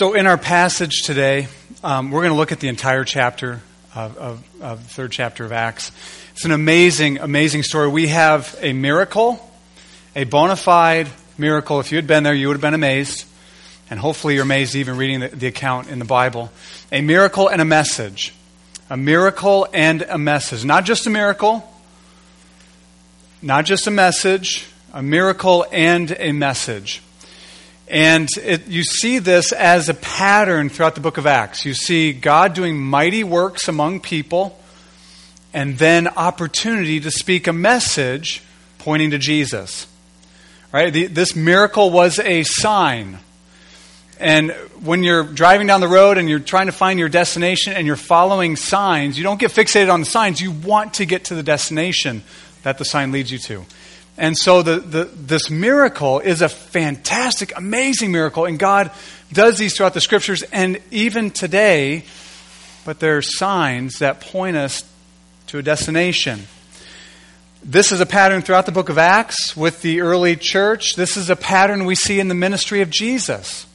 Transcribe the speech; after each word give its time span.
So, 0.00 0.14
in 0.14 0.26
our 0.26 0.38
passage 0.38 1.02
today, 1.02 1.48
um, 1.84 2.10
we're 2.10 2.22
going 2.22 2.32
to 2.32 2.38
look 2.38 2.52
at 2.52 2.60
the 2.60 2.68
entire 2.68 3.04
chapter 3.04 3.60
of, 3.94 4.16
of, 4.16 4.62
of, 4.62 4.82
the 4.82 4.88
third 4.88 5.12
chapter 5.12 5.44
of 5.44 5.52
Acts. 5.52 5.92
It's 6.32 6.46
an 6.46 6.52
amazing, 6.52 7.18
amazing 7.18 7.64
story. 7.64 7.86
We 7.86 8.06
have 8.06 8.58
a 8.62 8.72
miracle, 8.72 9.46
a 10.16 10.24
bona 10.24 10.56
fide 10.56 11.08
miracle. 11.36 11.80
If 11.80 11.92
you 11.92 11.96
had 11.96 12.06
been 12.06 12.22
there, 12.22 12.32
you 12.32 12.48
would 12.48 12.54
have 12.54 12.62
been 12.62 12.72
amazed. 12.72 13.26
And 13.90 14.00
hopefully, 14.00 14.36
you're 14.36 14.44
amazed 14.44 14.74
even 14.74 14.96
reading 14.96 15.20
the, 15.20 15.28
the 15.28 15.46
account 15.48 15.90
in 15.90 15.98
the 15.98 16.06
Bible. 16.06 16.50
A 16.90 17.02
miracle 17.02 17.48
and 17.48 17.60
a 17.60 17.66
message. 17.66 18.32
A 18.88 18.96
miracle 18.96 19.68
and 19.70 20.00
a 20.00 20.16
message. 20.16 20.64
Not 20.64 20.86
just 20.86 21.06
a 21.06 21.10
miracle, 21.10 21.70
not 23.42 23.66
just 23.66 23.86
a 23.86 23.90
message, 23.90 24.66
a 24.94 25.02
miracle 25.02 25.66
and 25.70 26.16
a 26.18 26.32
message. 26.32 27.02
And 27.90 28.28
it, 28.44 28.68
you 28.68 28.84
see 28.84 29.18
this 29.18 29.50
as 29.50 29.88
a 29.88 29.94
pattern 29.94 30.68
throughout 30.68 30.94
the 30.94 31.00
book 31.00 31.18
of 31.18 31.26
Acts. 31.26 31.64
You 31.64 31.74
see 31.74 32.12
God 32.12 32.54
doing 32.54 32.78
mighty 32.78 33.24
works 33.24 33.66
among 33.66 33.98
people, 33.98 34.56
and 35.52 35.76
then 35.76 36.06
opportunity 36.06 37.00
to 37.00 37.10
speak 37.10 37.48
a 37.48 37.52
message 37.52 38.42
pointing 38.78 39.10
to 39.10 39.18
Jesus. 39.18 39.88
Right? 40.70 40.92
The, 40.92 41.08
this 41.08 41.34
miracle 41.34 41.90
was 41.90 42.20
a 42.20 42.44
sign. 42.44 43.18
And 44.20 44.52
when 44.84 45.02
you're 45.02 45.24
driving 45.24 45.66
down 45.66 45.80
the 45.80 45.88
road 45.88 46.16
and 46.16 46.28
you're 46.28 46.38
trying 46.38 46.66
to 46.66 46.72
find 46.72 47.00
your 47.00 47.08
destination 47.08 47.72
and 47.72 47.88
you're 47.88 47.96
following 47.96 48.54
signs, 48.54 49.18
you 49.18 49.24
don't 49.24 49.40
get 49.40 49.50
fixated 49.50 49.92
on 49.92 49.98
the 49.98 50.06
signs. 50.06 50.40
You 50.40 50.52
want 50.52 50.94
to 50.94 51.06
get 51.06 51.24
to 51.24 51.34
the 51.34 51.42
destination 51.42 52.22
that 52.62 52.78
the 52.78 52.84
sign 52.84 53.10
leads 53.10 53.32
you 53.32 53.38
to. 53.38 53.64
And 54.20 54.36
so 54.36 54.60
the, 54.60 54.80
the, 54.80 55.04
this 55.04 55.48
miracle 55.48 56.20
is 56.20 56.42
a 56.42 56.48
fantastic, 56.50 57.56
amazing 57.56 58.12
miracle, 58.12 58.44
and 58.44 58.58
God 58.58 58.90
does 59.32 59.56
these 59.56 59.74
throughout 59.74 59.94
the 59.94 60.02
scriptures 60.02 60.42
and 60.52 60.78
even 60.90 61.30
today, 61.30 62.04
but 62.84 63.00
there 63.00 63.16
are 63.16 63.22
signs 63.22 64.00
that 64.00 64.20
point 64.20 64.58
us 64.58 64.84
to 65.46 65.56
a 65.56 65.62
destination. 65.62 66.42
This 67.64 67.92
is 67.92 68.02
a 68.02 68.06
pattern 68.06 68.42
throughout 68.42 68.66
the 68.66 68.72
book 68.72 68.90
of 68.90 68.98
Acts 68.98 69.56
with 69.56 69.80
the 69.80 70.02
early 70.02 70.36
church. 70.36 70.96
This 70.96 71.16
is 71.16 71.30
a 71.30 71.36
pattern 71.36 71.86
we 71.86 71.94
see 71.94 72.20
in 72.20 72.28
the 72.28 72.34
ministry 72.34 72.82
of 72.82 72.90
Jesus. 72.90 73.66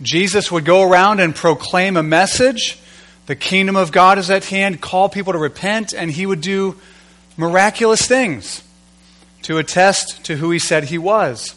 Jesus 0.00 0.52
would 0.52 0.64
go 0.64 0.88
around 0.88 1.18
and 1.18 1.34
proclaim 1.34 1.96
a 1.96 2.04
message. 2.04 2.78
The 3.26 3.34
kingdom 3.34 3.74
of 3.74 3.90
God 3.90 4.18
is 4.18 4.30
at 4.30 4.44
hand, 4.44 4.80
call 4.80 5.08
people 5.08 5.32
to 5.32 5.40
repent, 5.40 5.92
and 5.92 6.08
he 6.08 6.24
would 6.24 6.40
do 6.40 6.76
miraculous 7.36 8.06
things 8.06 8.62
to 9.42 9.58
attest 9.58 10.24
to 10.24 10.36
who 10.36 10.50
he 10.50 10.58
said 10.58 10.84
he 10.84 10.98
was. 10.98 11.54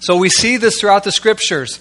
So 0.00 0.16
we 0.16 0.28
see 0.28 0.56
this 0.56 0.80
throughout 0.80 1.04
the 1.04 1.12
scriptures. 1.12 1.80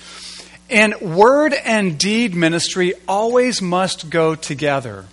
And 0.69 0.99
word 0.99 1.53
and 1.53 1.97
deed 1.97 2.33
ministry 2.33 2.93
always 3.07 3.61
must 3.61 4.09
go 4.09 4.35
together. 4.35 5.05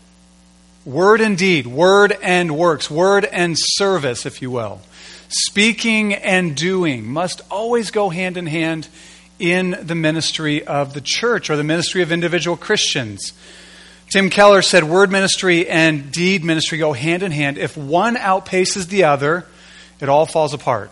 Word 0.84 1.20
and 1.20 1.38
deed, 1.38 1.66
word 1.66 2.16
and 2.22 2.56
works, 2.56 2.90
word 2.90 3.24
and 3.24 3.54
service, 3.56 4.26
if 4.26 4.42
you 4.42 4.50
will. 4.50 4.80
Speaking 5.28 6.14
and 6.14 6.56
doing 6.56 7.06
must 7.06 7.40
always 7.50 7.90
go 7.90 8.08
hand 8.08 8.36
in 8.36 8.46
hand 8.46 8.88
in 9.38 9.76
the 9.80 9.94
ministry 9.94 10.64
of 10.64 10.94
the 10.94 11.00
church 11.00 11.50
or 11.50 11.56
the 11.56 11.64
ministry 11.64 12.02
of 12.02 12.12
individual 12.12 12.56
Christians. 12.56 13.32
Tim 14.10 14.28
Keller 14.28 14.60
said 14.60 14.84
word 14.84 15.10
ministry 15.10 15.68
and 15.68 16.12
deed 16.12 16.44
ministry 16.44 16.78
go 16.78 16.92
hand 16.92 17.22
in 17.22 17.32
hand. 17.32 17.58
If 17.58 17.76
one 17.76 18.16
outpaces 18.16 18.88
the 18.88 19.04
other, 19.04 19.46
it 20.02 20.08
all 20.08 20.26
falls 20.26 20.52
apart. 20.52 20.90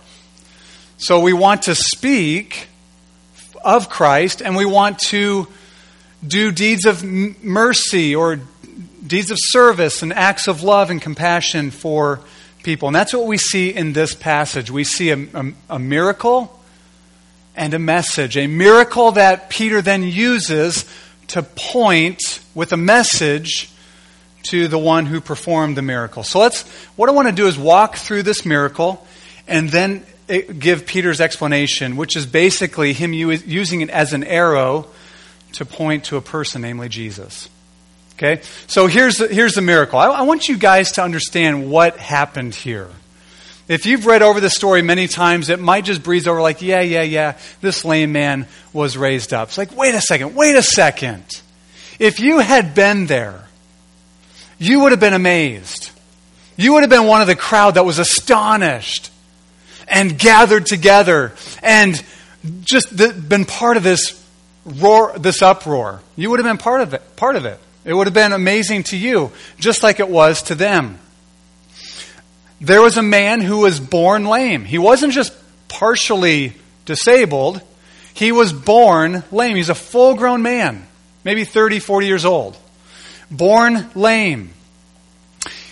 So 0.97 1.21
we 1.21 1.33
want 1.33 1.63
to 1.63 1.75
speak 1.75 2.69
of 3.65 3.89
Christ 3.89 4.41
and 4.41 4.57
we 4.57 4.65
want 4.65 5.01
to 5.11 5.49
do 6.27 6.53
deeds 6.53 6.87
of 6.87 7.03
mercy 7.03 8.15
or 8.15 8.41
deeds 9.05 9.31
of 9.31 9.39
service 9.41 10.03
and 10.03 10.13
acts 10.13 10.47
of 10.47 10.63
love 10.63 10.91
and 10.91 11.03
compassion 11.03 11.71
for 11.73 12.21
people. 12.63 12.89
And 12.89 12.95
that's 12.95 13.13
what 13.13 13.27
we 13.27 13.37
see 13.37 13.75
in 13.75 13.93
this 13.95 14.15
passage. 14.15 14.71
We 14.71 14.85
see 14.85 15.11
a, 15.11 15.19
a, 15.35 15.53
a 15.71 15.79
miracle 15.79 16.61
and 17.57 17.75
a 17.75 17.79
message. 17.79 18.37
A 18.37 18.47
miracle 18.47 19.13
that 19.13 19.51
Peter 19.51 19.83
then 19.83 20.05
uses 20.05 20.85
to 21.29 21.43
point 21.43 22.41
with 22.55 22.73
a 22.73 22.77
message 22.77 23.71
to 24.45 24.69
the 24.69 24.79
one 24.79 25.07
who 25.07 25.21
performed 25.21 25.77
the 25.77 25.83
miracle. 25.83 26.23
So 26.23 26.41
let's, 26.41 26.63
what 26.97 27.09
I 27.09 27.13
want 27.13 27.29
to 27.29 27.35
do 27.35 27.47
is 27.47 27.59
walk 27.59 27.97
through 27.97 28.23
this 28.23 28.45
miracle 28.45 29.07
and 29.47 29.69
then 29.69 30.05
eh, 30.29 30.43
give 30.43 30.87
Peter's 30.87 31.21
explanation, 31.21 31.97
which 31.97 32.17
is 32.17 32.27
basically 32.27 32.93
him 32.93 33.13
using 33.13 33.81
it 33.83 33.91
as 33.91 34.13
an 34.13 34.25
arrow 34.25 34.87
to 35.53 35.65
point 35.65 36.05
to 36.05 36.17
a 36.17 36.21
person, 36.21 36.63
namely 36.63 36.89
Jesus. 36.89 37.49
Okay? 38.15 38.43
So 38.67 38.87
here's 38.87 39.17
the, 39.17 39.29
here's 39.29 39.55
the 39.55 39.63
miracle. 39.63 39.99
I, 39.99 40.07
I 40.07 40.23
want 40.23 40.49
you 40.49 40.57
guys 40.57 40.93
to 40.93 41.03
understand 41.03 41.71
what 41.71 41.97
happened 41.97 42.55
here. 42.55 42.89
If 43.69 43.87
you've 43.87 44.05
read 44.05 44.23
over 44.23 44.41
the 44.41 44.51
story 44.51 44.83
many 44.83 45.07
times, 45.07 45.49
it 45.49 45.61
might 45.61 45.85
just 45.85 46.03
breeze 46.03 46.27
over 46.27 46.41
like, 46.41 46.61
yeah, 46.61 46.81
yeah, 46.81 47.03
yeah, 47.03 47.39
this 47.61 47.85
lame 47.85 48.11
man 48.11 48.49
was 48.73 48.97
raised 48.97 49.33
up. 49.33 49.49
It's 49.49 49.59
like, 49.59 49.77
wait 49.77 49.95
a 49.95 50.01
second, 50.01 50.35
wait 50.35 50.57
a 50.57 50.63
second. 50.63 51.25
If 52.01 52.19
you 52.19 52.41
had 52.41 52.75
been 52.75 53.07
there, 53.07 53.47
you 54.61 54.81
would 54.81 54.93
have 54.93 55.01
been 55.01 55.15
amazed. 55.15 55.91
You 56.57 56.75
would 56.75 56.83
have 56.83 56.91
been 56.91 57.07
one 57.07 57.23
of 57.23 57.27
the 57.27 57.35
crowd 57.35 57.75
that 57.75 57.87
was 57.87 57.99
astonished 57.99 59.11
and 59.89 60.17
gathered 60.17 60.67
together 60.67 61.33
and 61.63 62.01
just 62.61 62.95
been 63.29 63.47
part 63.47 63.79
of 63.79 63.83
this 63.83 64.23
roar, 64.67 65.19
this 65.19 65.41
uproar. 65.41 66.03
You 66.15 66.29
would 66.31 66.39
have 66.39 66.47
been 66.47 66.59
part 66.59 66.83
of 66.83 66.93
it, 66.93 67.17
part 67.17 67.37
of 67.37 67.47
it. 67.47 67.59
It 67.87 67.95
would 67.95 68.07
have 68.07 68.15
been 68.15 68.35
amazing 68.35 68.83
to 68.85 68.99
you, 68.99 69.33
just 69.59 69.83
like 69.83 69.99
it 69.99 70.09
was 70.09 70.43
to 70.45 70.55
them. 70.55 70.99
There 72.61 72.83
was 72.83 72.99
a 72.99 73.03
man 73.03 73.41
who 73.41 73.61
was 73.61 73.81
born 73.81 74.27
lame. 74.27 74.67
He 74.67 74.77
wasn't 74.77 75.15
just 75.15 75.33
partially 75.69 76.53
disabled, 76.85 77.63
he 78.13 78.33
was 78.33 78.53
born 78.53 79.23
lame. 79.33 79.57
He's 79.57 79.71
a 79.71 79.75
full 79.75 80.15
grown 80.17 80.43
man, 80.43 80.87
maybe 81.25 81.45
30, 81.47 81.79
40 81.79 82.07
years 82.07 82.27
old. 82.27 82.59
Born 83.31 83.91
lame. 83.95 84.51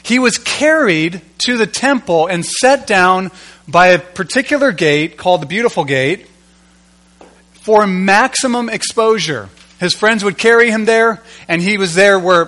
He 0.02 0.18
was 0.18 0.38
carried 0.38 1.20
to 1.44 1.56
the 1.56 1.66
temple 1.66 2.26
and 2.26 2.44
set 2.44 2.86
down 2.86 3.30
by 3.66 3.88
a 3.88 3.98
particular 3.98 4.72
gate 4.72 5.16
called 5.16 5.42
the 5.42 5.46
Beautiful 5.46 5.84
Gate 5.84 6.26
for 7.52 7.86
maximum 7.86 8.70
exposure. 8.70 9.50
His 9.78 9.94
friends 9.94 10.24
would 10.24 10.38
carry 10.38 10.70
him 10.70 10.86
there, 10.86 11.22
and 11.46 11.62
he 11.62 11.78
was 11.78 11.94
there 11.94 12.18
where 12.18 12.46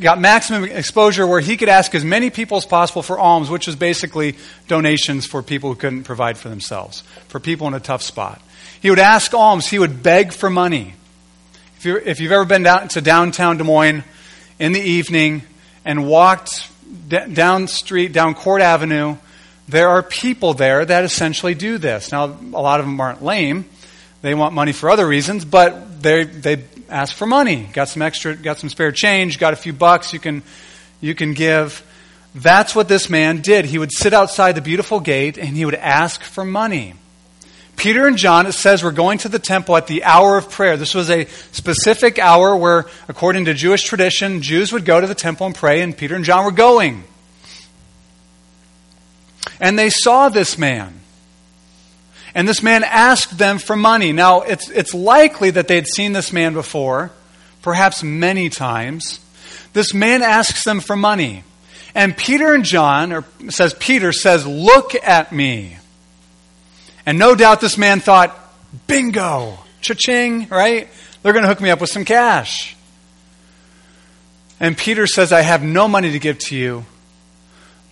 got 0.00 0.20
maximum 0.20 0.64
exposure 0.64 1.26
where 1.26 1.40
he 1.40 1.56
could 1.56 1.68
ask 1.68 1.94
as 1.94 2.04
many 2.04 2.30
people 2.30 2.56
as 2.56 2.64
possible 2.64 3.02
for 3.02 3.18
alms, 3.18 3.50
which 3.50 3.66
was 3.66 3.76
basically 3.76 4.36
donations 4.68 5.26
for 5.26 5.42
people 5.42 5.70
who 5.70 5.76
couldn't 5.76 6.04
provide 6.04 6.38
for 6.38 6.48
themselves, 6.48 7.02
for 7.28 7.40
people 7.40 7.66
in 7.66 7.74
a 7.74 7.80
tough 7.80 8.02
spot. 8.02 8.40
He 8.80 8.90
would 8.90 8.98
ask 8.98 9.34
alms, 9.34 9.66
he 9.66 9.78
would 9.78 10.02
beg 10.02 10.32
for 10.32 10.50
money. 10.50 10.94
If, 11.78 11.84
you 11.84 11.96
if 11.96 12.20
you've 12.20 12.32
ever 12.32 12.44
been 12.44 12.62
down 12.62 12.88
to 12.88 13.00
downtown 13.00 13.58
Des 13.58 13.64
Moines 13.64 14.04
in 14.58 14.72
the 14.72 14.80
evening 14.80 15.42
and 15.84 16.06
walked 16.06 16.68
d- 17.08 17.32
down 17.32 17.68
street, 17.68 18.12
down 18.12 18.34
Court 18.34 18.62
Avenue, 18.62 19.16
there 19.68 19.88
are 19.88 20.02
people 20.02 20.54
there 20.54 20.84
that 20.84 21.04
essentially 21.04 21.54
do 21.54 21.78
this. 21.78 22.12
Now, 22.12 22.24
a 22.24 22.60
lot 22.60 22.80
of 22.80 22.86
them 22.86 23.00
aren't 23.00 23.22
lame. 23.22 23.64
They 24.20 24.34
want 24.34 24.54
money 24.54 24.72
for 24.72 24.90
other 24.90 25.06
reasons, 25.06 25.44
but 25.44 26.02
they, 26.02 26.24
they 26.24 26.64
ask 26.88 27.14
for 27.14 27.26
money. 27.26 27.68
Got 27.72 27.88
some 27.88 28.02
extra, 28.02 28.36
got 28.36 28.58
some 28.58 28.68
spare 28.68 28.92
change, 28.92 29.38
got 29.38 29.52
a 29.52 29.56
few 29.56 29.72
bucks 29.72 30.12
you 30.12 30.18
can, 30.18 30.42
you 31.00 31.14
can 31.14 31.34
give. 31.34 31.84
That's 32.34 32.74
what 32.74 32.88
this 32.88 33.10
man 33.10 33.40
did. 33.40 33.64
He 33.64 33.78
would 33.78 33.92
sit 33.92 34.12
outside 34.14 34.54
the 34.54 34.62
beautiful 34.62 35.00
gate 35.00 35.38
and 35.38 35.56
he 35.56 35.64
would 35.64 35.74
ask 35.74 36.22
for 36.22 36.44
money. 36.44 36.94
Peter 37.76 38.06
and 38.06 38.16
John, 38.16 38.46
it 38.46 38.52
says, 38.52 38.82
were 38.82 38.92
going 38.92 39.18
to 39.18 39.28
the 39.28 39.38
temple 39.38 39.76
at 39.76 39.86
the 39.86 40.04
hour 40.04 40.36
of 40.36 40.50
prayer. 40.50 40.76
This 40.76 40.94
was 40.94 41.10
a 41.10 41.26
specific 41.52 42.18
hour 42.18 42.56
where, 42.56 42.86
according 43.08 43.46
to 43.46 43.54
Jewish 43.54 43.82
tradition, 43.82 44.42
Jews 44.42 44.72
would 44.72 44.84
go 44.84 45.00
to 45.00 45.06
the 45.06 45.14
temple 45.14 45.46
and 45.46 45.54
pray, 45.54 45.80
and 45.80 45.96
Peter 45.96 46.14
and 46.14 46.24
John 46.24 46.44
were 46.44 46.52
going. 46.52 47.04
And 49.60 49.78
they 49.78 49.90
saw 49.90 50.28
this 50.28 50.58
man. 50.58 51.00
And 52.34 52.48
this 52.48 52.62
man 52.62 52.84
asked 52.84 53.36
them 53.36 53.58
for 53.58 53.76
money. 53.76 54.12
Now, 54.12 54.42
it's, 54.42 54.70
it's 54.70 54.94
likely 54.94 55.50
that 55.50 55.68
they 55.68 55.74
had 55.74 55.86
seen 55.86 56.12
this 56.12 56.32
man 56.32 56.54
before, 56.54 57.10
perhaps 57.62 58.02
many 58.02 58.48
times. 58.48 59.20
This 59.72 59.92
man 59.92 60.22
asks 60.22 60.64
them 60.64 60.80
for 60.80 60.96
money. 60.96 61.44
And 61.94 62.16
Peter 62.16 62.54
and 62.54 62.64
John, 62.64 63.12
or 63.12 63.24
says 63.50 63.74
Peter, 63.74 64.12
says, 64.12 64.46
Look 64.46 64.94
at 64.94 65.32
me. 65.32 65.76
And 67.04 67.18
no 67.18 67.34
doubt 67.34 67.60
this 67.60 67.76
man 67.76 68.00
thought, 68.00 68.36
Bingo, 68.86 69.58
cha-ching, 69.80 70.48
right? 70.48 70.88
They're 71.22 71.32
going 71.32 71.42
to 71.42 71.48
hook 71.48 71.60
me 71.60 71.70
up 71.70 71.80
with 71.80 71.90
some 71.90 72.04
cash. 72.04 72.76
And 74.60 74.78
Peter 74.78 75.06
says, 75.06 75.32
I 75.32 75.40
have 75.40 75.62
no 75.62 75.88
money 75.88 76.12
to 76.12 76.18
give 76.18 76.38
to 76.38 76.56
you, 76.56 76.84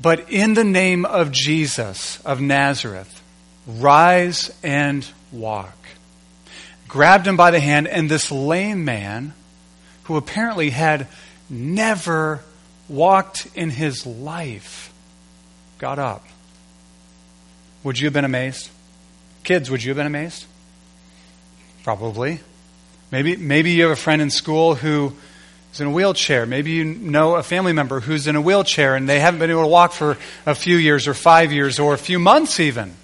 but 0.01 0.31
in 0.31 0.55
the 0.55 0.65
name 0.65 1.05
of 1.05 1.33
Jesus 1.33 2.21
of 2.25 2.41
Nazareth, 2.41 3.23
rise 3.67 4.53
and 4.63 5.07
walk. 5.33 5.77
grabbed 6.89 7.27
him 7.27 7.37
by 7.37 7.51
the 7.51 7.61
hand, 7.61 7.89
and 7.89 8.11
this 8.11 8.31
lame 8.31 8.85
man, 8.85 9.33
who 10.05 10.17
apparently 10.17 10.71
had 10.71 11.07
never 11.49 12.41
walked 12.89 13.47
in 13.55 13.71
his 13.71 14.07
life, 14.07 14.93
got 15.79 15.99
up. 15.99 16.25
Would 17.85 17.99
you 17.99 18.07
have 18.07 18.13
been 18.13 18.25
amazed? 18.25 18.69
Kids, 19.45 19.71
would 19.71 19.83
you 19.83 19.91
have 19.91 19.97
been 19.97 20.07
amazed? 20.07 20.47
Probably. 21.83 22.41
Maybe, 23.11 23.37
maybe 23.37 23.71
you 23.73 23.85
have 23.85 23.93
a 23.93 23.97
friend 23.97 24.23
in 24.23 24.31
school 24.31 24.75
who 24.75 25.13
is 25.73 25.81
in 25.81 25.89
a 25.89 25.91
wheelchair. 25.91 26.47
Maybe 26.47 26.73
you 26.73 26.85
know 26.85 27.37
a 27.37 27.43
family 27.43 27.73
member 27.73 28.01
who's 28.01 28.27
in 28.27 28.37
a 28.37 28.41
wheelchair 28.41 28.95
and 28.97 29.09
they 29.09 29.21
haven't 29.21 29.41
been 29.41 29.51
able 29.51 29.63
to 29.63 29.69
walk 29.69 29.93
for 29.93 30.19
a 30.47 30.55
few 30.55 30.77
years 30.77 31.09
or 31.09 31.15
five 31.15 31.53
years 31.53 31.79
or 31.79 31.95
a 31.95 31.99
few 31.99 32.19
months 32.19 32.61
even. 32.61 32.95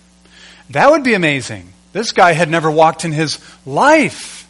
That 0.70 0.90
would 0.90 1.02
be 1.02 1.14
amazing. 1.14 1.72
This 1.92 2.12
guy 2.12 2.32
had 2.32 2.50
never 2.50 2.70
walked 2.70 3.04
in 3.04 3.12
his 3.12 3.38
life. 3.64 4.48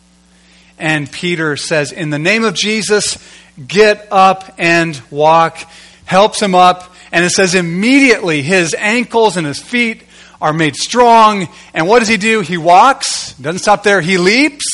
And 0.78 1.10
Peter 1.10 1.56
says, 1.56 1.92
In 1.92 2.10
the 2.10 2.18
name 2.18 2.44
of 2.44 2.54
Jesus, 2.54 3.18
get 3.66 4.08
up 4.10 4.54
and 4.58 5.00
walk. 5.10 5.58
Helps 6.04 6.40
him 6.40 6.54
up. 6.54 6.94
And 7.12 7.24
it 7.24 7.30
says, 7.30 7.54
immediately 7.54 8.42
his 8.42 8.74
ankles 8.74 9.36
and 9.36 9.46
his 9.46 9.60
feet 9.60 10.02
are 10.40 10.52
made 10.52 10.76
strong. 10.76 11.48
And 11.74 11.86
what 11.88 12.00
does 12.00 12.08
he 12.08 12.16
do? 12.16 12.40
He 12.40 12.56
walks, 12.56 13.32
doesn't 13.34 13.60
stop 13.60 13.82
there, 13.82 14.00
he 14.00 14.18
leaps, 14.18 14.64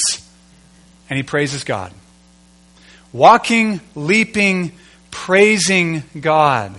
and 1.08 1.16
he 1.16 1.22
praises 1.22 1.64
God. 1.64 1.92
Walking, 3.12 3.80
leaping, 3.94 4.72
praising 5.10 6.02
God. 6.18 6.74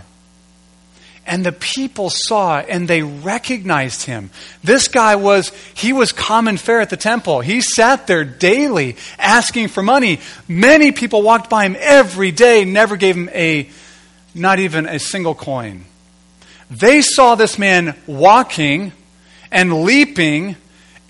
And 1.25 1.45
the 1.45 1.53
people 1.53 2.09
saw 2.09 2.59
and 2.59 2.85
they 2.87 3.01
recognized 3.01 4.01
him. 4.01 4.29
This 4.61 4.89
guy 4.89 5.15
was, 5.15 5.53
he 5.73 5.93
was 5.93 6.11
common 6.11 6.57
fare 6.57 6.81
at 6.81 6.89
the 6.89 6.97
temple. 6.97 7.39
He 7.39 7.61
sat 7.61 8.07
there 8.07 8.25
daily 8.25 8.97
asking 9.17 9.69
for 9.69 9.81
money. 9.81 10.19
Many 10.49 10.91
people 10.91 11.21
walked 11.21 11.49
by 11.49 11.65
him 11.65 11.77
every 11.79 12.31
day, 12.31 12.65
never 12.65 12.97
gave 12.97 13.15
him 13.15 13.29
a, 13.29 13.69
not 14.35 14.59
even 14.59 14.85
a 14.85 14.99
single 14.99 15.33
coin. 15.33 15.85
They 16.69 17.01
saw 17.01 17.35
this 17.35 17.57
man 17.59 17.95
walking 18.07 18.91
and 19.51 19.83
leaping 19.83 20.55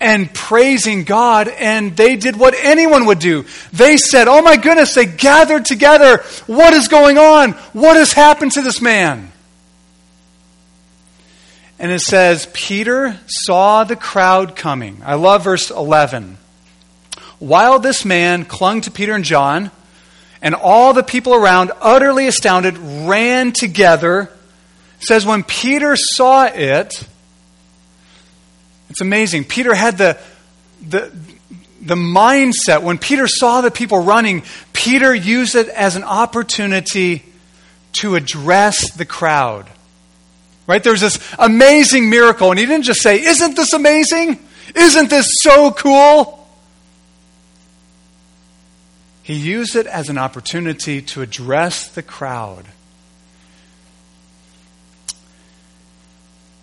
and 0.00 0.32
praising 0.34 1.04
God, 1.04 1.48
and 1.48 1.96
they 1.96 2.16
did 2.16 2.36
what 2.36 2.54
anyone 2.56 3.06
would 3.06 3.20
do. 3.20 3.46
They 3.72 3.96
said, 3.96 4.28
Oh 4.28 4.42
my 4.42 4.56
goodness, 4.56 4.94
they 4.94 5.06
gathered 5.06 5.64
together. 5.64 6.18
What 6.46 6.74
is 6.74 6.88
going 6.88 7.16
on? 7.16 7.52
What 7.72 7.96
has 7.96 8.12
happened 8.12 8.52
to 8.52 8.62
this 8.62 8.82
man? 8.82 9.32
And 11.78 11.90
it 11.90 12.00
says, 12.00 12.48
Peter 12.52 13.18
saw 13.26 13.84
the 13.84 13.96
crowd 13.96 14.56
coming. 14.56 15.00
I 15.04 15.14
love 15.14 15.44
verse 15.44 15.70
11. 15.70 16.38
While 17.38 17.78
this 17.78 18.04
man 18.04 18.44
clung 18.44 18.82
to 18.82 18.90
Peter 18.90 19.14
and 19.14 19.24
John, 19.24 19.70
and 20.40 20.54
all 20.54 20.92
the 20.92 21.02
people 21.02 21.34
around, 21.34 21.72
utterly 21.80 22.26
astounded, 22.26 22.76
ran 22.78 23.52
together 23.52 24.30
says 25.06 25.24
when 25.26 25.42
Peter 25.42 25.96
saw 25.96 26.46
it, 26.46 27.06
it's 28.90 29.00
amazing. 29.00 29.44
Peter 29.44 29.74
had 29.74 29.98
the, 29.98 30.18
the, 30.86 31.12
the 31.80 31.94
mindset. 31.94 32.82
When 32.82 32.98
Peter 32.98 33.26
saw 33.26 33.60
the 33.60 33.70
people 33.70 33.98
running, 33.98 34.42
Peter 34.72 35.14
used 35.14 35.54
it 35.54 35.68
as 35.68 35.96
an 35.96 36.04
opportunity 36.04 37.24
to 37.94 38.16
address 38.16 38.92
the 38.92 39.04
crowd. 39.04 39.68
Right? 40.66 40.82
There's 40.82 41.00
this 41.00 41.18
amazing 41.38 42.08
miracle, 42.08 42.50
and 42.50 42.58
he 42.58 42.66
didn't 42.66 42.84
just 42.84 43.02
say, 43.02 43.22
Isn't 43.22 43.54
this 43.54 43.72
amazing? 43.72 44.38
Isn't 44.74 45.10
this 45.10 45.28
so 45.40 45.70
cool? 45.72 46.48
He 49.22 49.34
used 49.34 49.74
it 49.74 49.86
as 49.86 50.08
an 50.08 50.18
opportunity 50.18 51.00
to 51.02 51.22
address 51.22 51.88
the 51.88 52.02
crowd. 52.02 52.66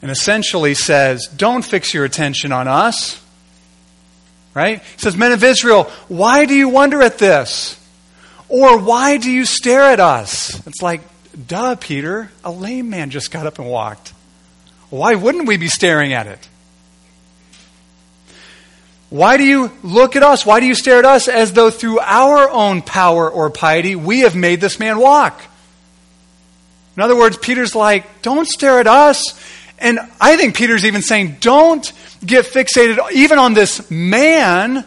And 0.02 0.12
essentially 0.12 0.74
says, 0.74 1.28
Don't 1.28 1.64
fix 1.64 1.94
your 1.94 2.06
attention 2.06 2.52
on 2.52 2.68
us. 2.68 3.22
Right? 4.54 4.82
He 4.82 5.00
says, 5.00 5.16
Men 5.16 5.32
of 5.32 5.44
Israel, 5.44 5.86
why 6.08 6.46
do 6.46 6.54
you 6.54 6.70
wonder 6.70 7.02
at 7.02 7.18
this? 7.18 7.78
Or 8.50 8.78
why 8.78 9.18
do 9.18 9.32
you 9.32 9.46
stare 9.46 9.84
at 9.84 10.02
us? 10.02 10.66
It's 10.68 10.82
like, 10.82 11.02
duh, 11.48 11.76
Peter, 11.76 12.32
a 12.44 12.52
lame 12.52 12.90
man 12.90 13.10
just 13.10 13.32
got 13.32 13.48
up 13.48 13.60
and 13.60 13.70
walked. 13.70 14.14
Why 14.90 15.16
wouldn't 15.16 15.48
we 15.48 15.56
be 15.56 15.70
staring 15.70 16.12
at 16.12 16.28
it? 16.28 16.50
Why 19.10 19.38
do 19.38 19.44
you 19.44 19.72
look 19.84 20.16
at 20.16 20.24
us? 20.24 20.46
Why 20.46 20.60
do 20.60 20.66
you 20.66 20.76
stare 20.76 21.00
at 21.00 21.06
us 21.06 21.28
as 21.28 21.54
though 21.54 21.70
through 21.70 22.00
our 22.00 22.50
own 22.50 22.82
power 22.82 23.30
or 23.30 23.50
piety 23.50 23.96
we 23.96 24.22
have 24.22 24.36
made 24.36 24.62
this 24.62 24.80
man 24.80 25.00
walk? 25.00 25.42
In 26.96 27.04
other 27.04 27.16
words, 27.16 27.38
Peter's 27.38 27.76
like, 27.76 28.22
don't 28.22 28.48
stare 28.48 28.80
at 28.80 28.88
us. 28.88 29.22
And 29.82 30.00
I 30.22 30.38
think 30.38 30.56
Peter's 30.56 30.86
even 30.86 31.02
saying, 31.02 31.38
don't 31.40 31.92
get 32.24 32.46
fixated 32.46 33.00
even 33.14 33.40
on 33.40 33.56
this 33.56 33.90
man 33.90 34.86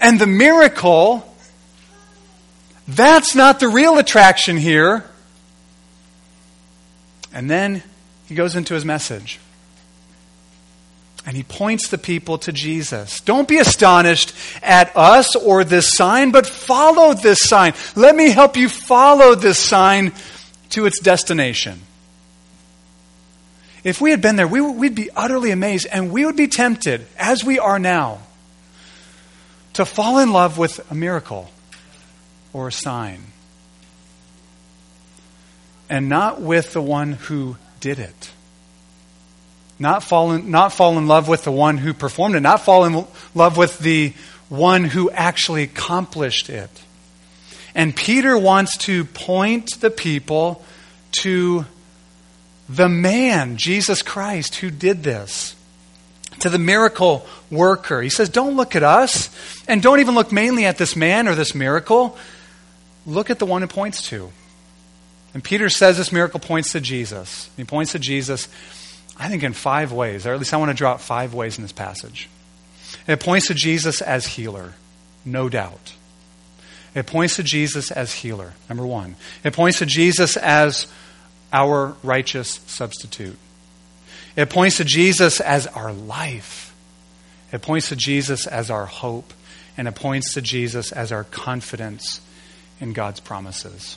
and 0.00 0.18
the 0.18 0.26
miracle. 0.26 1.32
That's 2.88 3.36
not 3.36 3.60
the 3.60 3.68
real 3.68 3.98
attraction 3.98 4.56
here. 4.56 5.04
And 7.32 7.48
then 7.48 7.84
he 8.26 8.34
goes 8.34 8.56
into 8.56 8.74
his 8.74 8.84
message. 8.84 9.38
And 11.24 11.36
he 11.36 11.44
points 11.44 11.88
the 11.88 11.98
people 11.98 12.38
to 12.38 12.52
Jesus. 12.52 13.20
Don't 13.20 13.46
be 13.46 13.58
astonished 13.58 14.32
at 14.60 14.96
us 14.96 15.36
or 15.36 15.62
this 15.62 15.94
sign, 15.94 16.32
but 16.32 16.46
follow 16.46 17.14
this 17.14 17.40
sign. 17.40 17.74
Let 17.94 18.16
me 18.16 18.30
help 18.30 18.56
you 18.56 18.68
follow 18.68 19.36
this 19.36 19.58
sign 19.58 20.12
to 20.70 20.86
its 20.86 20.98
destination. 20.98 21.80
If 23.86 24.00
we 24.00 24.10
had 24.10 24.20
been 24.20 24.34
there, 24.34 24.48
we 24.48 24.60
would 24.60 24.96
be 24.96 25.10
utterly 25.14 25.52
amazed 25.52 25.86
and 25.86 26.10
we 26.10 26.24
would 26.24 26.34
be 26.34 26.48
tempted, 26.48 27.06
as 27.16 27.44
we 27.44 27.60
are 27.60 27.78
now, 27.78 28.18
to 29.74 29.84
fall 29.84 30.18
in 30.18 30.32
love 30.32 30.58
with 30.58 30.84
a 30.90 30.94
miracle 30.96 31.48
or 32.52 32.66
a 32.66 32.72
sign 32.72 33.22
and 35.88 36.08
not 36.08 36.40
with 36.40 36.72
the 36.72 36.82
one 36.82 37.12
who 37.12 37.58
did 37.78 38.00
it. 38.00 38.32
Not 39.78 40.02
fall, 40.02 40.32
in, 40.32 40.50
not 40.50 40.72
fall 40.72 40.98
in 40.98 41.06
love 41.06 41.28
with 41.28 41.44
the 41.44 41.52
one 41.52 41.78
who 41.78 41.94
performed 41.94 42.34
it, 42.34 42.40
not 42.40 42.62
fall 42.62 42.86
in 42.86 43.06
love 43.36 43.56
with 43.56 43.78
the 43.78 44.14
one 44.48 44.82
who 44.82 45.12
actually 45.12 45.62
accomplished 45.62 46.50
it. 46.50 46.70
And 47.72 47.94
Peter 47.94 48.36
wants 48.36 48.78
to 48.78 49.04
point 49.04 49.80
the 49.80 49.90
people 49.92 50.64
to 51.22 51.66
the 52.68 52.88
man, 52.88 53.56
Jesus 53.56 54.02
Christ, 54.02 54.56
who 54.56 54.70
did 54.70 55.02
this. 55.02 55.54
To 56.40 56.50
the 56.50 56.58
miracle 56.58 57.26
worker. 57.50 58.02
He 58.02 58.10
says, 58.10 58.28
Don't 58.28 58.56
look 58.56 58.76
at 58.76 58.82
us, 58.82 59.30
and 59.66 59.82
don't 59.82 60.00
even 60.00 60.14
look 60.14 60.32
mainly 60.32 60.66
at 60.66 60.76
this 60.76 60.94
man 60.94 61.28
or 61.28 61.34
this 61.34 61.54
miracle. 61.54 62.18
Look 63.06 63.30
at 63.30 63.38
the 63.38 63.46
one 63.46 63.62
who 63.62 63.68
points 63.68 64.08
to. 64.10 64.30
And 65.32 65.44
Peter 65.44 65.68
says 65.68 65.96
this 65.98 66.12
miracle 66.12 66.40
points 66.40 66.72
to 66.72 66.80
Jesus. 66.80 67.50
He 67.56 67.64
points 67.64 67.92
to 67.92 67.98
Jesus, 67.98 68.48
I 69.18 69.28
think, 69.28 69.42
in 69.42 69.52
five 69.52 69.92
ways, 69.92 70.26
or 70.26 70.32
at 70.32 70.38
least 70.38 70.54
I 70.54 70.56
want 70.56 70.70
to 70.70 70.74
draw 70.74 70.92
out 70.92 71.00
five 71.00 71.34
ways 71.34 71.58
in 71.58 71.62
this 71.62 71.72
passage. 71.72 72.28
It 73.06 73.20
points 73.20 73.48
to 73.48 73.54
Jesus 73.54 74.00
as 74.00 74.26
healer, 74.26 74.72
no 75.24 75.48
doubt. 75.48 75.92
It 76.94 77.06
points 77.06 77.36
to 77.36 77.42
Jesus 77.42 77.90
as 77.90 78.14
healer, 78.14 78.54
number 78.68 78.86
one. 78.86 79.16
It 79.44 79.52
points 79.52 79.80
to 79.80 79.86
Jesus 79.86 80.38
as 80.38 80.86
our 81.52 81.96
righteous 82.02 82.60
substitute. 82.66 83.38
It 84.36 84.50
points 84.50 84.76
to 84.76 84.84
Jesus 84.84 85.40
as 85.40 85.66
our 85.66 85.92
life. 85.92 86.74
It 87.52 87.62
points 87.62 87.88
to 87.88 87.96
Jesus 87.96 88.46
as 88.46 88.70
our 88.70 88.86
hope. 88.86 89.32
And 89.76 89.88
it 89.88 89.94
points 89.94 90.34
to 90.34 90.42
Jesus 90.42 90.92
as 90.92 91.12
our 91.12 91.24
confidence 91.24 92.20
in 92.80 92.92
God's 92.92 93.20
promises. 93.20 93.96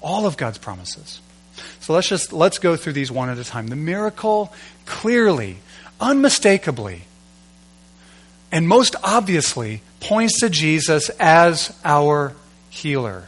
All 0.00 0.26
of 0.26 0.36
God's 0.36 0.58
promises. 0.58 1.20
So 1.80 1.94
let's 1.94 2.08
just 2.08 2.32
let's 2.32 2.58
go 2.58 2.76
through 2.76 2.92
these 2.92 3.10
one 3.10 3.30
at 3.30 3.38
a 3.38 3.44
time. 3.44 3.68
The 3.68 3.76
miracle 3.76 4.52
clearly, 4.84 5.58
unmistakably, 6.00 7.02
and 8.52 8.68
most 8.68 8.94
obviously 9.02 9.82
points 10.00 10.40
to 10.40 10.50
Jesus 10.50 11.08
as 11.18 11.76
our 11.84 12.34
healer. 12.68 13.24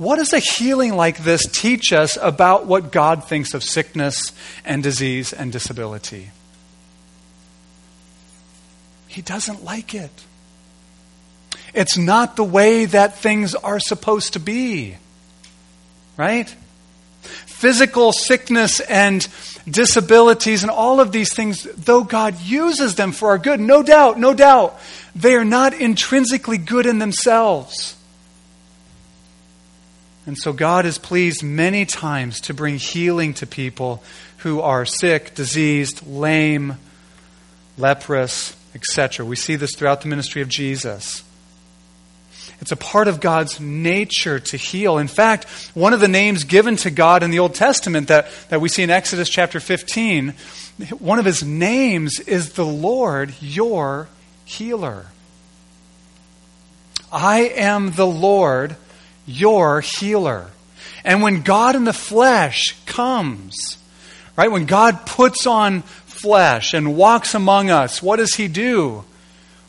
What 0.00 0.16
does 0.16 0.32
a 0.32 0.38
healing 0.38 0.96
like 0.96 1.18
this 1.18 1.44
teach 1.44 1.92
us 1.92 2.16
about 2.18 2.64
what 2.64 2.90
God 2.90 3.28
thinks 3.28 3.52
of 3.52 3.62
sickness 3.62 4.32
and 4.64 4.82
disease 4.82 5.34
and 5.34 5.52
disability? 5.52 6.30
He 9.08 9.20
doesn't 9.20 9.62
like 9.62 9.94
it. 9.94 10.10
It's 11.74 11.98
not 11.98 12.36
the 12.36 12.44
way 12.44 12.86
that 12.86 13.18
things 13.18 13.54
are 13.54 13.78
supposed 13.78 14.32
to 14.32 14.40
be. 14.40 14.96
Right? 16.16 16.48
Physical 17.20 18.12
sickness 18.12 18.80
and 18.80 19.28
disabilities 19.68 20.62
and 20.62 20.70
all 20.70 21.00
of 21.00 21.12
these 21.12 21.34
things, 21.34 21.64
though 21.76 22.04
God 22.04 22.40
uses 22.40 22.94
them 22.94 23.12
for 23.12 23.28
our 23.28 23.38
good, 23.38 23.60
no 23.60 23.82
doubt, 23.82 24.18
no 24.18 24.32
doubt, 24.32 24.80
they 25.14 25.34
are 25.34 25.44
not 25.44 25.74
intrinsically 25.74 26.56
good 26.56 26.86
in 26.86 27.00
themselves. 27.00 27.96
And 30.26 30.36
so 30.36 30.52
God 30.52 30.86
is 30.86 30.98
pleased 30.98 31.42
many 31.42 31.86
times 31.86 32.40
to 32.42 32.54
bring 32.54 32.76
healing 32.76 33.34
to 33.34 33.46
people 33.46 34.02
who 34.38 34.60
are 34.60 34.84
sick, 34.84 35.34
diseased, 35.34 36.06
lame, 36.06 36.76
leprous, 37.78 38.56
etc. 38.74 39.24
We 39.24 39.36
see 39.36 39.56
this 39.56 39.74
throughout 39.74 40.02
the 40.02 40.08
ministry 40.08 40.42
of 40.42 40.48
Jesus. 40.48 41.22
It's 42.60 42.72
a 42.72 42.76
part 42.76 43.08
of 43.08 43.20
God's 43.20 43.58
nature 43.58 44.38
to 44.38 44.56
heal. 44.56 44.98
In 44.98 45.08
fact, 45.08 45.48
one 45.74 45.94
of 45.94 46.00
the 46.00 46.08
names 46.08 46.44
given 46.44 46.76
to 46.76 46.90
God 46.90 47.22
in 47.22 47.30
the 47.30 47.38
Old 47.38 47.54
Testament 47.54 48.08
that, 48.08 48.28
that 48.50 48.60
we 48.60 48.68
see 48.68 48.82
in 48.82 48.90
Exodus 48.90 49.30
chapter 49.30 49.60
15, 49.60 50.34
one 50.98 51.18
of 51.18 51.24
his 51.24 51.42
names 51.42 52.20
is 52.20 52.52
the 52.52 52.66
Lord, 52.66 53.32
your 53.40 54.08
healer. 54.44 55.06
I 57.10 57.40
am 57.40 57.92
the 57.92 58.06
Lord, 58.06 58.76
your 59.30 59.80
healer. 59.80 60.48
And 61.04 61.22
when 61.22 61.42
God 61.42 61.76
in 61.76 61.84
the 61.84 61.92
flesh 61.92 62.76
comes, 62.86 63.78
right, 64.36 64.50
when 64.50 64.66
God 64.66 65.06
puts 65.06 65.46
on 65.46 65.82
flesh 65.82 66.74
and 66.74 66.96
walks 66.96 67.34
among 67.34 67.70
us, 67.70 68.02
what 68.02 68.16
does 68.16 68.34
he 68.34 68.48
do? 68.48 69.04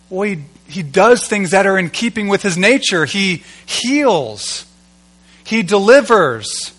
Well, 0.09 0.29
he 0.29 0.43
he 0.71 0.83
does 0.83 1.27
things 1.27 1.51
that 1.51 1.65
are 1.65 1.77
in 1.77 1.89
keeping 1.89 2.29
with 2.29 2.41
his 2.41 2.57
nature. 2.57 3.05
He 3.05 3.43
heals, 3.65 4.65
he 5.43 5.63
delivers, 5.63 6.71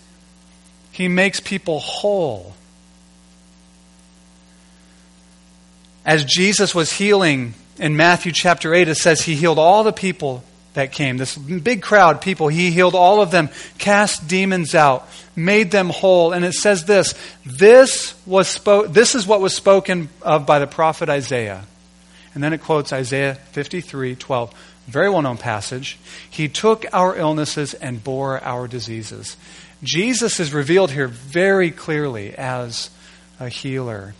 he 0.91 1.09
makes 1.09 1.41
people 1.41 1.79
whole. 1.79 2.55
As 6.05 6.25
Jesus 6.25 6.75
was 6.75 6.93
healing 6.93 7.55
in 7.79 7.97
Matthew 7.97 8.33
chapter 8.33 8.75
8, 8.75 8.89
it 8.89 8.95
says 8.97 9.23
he 9.23 9.37
healed 9.37 9.59
all 9.59 9.85
the 9.85 9.93
people 9.93 10.43
that 10.75 10.93
came. 10.93 11.17
This 11.17 11.37
big 11.37 11.83
crowd 11.83 12.21
people, 12.21 12.49
he 12.49 12.71
healed 12.71 12.95
all 12.95 13.21
of 13.21 13.31
them, 13.31 13.50
cast 13.79 14.26
demons 14.29 14.75
out, 14.75 15.09
made 15.37 15.71
them 15.71 15.91
whole. 15.91 16.33
And 16.33 16.45
it 16.45 16.55
says 16.55 16.85
this 16.85 17.14
this, 17.45 18.14
was 18.26 18.59
spo- 18.59 18.93
this 18.93 19.14
is 19.14 19.26
what 19.26 19.41
was 19.41 19.55
spoken 19.55 20.09
of 20.23 20.47
by 20.47 20.59
the 20.59 20.67
prophet 20.67 21.09
Isaiah. 21.09 21.64
And 22.35 22.43
then 22.43 22.52
it 22.52 22.62
quotes 22.62 22.93
Isaiah 22.93 23.35
53 23.35 24.17
12, 24.17 24.55
very 24.87 25.11
well 25.11 25.23
known 25.23 25.38
passage. 25.38 25.99
He 26.31 26.49
took 26.49 26.87
our 26.93 27.17
illnesses 27.17 27.75
and 27.75 28.02
bore 28.02 28.43
our 28.43 28.67
diseases. 28.67 29.37
Jesus 29.83 30.38
is 30.38 30.55
revealed 30.55 30.93
here 30.93 31.09
very 31.09 31.71
clearly 31.71 32.35
as 32.35 32.91
a 33.41 33.49
healer. 33.49 34.14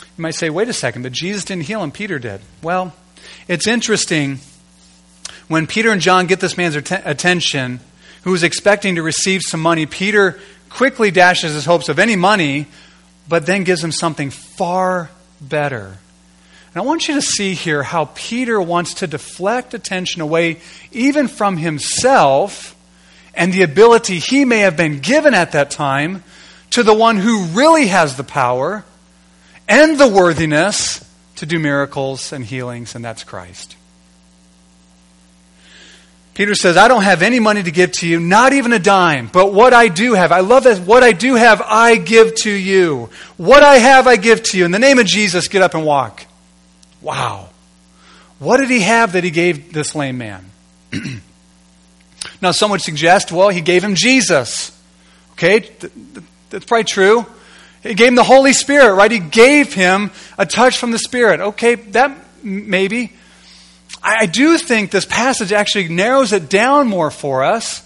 You 0.00 0.22
might 0.22 0.34
say, 0.34 0.50
wait 0.50 0.68
a 0.68 0.72
second, 0.72 1.02
but 1.02 1.12
Jesus 1.12 1.44
didn't 1.44 1.64
heal 1.64 1.82
him, 1.82 1.92
Peter 1.92 2.18
did. 2.18 2.40
Well, 2.62 2.92
it's 3.48 3.66
interesting. 3.66 4.40
When 5.48 5.66
Peter 5.66 5.90
and 5.90 6.00
John 6.00 6.26
get 6.26 6.40
this 6.40 6.56
man's 6.56 6.76
attention, 6.76 7.80
who 8.22 8.34
is 8.34 8.42
expecting 8.42 8.96
to 8.96 9.02
receive 9.02 9.42
some 9.42 9.60
money, 9.60 9.86
Peter 9.86 10.40
quickly 10.68 11.10
dashes 11.10 11.54
his 11.54 11.64
hopes 11.64 11.88
of 11.88 11.98
any 11.98 12.16
money, 12.16 12.66
but 13.28 13.46
then 13.46 13.64
gives 13.64 13.82
him 13.82 13.92
something 13.92 14.30
far 14.30 15.10
better. 15.40 15.86
And 15.86 16.82
I 16.82 16.86
want 16.86 17.08
you 17.08 17.14
to 17.14 17.22
see 17.22 17.54
here 17.54 17.82
how 17.82 18.10
Peter 18.14 18.60
wants 18.60 18.94
to 18.94 19.06
deflect 19.06 19.72
attention 19.72 20.20
away 20.20 20.58
even 20.92 21.28
from 21.28 21.56
himself 21.56 22.74
and 23.32 23.52
the 23.52 23.62
ability 23.62 24.18
he 24.18 24.44
may 24.44 24.60
have 24.60 24.76
been 24.76 24.98
given 24.98 25.32
at 25.32 25.52
that 25.52 25.70
time 25.70 26.24
to 26.70 26.82
the 26.82 26.94
one 26.94 27.16
who 27.16 27.44
really 27.44 27.86
has 27.86 28.16
the 28.16 28.24
power 28.24 28.84
and 29.68 29.98
the 29.98 30.08
worthiness 30.08 31.02
to 31.36 31.46
do 31.46 31.58
miracles 31.58 32.32
and 32.32 32.44
healings, 32.44 32.94
and 32.94 33.04
that's 33.04 33.24
Christ. 33.24 33.76
Peter 36.36 36.54
says, 36.54 36.76
I 36.76 36.86
don't 36.86 37.02
have 37.02 37.22
any 37.22 37.40
money 37.40 37.62
to 37.62 37.70
give 37.70 37.92
to 37.92 38.06
you, 38.06 38.20
not 38.20 38.52
even 38.52 38.74
a 38.74 38.78
dime, 38.78 39.30
but 39.32 39.54
what 39.54 39.72
I 39.72 39.88
do 39.88 40.12
have, 40.12 40.32
I 40.32 40.40
love 40.40 40.64
that, 40.64 40.80
what 40.80 41.02
I 41.02 41.12
do 41.12 41.34
have, 41.34 41.62
I 41.62 41.96
give 41.96 42.34
to 42.42 42.50
you. 42.50 43.08
What 43.38 43.62
I 43.62 43.76
have, 43.76 44.06
I 44.06 44.16
give 44.16 44.42
to 44.42 44.58
you. 44.58 44.66
In 44.66 44.70
the 44.70 44.78
name 44.78 44.98
of 44.98 45.06
Jesus, 45.06 45.48
get 45.48 45.62
up 45.62 45.72
and 45.72 45.86
walk. 45.86 46.26
Wow. 47.00 47.48
What 48.38 48.58
did 48.58 48.68
he 48.68 48.80
have 48.80 49.12
that 49.12 49.24
he 49.24 49.30
gave 49.30 49.72
this 49.72 49.94
lame 49.94 50.18
man? 50.18 50.44
now, 52.42 52.50
some 52.50 52.70
would 52.70 52.82
suggest, 52.82 53.32
well, 53.32 53.48
he 53.48 53.62
gave 53.62 53.82
him 53.82 53.94
Jesus. 53.94 54.78
Okay, 55.32 55.70
that's 56.50 56.66
probably 56.66 56.84
true. 56.84 57.24
He 57.82 57.94
gave 57.94 58.08
him 58.08 58.14
the 58.14 58.22
Holy 58.22 58.52
Spirit, 58.52 58.92
right? 58.92 59.10
He 59.10 59.20
gave 59.20 59.72
him 59.72 60.10
a 60.36 60.44
touch 60.44 60.76
from 60.76 60.90
the 60.90 60.98
Spirit. 60.98 61.40
Okay, 61.40 61.76
that 61.76 62.14
maybe. 62.42 63.14
I 64.08 64.26
do 64.26 64.56
think 64.56 64.92
this 64.92 65.04
passage 65.04 65.52
actually 65.52 65.88
narrows 65.88 66.32
it 66.32 66.48
down 66.48 66.86
more 66.86 67.10
for 67.10 67.42
us. 67.42 67.82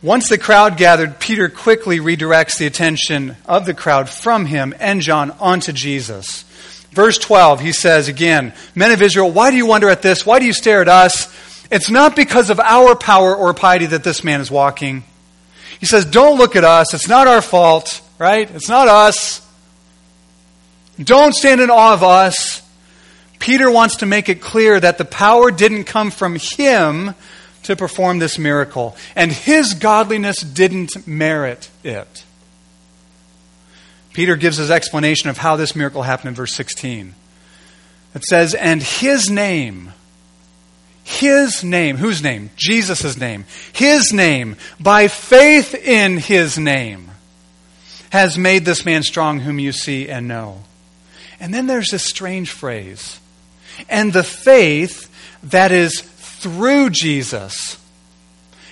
Once 0.00 0.28
the 0.28 0.38
crowd 0.38 0.78
gathered, 0.78 1.20
Peter 1.20 1.50
quickly 1.50 1.98
redirects 1.98 2.56
the 2.56 2.66
attention 2.66 3.36
of 3.44 3.66
the 3.66 3.74
crowd 3.74 4.08
from 4.08 4.46
him 4.46 4.72
and 4.80 5.02
John 5.02 5.32
onto 5.32 5.72
Jesus. 5.72 6.44
Verse 6.92 7.18
12, 7.18 7.60
he 7.60 7.72
says 7.72 8.08
again, 8.08 8.54
Men 8.74 8.92
of 8.92 9.02
Israel, 9.02 9.30
why 9.30 9.50
do 9.50 9.56
you 9.58 9.66
wonder 9.66 9.90
at 9.90 10.00
this? 10.00 10.24
Why 10.24 10.38
do 10.38 10.46
you 10.46 10.54
stare 10.54 10.80
at 10.80 10.88
us? 10.88 11.26
It's 11.70 11.90
not 11.90 12.16
because 12.16 12.48
of 12.48 12.58
our 12.58 12.94
power 12.94 13.36
or 13.36 13.52
piety 13.52 13.86
that 13.86 14.02
this 14.02 14.24
man 14.24 14.40
is 14.40 14.50
walking. 14.50 15.04
He 15.78 15.84
says, 15.84 16.06
Don't 16.06 16.38
look 16.38 16.56
at 16.56 16.64
us. 16.64 16.94
It's 16.94 17.08
not 17.08 17.26
our 17.26 17.42
fault, 17.42 18.00
right? 18.18 18.50
It's 18.50 18.68
not 18.70 18.88
us. 18.88 19.44
Don't 21.02 21.34
stand 21.34 21.60
in 21.60 21.70
awe 21.70 21.94
of 21.94 22.02
us. 22.02 22.62
Peter 23.38 23.70
wants 23.70 23.96
to 23.96 24.06
make 24.06 24.28
it 24.28 24.40
clear 24.40 24.78
that 24.80 24.98
the 24.98 25.04
power 25.04 25.50
didn't 25.50 25.84
come 25.84 26.10
from 26.10 26.36
him, 26.36 27.14
to 27.64 27.76
perform 27.76 28.18
this 28.18 28.38
miracle, 28.38 28.96
and 29.14 29.30
his 29.30 29.74
godliness 29.74 30.40
didn't 30.40 31.06
merit 31.06 31.68
it. 31.84 32.24
Peter 34.14 34.36
gives 34.36 34.56
his 34.56 34.70
explanation 34.70 35.28
of 35.28 35.36
how 35.36 35.56
this 35.56 35.76
miracle 35.76 36.02
happened 36.02 36.30
in 36.30 36.34
verse 36.34 36.54
16. 36.54 37.14
It 38.14 38.24
says, 38.24 38.54
And 38.54 38.82
his 38.82 39.28
name, 39.28 39.92
his 41.04 41.62
name, 41.62 41.98
whose 41.98 42.22
name? 42.22 42.50
Jesus' 42.56 43.18
name. 43.18 43.44
His 43.72 44.12
name, 44.12 44.56
by 44.80 45.08
faith 45.08 45.74
in 45.74 46.16
his 46.16 46.58
name, 46.58 47.10
has 48.10 48.38
made 48.38 48.64
this 48.64 48.84
man 48.84 49.02
strong 49.02 49.40
whom 49.40 49.58
you 49.58 49.72
see 49.72 50.08
and 50.08 50.26
know. 50.26 50.64
And 51.40 51.54
then 51.54 51.66
there's 51.66 51.90
this 51.90 52.04
strange 52.04 52.50
phrase. 52.50 53.20
And 53.88 54.12
the 54.12 54.24
faith 54.24 55.10
that 55.44 55.72
is 55.72 56.00
through 56.00 56.90
Jesus 56.90 57.78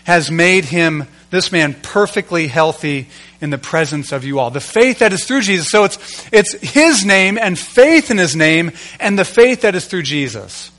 has 0.05 0.31
made 0.31 0.65
him, 0.65 1.05
this 1.31 1.51
man, 1.51 1.75
perfectly 1.75 2.47
healthy 2.47 3.09
in 3.41 3.51
the 3.51 3.59
presence 3.59 4.13
of 4.13 4.25
you 4.25 4.39
all. 4.39 4.51
The 4.51 4.61
faith 4.61 5.01
that 5.01 5.13
is 5.13 5.25
through 5.25 5.43
Jesus. 5.43 5.69
So 5.69 5.85
it's, 5.85 6.29
it's 6.33 6.53
his 6.53 7.05
name 7.05 7.39
and 7.39 7.59
faith 7.59 8.11
in 8.11 8.19
his 8.19 8.35
name 8.35 8.73
and 8.99 9.19
the 9.19 9.25
faith 9.25 9.63
that 9.63 9.75
is 9.75 9.87
through 9.87 10.03
Jesus. 10.03 10.71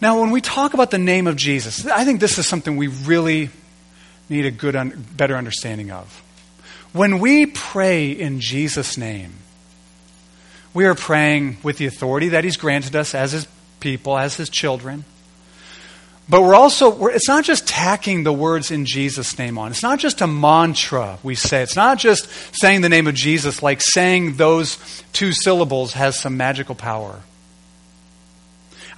Now, 0.00 0.20
when 0.20 0.30
we 0.30 0.40
talk 0.40 0.74
about 0.74 0.90
the 0.90 0.98
name 0.98 1.26
of 1.26 1.36
Jesus, 1.36 1.86
I 1.86 2.04
think 2.04 2.20
this 2.20 2.38
is 2.38 2.46
something 2.46 2.76
we 2.76 2.88
really 2.88 3.50
need 4.28 4.44
a 4.44 4.50
good, 4.50 4.76
un- 4.76 5.06
better 5.16 5.36
understanding 5.36 5.90
of. 5.90 6.22
When 6.96 7.18
we 7.18 7.46
pray 7.46 8.10
in 8.10 8.40
Jesus' 8.40 8.96
name, 8.96 9.34
we 10.72 10.86
are 10.86 10.94
praying 10.94 11.58
with 11.62 11.76
the 11.76 11.86
authority 11.86 12.30
that 12.30 12.44
He's 12.44 12.56
granted 12.56 12.96
us 12.96 13.14
as 13.14 13.32
His 13.32 13.46
people, 13.80 14.16
as 14.16 14.36
his 14.36 14.48
children. 14.48 15.04
But 16.28 16.42
we're 16.42 16.56
also, 16.56 16.90
we're, 16.90 17.12
it's 17.12 17.28
not 17.28 17.44
just 17.44 17.68
tacking 17.68 18.24
the 18.24 18.32
words 18.32 18.70
in 18.70 18.84
Jesus' 18.84 19.38
name 19.38 19.58
on. 19.58 19.70
It's 19.70 19.82
not 19.82 20.00
just 20.00 20.20
a 20.20 20.26
mantra 20.26 21.18
we 21.22 21.36
say. 21.36 21.62
It's 21.62 21.76
not 21.76 21.98
just 21.98 22.28
saying 22.60 22.80
the 22.80 22.88
name 22.88 23.06
of 23.06 23.14
Jesus 23.14 23.62
like 23.62 23.80
saying 23.80 24.36
those 24.36 24.76
two 25.12 25.32
syllables 25.32 25.92
has 25.92 26.18
some 26.18 26.36
magical 26.36 26.74
power. 26.74 27.20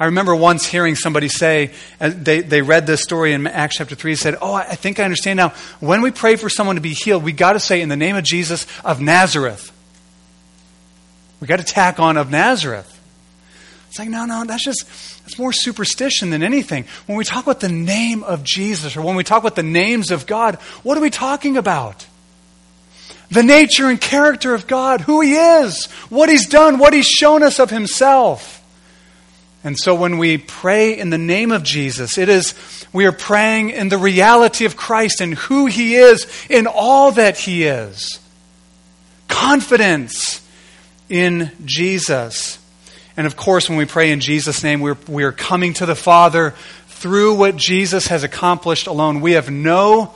I 0.00 0.06
remember 0.06 0.34
once 0.36 0.64
hearing 0.64 0.94
somebody 0.94 1.28
say, 1.28 1.72
they, 1.98 2.40
they 2.40 2.62
read 2.62 2.86
this 2.86 3.02
story 3.02 3.32
in 3.32 3.46
Acts 3.48 3.78
chapter 3.78 3.96
3, 3.96 4.14
said, 4.14 4.36
Oh, 4.40 4.54
I 4.54 4.76
think 4.76 5.00
I 5.00 5.04
understand 5.04 5.38
now. 5.38 5.48
When 5.80 6.02
we 6.02 6.12
pray 6.12 6.36
for 6.36 6.48
someone 6.48 6.76
to 6.76 6.82
be 6.82 6.94
healed, 6.94 7.24
we 7.24 7.32
got 7.32 7.54
to 7.54 7.60
say, 7.60 7.80
in 7.80 7.88
the 7.88 7.96
name 7.96 8.14
of 8.14 8.22
Jesus 8.22 8.66
of 8.84 9.00
Nazareth. 9.00 9.72
We 11.40 11.48
got 11.48 11.58
to 11.58 11.64
tack 11.64 11.98
on 11.98 12.16
of 12.16 12.30
Nazareth. 12.30 12.94
It's 13.88 13.98
like, 13.98 14.08
no, 14.08 14.24
no, 14.24 14.44
that's 14.44 14.64
just, 14.64 14.86
that's 15.24 15.38
more 15.38 15.52
superstition 15.52 16.30
than 16.30 16.42
anything. 16.42 16.84
When 17.06 17.18
we 17.18 17.24
talk 17.24 17.44
about 17.44 17.60
the 17.60 17.68
name 17.68 18.22
of 18.22 18.44
Jesus 18.44 18.96
or 18.96 19.02
when 19.02 19.16
we 19.16 19.24
talk 19.24 19.42
about 19.42 19.56
the 19.56 19.62
names 19.62 20.10
of 20.10 20.26
God, 20.26 20.56
what 20.82 20.96
are 20.96 21.00
we 21.00 21.10
talking 21.10 21.56
about? 21.56 22.06
The 23.30 23.42
nature 23.42 23.86
and 23.86 24.00
character 24.00 24.54
of 24.54 24.66
God, 24.66 25.00
who 25.00 25.20
He 25.22 25.34
is, 25.34 25.86
what 26.08 26.28
He's 26.28 26.46
done, 26.46 26.78
what 26.78 26.92
He's 26.92 27.08
shown 27.08 27.42
us 27.42 27.58
of 27.58 27.70
Himself. 27.70 28.57
And 29.64 29.76
so 29.78 29.94
when 29.94 30.18
we 30.18 30.38
pray 30.38 30.96
in 30.96 31.10
the 31.10 31.18
name 31.18 31.50
of 31.50 31.62
Jesus, 31.62 32.16
it 32.16 32.28
is 32.28 32.54
we 32.92 33.06
are 33.06 33.12
praying 33.12 33.70
in 33.70 33.88
the 33.88 33.98
reality 33.98 34.64
of 34.64 34.76
Christ 34.76 35.20
and 35.20 35.34
who 35.34 35.66
he 35.66 35.96
is 35.96 36.26
in 36.48 36.66
all 36.66 37.12
that 37.12 37.36
he 37.38 37.64
is. 37.64 38.20
Confidence 39.26 40.40
in 41.08 41.50
Jesus. 41.64 42.58
And 43.16 43.26
of 43.26 43.36
course, 43.36 43.68
when 43.68 43.78
we 43.78 43.84
pray 43.84 44.12
in 44.12 44.20
Jesus' 44.20 44.62
name, 44.62 44.80
we're, 44.80 44.96
we're 45.08 45.32
coming 45.32 45.74
to 45.74 45.86
the 45.86 45.96
Father 45.96 46.54
through 46.86 47.34
what 47.34 47.56
Jesus 47.56 48.06
has 48.06 48.22
accomplished 48.22 48.86
alone. 48.86 49.20
We 49.20 49.32
have 49.32 49.50
no 49.50 50.14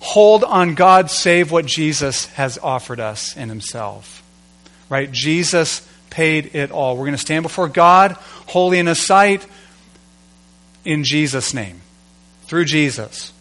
hold 0.00 0.42
on 0.42 0.74
God 0.74 1.10
save 1.10 1.52
what 1.52 1.66
Jesus 1.66 2.26
has 2.26 2.58
offered 2.58 3.00
us 3.00 3.36
in 3.36 3.48
himself. 3.48 4.22
Right? 4.88 5.10
Jesus 5.12 5.86
paid 6.10 6.54
it 6.54 6.70
all. 6.70 6.96
We're 6.96 7.06
going 7.06 7.12
to 7.12 7.18
stand 7.18 7.42
before 7.44 7.68
God, 7.68 8.12
holy 8.46 8.78
in 8.78 8.86
His 8.86 9.04
sight, 9.04 9.46
in 10.84 11.04
Jesus' 11.04 11.54
name, 11.54 11.80
through 12.46 12.64
Jesus. 12.66 13.32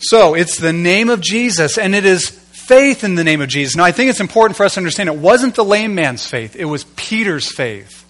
So, 0.00 0.34
it's 0.34 0.58
the 0.58 0.72
name 0.72 1.08
of 1.08 1.20
Jesus, 1.20 1.78
and 1.78 1.94
it 1.94 2.04
is 2.04 2.28
faith 2.28 3.04
in 3.04 3.14
the 3.14 3.24
name 3.24 3.40
of 3.40 3.48
Jesus. 3.48 3.76
Now, 3.76 3.84
I 3.84 3.92
think 3.92 4.10
it's 4.10 4.20
important 4.20 4.56
for 4.56 4.64
us 4.64 4.74
to 4.74 4.80
understand 4.80 5.08
it 5.08 5.16
wasn't 5.16 5.54
the 5.54 5.64
lame 5.64 5.94
man's 5.94 6.26
faith, 6.26 6.56
it 6.56 6.66
was 6.66 6.84
Peter's 6.96 7.50
faith. 7.50 8.02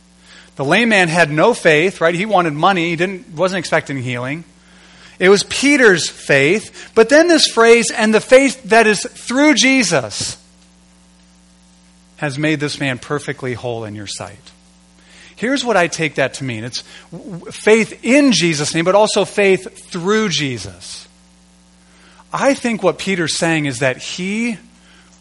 The 0.56 0.64
lame 0.64 0.88
man 0.88 1.08
had 1.08 1.32
no 1.32 1.52
faith, 1.52 2.00
right? 2.00 2.14
He 2.14 2.26
wanted 2.26 2.52
money, 2.52 2.90
he 2.90 2.96
didn't, 2.96 3.34
wasn't 3.34 3.58
expecting 3.58 3.98
healing. 3.98 4.44
It 5.18 5.28
was 5.28 5.44
Peter's 5.44 6.08
faith, 6.08 6.92
but 6.94 7.08
then 7.08 7.28
this 7.28 7.46
phrase, 7.46 7.90
and 7.90 8.12
the 8.12 8.20
faith 8.20 8.62
that 8.64 8.86
is 8.86 9.02
through 9.02 9.54
Jesus 9.54 10.36
has 12.16 12.38
made 12.38 12.60
this 12.60 12.78
man 12.78 12.98
perfectly 12.98 13.54
whole 13.54 13.84
in 13.84 13.94
your 13.94 14.06
sight. 14.06 14.52
Here's 15.36 15.64
what 15.64 15.76
I 15.76 15.88
take 15.88 16.14
that 16.16 16.34
to 16.34 16.44
mean 16.44 16.64
it's 16.64 16.82
faith 17.50 18.04
in 18.04 18.32
Jesus' 18.32 18.74
name, 18.74 18.84
but 18.84 18.94
also 18.94 19.24
faith 19.24 19.90
through 19.90 20.28
Jesus. 20.28 21.08
I 22.32 22.54
think 22.54 22.82
what 22.82 22.98
Peter's 22.98 23.36
saying 23.36 23.66
is 23.66 23.80
that 23.80 23.98
he 23.98 24.58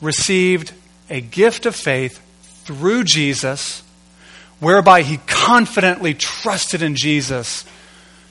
received 0.02 0.74
a 1.10 1.22
gift 1.22 1.66
of 1.66 1.76
faith 1.76 2.20
through 2.66 3.04
Jesus, 3.04 3.84
whereby 4.60 5.02
he 5.02 5.18
confidently 5.28 6.14
trusted 6.14 6.82
in 6.82 6.96
Jesus 6.96 7.66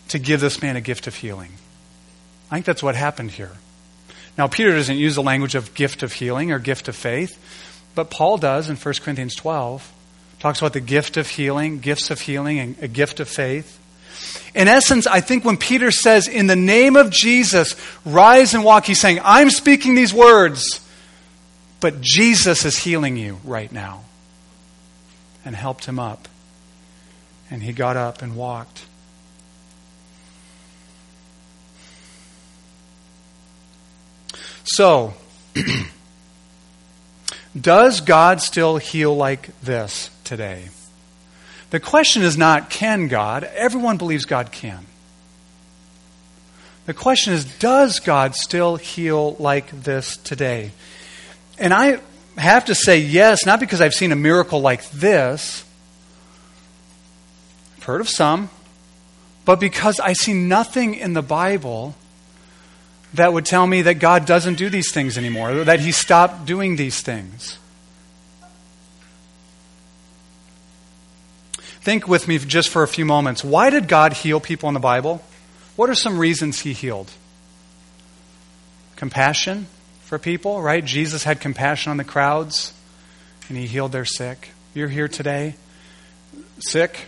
to 0.08 0.18
give 0.18 0.40
this 0.40 0.62
man 0.62 0.76
a 0.76 0.80
gift 0.80 1.06
of 1.06 1.14
healing. 1.14 1.52
I 2.50 2.56
think 2.56 2.66
that's 2.66 2.82
what 2.82 2.94
happened 2.94 3.30
here. 3.30 3.52
Now, 4.36 4.46
Peter 4.46 4.72
doesn't 4.72 4.96
use 4.96 5.14
the 5.14 5.22
language 5.22 5.54
of 5.54 5.74
gift 5.74 6.02
of 6.02 6.12
healing 6.12 6.52
or 6.52 6.58
gift 6.58 6.88
of 6.88 6.96
faith. 6.96 7.38
But 7.94 8.10
Paul 8.10 8.38
does 8.38 8.68
in 8.68 8.76
1 8.76 8.94
Corinthians 9.02 9.34
12. 9.34 9.92
Talks 10.38 10.58
about 10.58 10.72
the 10.72 10.80
gift 10.80 11.16
of 11.16 11.28
healing, 11.28 11.78
gifts 11.78 12.10
of 12.10 12.20
healing, 12.20 12.58
and 12.58 12.76
a 12.82 12.88
gift 12.88 13.20
of 13.20 13.28
faith. 13.28 13.78
In 14.54 14.68
essence, 14.68 15.06
I 15.06 15.20
think 15.20 15.44
when 15.44 15.56
Peter 15.56 15.90
says, 15.90 16.28
In 16.28 16.46
the 16.46 16.56
name 16.56 16.96
of 16.96 17.10
Jesus, 17.10 17.76
rise 18.04 18.54
and 18.54 18.64
walk, 18.64 18.86
he's 18.86 19.00
saying, 19.00 19.20
I'm 19.22 19.50
speaking 19.50 19.94
these 19.94 20.12
words, 20.12 20.80
but 21.80 22.00
Jesus 22.00 22.64
is 22.64 22.76
healing 22.76 23.16
you 23.16 23.38
right 23.44 23.70
now. 23.70 24.04
And 25.44 25.56
helped 25.56 25.86
him 25.86 25.98
up. 25.98 26.28
And 27.50 27.62
he 27.62 27.72
got 27.72 27.96
up 27.96 28.22
and 28.22 28.36
walked. 28.36 28.84
So, 34.64 35.14
Does 37.58 38.00
God 38.00 38.40
still 38.40 38.78
heal 38.78 39.14
like 39.14 39.58
this 39.60 40.10
today? 40.24 40.68
The 41.70 41.80
question 41.80 42.22
is 42.22 42.36
not, 42.36 42.70
can 42.70 43.08
God? 43.08 43.44
Everyone 43.44 43.96
believes 43.96 44.24
God 44.24 44.52
can. 44.52 44.86
The 46.86 46.94
question 46.94 47.32
is, 47.32 47.44
does 47.44 48.00
God 48.00 48.34
still 48.34 48.76
heal 48.76 49.36
like 49.38 49.70
this 49.70 50.16
today? 50.16 50.72
And 51.58 51.72
I 51.72 52.00
have 52.36 52.64
to 52.66 52.74
say 52.74 52.98
yes, 52.98 53.46
not 53.46 53.60
because 53.60 53.80
I've 53.80 53.94
seen 53.94 54.12
a 54.12 54.16
miracle 54.16 54.60
like 54.60 54.90
this. 54.90 55.64
I've 57.76 57.84
heard 57.84 58.00
of 58.00 58.08
some, 58.08 58.50
but 59.44 59.60
because 59.60 60.00
I 60.00 60.14
see 60.14 60.32
nothing 60.32 60.94
in 60.94 61.12
the 61.12 61.22
Bible 61.22 61.94
that 63.14 63.32
would 63.32 63.44
tell 63.44 63.66
me 63.66 63.82
that 63.82 63.94
God 63.94 64.26
doesn't 64.26 64.54
do 64.54 64.70
these 64.70 64.92
things 64.92 65.18
anymore, 65.18 65.64
that 65.64 65.80
He 65.80 65.92
stopped 65.92 66.46
doing 66.46 66.76
these 66.76 67.00
things. 67.00 67.58
Think 71.82 72.06
with 72.06 72.28
me 72.28 72.38
just 72.38 72.68
for 72.68 72.82
a 72.82 72.88
few 72.88 73.04
moments. 73.04 73.42
Why 73.42 73.68
did 73.68 73.88
God 73.88 74.12
heal 74.12 74.38
people 74.40 74.68
in 74.68 74.74
the 74.74 74.80
Bible? 74.80 75.20
What 75.74 75.90
are 75.90 75.94
some 75.94 76.18
reasons 76.18 76.60
He 76.60 76.72
healed? 76.72 77.10
Compassion 78.96 79.66
for 80.02 80.18
people, 80.18 80.62
right? 80.62 80.84
Jesus 80.84 81.24
had 81.24 81.40
compassion 81.40 81.90
on 81.90 81.96
the 81.96 82.04
crowds 82.04 82.72
and 83.48 83.58
He 83.58 83.66
healed 83.66 83.92
their 83.92 84.04
sick. 84.04 84.50
You're 84.74 84.88
here 84.88 85.08
today, 85.08 85.56
sick. 86.60 87.06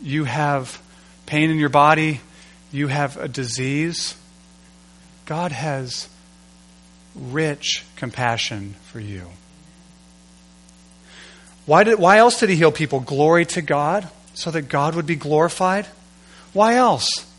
You 0.00 0.24
have 0.24 0.80
pain 1.26 1.50
in 1.50 1.58
your 1.58 1.68
body. 1.68 2.20
You 2.72 2.86
have 2.86 3.16
a 3.16 3.26
disease 3.26 4.14
God 5.30 5.52
has 5.52 6.08
rich 7.14 7.84
compassion 7.94 8.74
for 8.86 8.98
you. 8.98 9.28
Why, 11.66 11.84
did, 11.84 12.00
why 12.00 12.16
else 12.16 12.40
did 12.40 12.48
he 12.48 12.56
heal 12.56 12.72
people? 12.72 12.98
Glory 12.98 13.46
to 13.46 13.62
God, 13.62 14.08
so 14.34 14.50
that 14.50 14.62
God 14.62 14.96
would 14.96 15.06
be 15.06 15.14
glorified. 15.14 15.86
Why 16.52 16.74
else? 16.74 17.32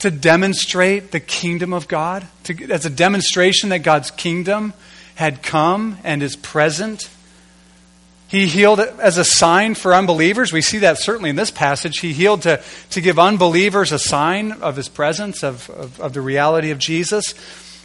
To 0.00 0.10
demonstrate 0.10 1.12
the 1.12 1.20
kingdom 1.20 1.72
of 1.72 1.88
God, 1.88 2.26
to, 2.42 2.70
as 2.70 2.84
a 2.84 2.90
demonstration 2.90 3.70
that 3.70 3.78
God's 3.78 4.10
kingdom 4.10 4.74
had 5.14 5.42
come 5.42 5.96
and 6.04 6.22
is 6.22 6.36
present. 6.36 7.08
He 8.34 8.48
healed 8.48 8.80
as 8.80 9.16
a 9.16 9.22
sign 9.22 9.76
for 9.76 9.94
unbelievers. 9.94 10.52
We 10.52 10.60
see 10.60 10.78
that 10.78 10.98
certainly 10.98 11.30
in 11.30 11.36
this 11.36 11.52
passage. 11.52 12.00
He 12.00 12.12
healed 12.12 12.42
to, 12.42 12.60
to 12.90 13.00
give 13.00 13.16
unbelievers 13.16 13.92
a 13.92 13.98
sign 14.00 14.50
of 14.50 14.74
his 14.74 14.88
presence, 14.88 15.44
of, 15.44 15.70
of, 15.70 16.00
of 16.00 16.14
the 16.14 16.20
reality 16.20 16.72
of 16.72 16.80
Jesus. 16.80 17.34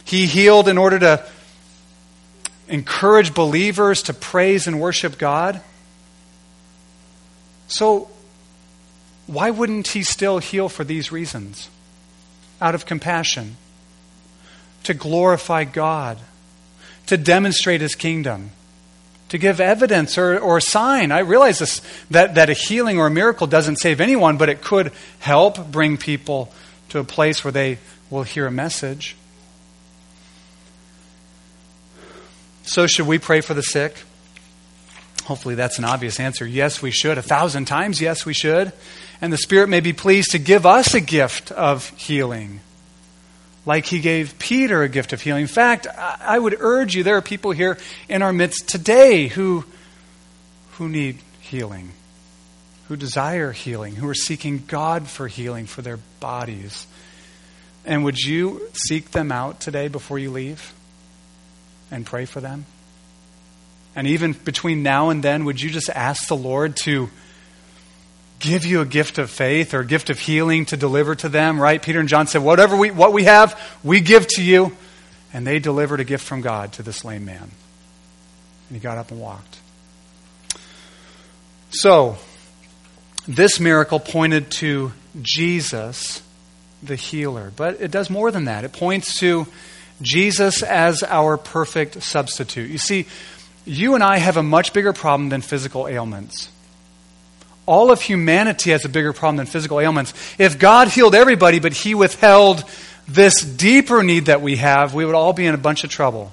He 0.04 0.26
healed 0.26 0.66
in 0.66 0.76
order 0.76 0.98
to 0.98 1.24
encourage 2.66 3.32
believers 3.32 4.02
to 4.02 4.12
praise 4.12 4.66
and 4.66 4.80
worship 4.80 5.18
God. 5.18 5.60
So, 7.68 8.10
why 9.28 9.50
wouldn't 9.50 9.86
he 9.86 10.02
still 10.02 10.38
heal 10.38 10.68
for 10.68 10.82
these 10.82 11.12
reasons? 11.12 11.70
Out 12.60 12.74
of 12.74 12.86
compassion, 12.86 13.56
to 14.82 14.94
glorify 14.94 15.62
God, 15.62 16.18
to 17.06 17.16
demonstrate 17.16 17.80
his 17.80 17.94
kingdom 17.94 18.50
to 19.30 19.38
give 19.38 19.60
evidence 19.60 20.18
or, 20.18 20.38
or 20.38 20.58
a 20.58 20.62
sign. 20.62 21.12
I 21.12 21.20
realize 21.20 21.60
this, 21.60 21.80
that, 22.10 22.34
that 22.34 22.50
a 22.50 22.52
healing 22.52 22.98
or 22.98 23.06
a 23.06 23.10
miracle 23.10 23.46
doesn't 23.46 23.76
save 23.76 24.00
anyone, 24.00 24.36
but 24.36 24.48
it 24.48 24.60
could 24.60 24.92
help 25.20 25.70
bring 25.70 25.96
people 25.96 26.52
to 26.90 26.98
a 26.98 27.04
place 27.04 27.42
where 27.42 27.52
they 27.52 27.78
will 28.10 28.24
hear 28.24 28.46
a 28.46 28.50
message. 28.50 29.16
So, 32.64 32.86
should 32.86 33.06
we 33.06 33.18
pray 33.18 33.40
for 33.40 33.54
the 33.54 33.62
sick? 33.62 33.96
Hopefully, 35.24 35.54
that's 35.54 35.78
an 35.78 35.84
obvious 35.84 36.20
answer. 36.20 36.46
Yes, 36.46 36.82
we 36.82 36.90
should. 36.90 37.16
A 37.16 37.22
thousand 37.22 37.66
times, 37.66 38.00
yes, 38.00 38.26
we 38.26 38.34
should. 38.34 38.72
And 39.20 39.32
the 39.32 39.38
Spirit 39.38 39.68
may 39.68 39.80
be 39.80 39.92
pleased 39.92 40.32
to 40.32 40.38
give 40.38 40.66
us 40.66 40.94
a 40.94 41.00
gift 41.00 41.52
of 41.52 41.88
healing 41.90 42.60
like 43.66 43.86
he 43.86 44.00
gave 44.00 44.38
Peter 44.38 44.82
a 44.82 44.88
gift 44.88 45.12
of 45.12 45.20
healing. 45.20 45.42
In 45.42 45.48
fact, 45.48 45.86
I 45.86 46.38
would 46.38 46.56
urge 46.58 46.94
you, 46.94 47.02
there 47.02 47.16
are 47.16 47.22
people 47.22 47.50
here 47.52 47.78
in 48.08 48.22
our 48.22 48.32
midst 48.32 48.68
today 48.68 49.28
who, 49.28 49.64
who 50.72 50.88
need 50.88 51.18
healing, 51.40 51.90
who 52.88 52.96
desire 52.96 53.52
healing, 53.52 53.96
who 53.96 54.08
are 54.08 54.14
seeking 54.14 54.64
God 54.66 55.08
for 55.08 55.28
healing 55.28 55.66
for 55.66 55.82
their 55.82 55.98
bodies. 56.20 56.86
And 57.84 58.04
would 58.04 58.18
you 58.18 58.68
seek 58.72 59.10
them 59.10 59.30
out 59.32 59.60
today 59.60 59.88
before 59.88 60.18
you 60.18 60.30
leave 60.30 60.72
and 61.90 62.06
pray 62.06 62.24
for 62.24 62.40
them? 62.40 62.66
And 63.94 64.06
even 64.06 64.32
between 64.32 64.82
now 64.82 65.10
and 65.10 65.22
then, 65.22 65.44
would 65.44 65.60
you 65.60 65.70
just 65.70 65.90
ask 65.90 66.28
the 66.28 66.36
Lord 66.36 66.76
to 66.78 67.10
give 68.40 68.64
you 68.64 68.80
a 68.80 68.86
gift 68.86 69.18
of 69.18 69.30
faith 69.30 69.74
or 69.74 69.80
a 69.80 69.86
gift 69.86 70.10
of 70.10 70.18
healing 70.18 70.64
to 70.66 70.76
deliver 70.76 71.14
to 71.14 71.28
them, 71.28 71.60
right? 71.60 71.80
Peter 71.80 72.00
and 72.00 72.08
John 72.08 72.26
said, 72.26 72.42
Whatever 72.42 72.76
we, 72.76 72.90
what 72.90 73.12
we 73.12 73.24
have, 73.24 73.60
we 73.84 74.00
give 74.00 74.26
to 74.28 74.42
you. 74.42 74.76
And 75.32 75.46
they 75.46 75.60
delivered 75.60 76.00
a 76.00 76.04
gift 76.04 76.24
from 76.24 76.40
God 76.40 76.72
to 76.72 76.82
this 76.82 77.04
lame 77.04 77.24
man. 77.24 77.50
And 78.68 78.76
he 78.76 78.80
got 78.80 78.98
up 78.98 79.12
and 79.12 79.20
walked. 79.20 79.58
So, 81.70 82.16
this 83.28 83.60
miracle 83.60 84.00
pointed 84.00 84.50
to 84.52 84.92
Jesus, 85.22 86.20
the 86.82 86.96
healer. 86.96 87.52
But 87.54 87.80
it 87.80 87.92
does 87.92 88.10
more 88.10 88.32
than 88.32 88.46
that. 88.46 88.64
It 88.64 88.72
points 88.72 89.20
to 89.20 89.46
Jesus 90.02 90.64
as 90.64 91.04
our 91.04 91.36
perfect 91.36 92.02
substitute. 92.02 92.70
You 92.70 92.78
see, 92.78 93.06
you 93.64 93.94
and 93.94 94.02
I 94.02 94.18
have 94.18 94.36
a 94.36 94.42
much 94.42 94.72
bigger 94.72 94.92
problem 94.92 95.28
than 95.28 95.42
physical 95.42 95.86
ailments. 95.86 96.50
All 97.70 97.92
of 97.92 98.02
humanity 98.02 98.72
has 98.72 98.84
a 98.84 98.88
bigger 98.88 99.12
problem 99.12 99.36
than 99.36 99.46
physical 99.46 99.78
ailments. 99.78 100.12
If 100.38 100.58
God 100.58 100.88
healed 100.88 101.14
everybody, 101.14 101.60
but 101.60 101.72
He 101.72 101.94
withheld 101.94 102.64
this 103.06 103.42
deeper 103.42 104.02
need 104.02 104.26
that 104.26 104.42
we 104.42 104.56
have, 104.56 104.92
we 104.92 105.04
would 105.04 105.14
all 105.14 105.32
be 105.32 105.46
in 105.46 105.54
a 105.54 105.58
bunch 105.58 105.84
of 105.84 105.90
trouble. 105.90 106.32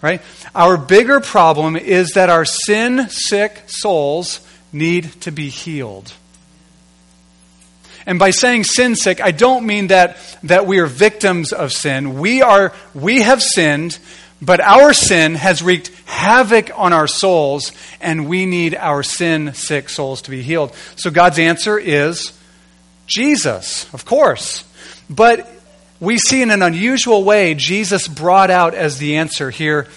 Right? 0.00 0.22
Our 0.54 0.78
bigger 0.78 1.20
problem 1.20 1.76
is 1.76 2.12
that 2.12 2.30
our 2.30 2.46
sin 2.46 3.08
sick 3.10 3.62
souls 3.66 4.40
need 4.72 5.04
to 5.20 5.30
be 5.30 5.50
healed. 5.50 6.12
And 8.06 8.18
by 8.18 8.30
saying 8.30 8.64
sin 8.64 8.96
sick, 8.96 9.20
I 9.20 9.32
don't 9.32 9.66
mean 9.66 9.88
that, 9.88 10.16
that 10.44 10.66
we 10.66 10.78
are 10.78 10.86
victims 10.86 11.52
of 11.52 11.72
sin. 11.72 12.18
We, 12.18 12.40
are, 12.42 12.72
we 12.94 13.20
have 13.20 13.42
sinned, 13.42 13.98
but 14.44 14.60
our 14.60 14.92
sin 14.92 15.34
has 15.34 15.62
wreaked 15.62 15.90
havoc 16.04 16.70
on 16.74 16.92
our 16.92 17.06
souls, 17.06 17.72
and 18.00 18.28
we 18.28 18.46
need 18.46 18.74
our 18.74 19.02
sin 19.02 19.54
sick 19.54 19.88
souls 19.88 20.22
to 20.22 20.30
be 20.30 20.42
healed. 20.42 20.74
So 20.96 21.10
God's 21.10 21.38
answer 21.38 21.78
is 21.78 22.32
Jesus, 23.06 23.92
of 23.94 24.04
course. 24.04 24.64
But 25.08 25.50
we 26.00 26.18
see 26.18 26.42
in 26.42 26.50
an 26.50 26.62
unusual 26.62 27.24
way 27.24 27.54
Jesus 27.54 28.08
brought 28.08 28.50
out 28.50 28.74
as 28.74 28.98
the 28.98 29.16
answer 29.16 29.50
here 29.50 29.88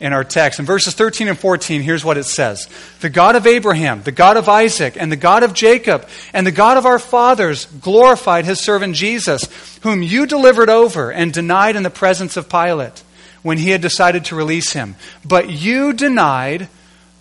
in 0.00 0.12
our 0.12 0.24
text. 0.24 0.58
In 0.58 0.66
verses 0.66 0.94
13 0.94 1.28
and 1.28 1.38
14, 1.38 1.80
here's 1.80 2.04
what 2.04 2.18
it 2.18 2.24
says 2.24 2.68
The 3.00 3.10
God 3.10 3.36
of 3.36 3.46
Abraham, 3.46 4.02
the 4.02 4.12
God 4.12 4.36
of 4.36 4.48
Isaac, 4.48 4.96
and 4.98 5.10
the 5.10 5.16
God 5.16 5.44
of 5.44 5.54
Jacob, 5.54 6.08
and 6.32 6.46
the 6.46 6.52
God 6.52 6.76
of 6.76 6.84
our 6.84 6.98
fathers 6.98 7.66
glorified 7.66 8.44
his 8.44 8.60
servant 8.60 8.96
Jesus, 8.96 9.78
whom 9.82 10.02
you 10.02 10.26
delivered 10.26 10.68
over 10.68 11.12
and 11.12 11.32
denied 11.32 11.76
in 11.76 11.84
the 11.84 11.90
presence 11.90 12.36
of 12.36 12.48
Pilate 12.48 13.03
when 13.44 13.58
he 13.58 13.70
had 13.70 13.82
decided 13.82 14.24
to 14.24 14.34
release 14.34 14.72
him. 14.72 14.96
But 15.24 15.50
you 15.50 15.92
denied 15.92 16.66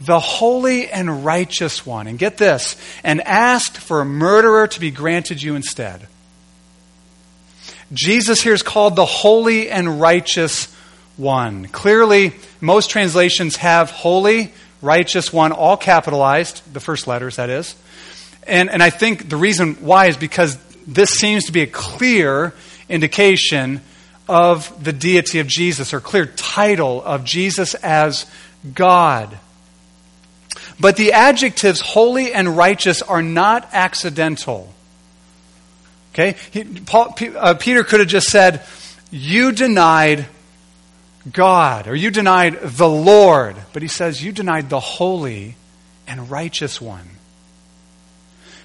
the 0.01 0.19
holy 0.19 0.89
and 0.89 1.23
righteous 1.23 1.85
one. 1.85 2.07
And 2.07 2.17
get 2.17 2.37
this, 2.37 2.75
and 3.03 3.21
asked 3.21 3.77
for 3.77 4.01
a 4.01 4.05
murderer 4.05 4.65
to 4.67 4.79
be 4.79 4.89
granted 4.89 5.43
you 5.43 5.55
instead. 5.55 6.07
Jesus 7.91 8.41
here 8.41 8.53
is 8.53 8.63
called 8.63 8.95
the 8.95 9.05
holy 9.05 9.69
and 9.69 10.01
righteous 10.01 10.73
one. 11.17 11.67
Clearly, 11.67 12.33
most 12.59 12.89
translations 12.89 13.57
have 13.57 13.91
holy, 13.91 14.53
righteous 14.81 15.31
one, 15.31 15.51
all 15.51 15.77
capitalized, 15.77 16.73
the 16.73 16.79
first 16.79 17.05
letters, 17.05 17.35
that 17.35 17.49
is. 17.49 17.75
And, 18.47 18.69
and 18.69 18.81
I 18.81 18.89
think 18.89 19.29
the 19.29 19.37
reason 19.37 19.75
why 19.75 20.07
is 20.07 20.17
because 20.17 20.57
this 20.87 21.11
seems 21.11 21.45
to 21.45 21.51
be 21.51 21.61
a 21.61 21.67
clear 21.67 22.53
indication 22.89 23.81
of 24.27 24.83
the 24.83 24.93
deity 24.93 25.39
of 25.39 25.47
Jesus, 25.47 25.93
or 25.93 25.99
clear 25.99 26.25
title 26.25 27.03
of 27.03 27.23
Jesus 27.23 27.75
as 27.75 28.25
God. 28.73 29.37
But 30.79 30.95
the 30.95 31.13
adjectives 31.13 31.81
holy 31.81 32.33
and 32.33 32.57
righteous 32.57 33.01
are 33.01 33.21
not 33.21 33.69
accidental. 33.73 34.73
Okay? 36.13 36.35
He, 36.51 36.63
Paul, 36.63 37.15
uh, 37.37 37.55
Peter 37.55 37.83
could 37.83 37.99
have 37.99 38.09
just 38.09 38.29
said, 38.29 38.61
You 39.11 39.51
denied 39.51 40.25
God, 41.31 41.87
or 41.87 41.95
you 41.95 42.11
denied 42.11 42.59
the 42.61 42.89
Lord. 42.89 43.55
But 43.71 43.81
he 43.81 43.87
says, 43.87 44.23
You 44.23 44.31
denied 44.31 44.69
the 44.69 44.79
holy 44.79 45.55
and 46.07 46.29
righteous 46.29 46.79
one. 46.79 47.09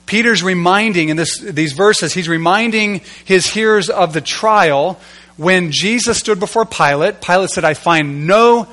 Peter's 0.07 0.43
reminding 0.43 1.11
in 1.11 1.17
this, 1.17 1.39
these 1.39 1.75
verses, 1.75 2.15
he's 2.15 2.29
reminding 2.29 3.03
his 3.27 3.47
hearers 3.47 3.91
of 3.91 4.15
the 4.15 4.23
trial 4.23 4.99
when 5.39 5.73
Jesus 5.73 6.19
stood 6.19 6.39
before 6.39 6.67
Pilate. 6.67 7.23
Pilate 7.23 7.49
said, 7.49 7.65
I 7.65 7.73
find 7.73 8.27
no 8.27 8.69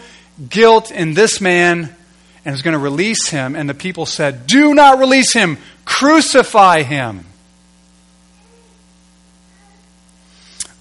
guilt 0.49 0.91
in 0.91 1.13
this 1.13 1.39
man 1.39 1.95
and 2.43 2.53
is 2.53 2.61
going 2.61 2.73
to 2.73 2.79
release 2.79 3.29
him. 3.29 3.55
And 3.55 3.69
the 3.69 3.73
people 3.73 4.05
said, 4.05 4.45
Do 4.45 4.73
not 4.73 4.99
release 4.99 5.33
him, 5.33 5.57
crucify 5.85 6.81
him. 6.83 7.25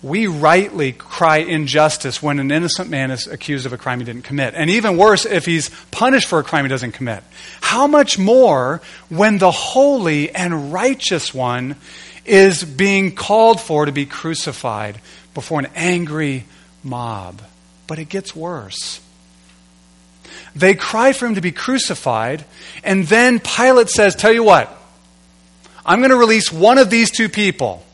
we 0.04 0.26
rightly 0.26 0.92
cry 0.92 1.38
injustice 1.38 2.22
when 2.22 2.38
an 2.38 2.50
innocent 2.50 2.90
man 2.90 3.10
is 3.10 3.26
accused 3.26 3.64
of 3.64 3.72
a 3.72 3.78
crime 3.78 4.00
he 4.00 4.04
didn't 4.04 4.24
commit. 4.24 4.52
And 4.54 4.68
even 4.68 4.98
worse, 4.98 5.24
if 5.24 5.46
he's 5.46 5.70
punished 5.90 6.28
for 6.28 6.38
a 6.38 6.44
crime 6.44 6.66
he 6.66 6.68
doesn't 6.68 6.92
commit. 6.92 7.24
How 7.62 7.86
much 7.86 8.18
more 8.18 8.82
when 9.08 9.38
the 9.38 9.50
holy 9.50 10.30
and 10.34 10.74
righteous 10.74 11.32
one 11.32 11.76
is 12.26 12.62
being 12.62 13.14
called 13.14 13.62
for 13.62 13.86
to 13.86 13.92
be 13.92 14.04
crucified 14.04 15.00
before 15.34 15.60
an 15.60 15.68
angry 15.74 16.44
mob? 16.82 17.42
But 17.86 17.98
it 17.98 18.08
gets 18.08 18.34
worse. 18.34 19.00
They 20.56 20.74
cry 20.74 21.12
for 21.12 21.26
him 21.26 21.34
to 21.34 21.40
be 21.40 21.52
crucified, 21.52 22.44
and 22.82 23.04
then 23.06 23.40
Pilate 23.40 23.90
says, 23.90 24.14
Tell 24.14 24.32
you 24.32 24.44
what, 24.44 24.74
I'm 25.84 25.98
going 25.98 26.10
to 26.10 26.16
release 26.16 26.52
one 26.52 26.78
of 26.78 26.90
these 26.90 27.10
two 27.10 27.28
people 27.28 27.84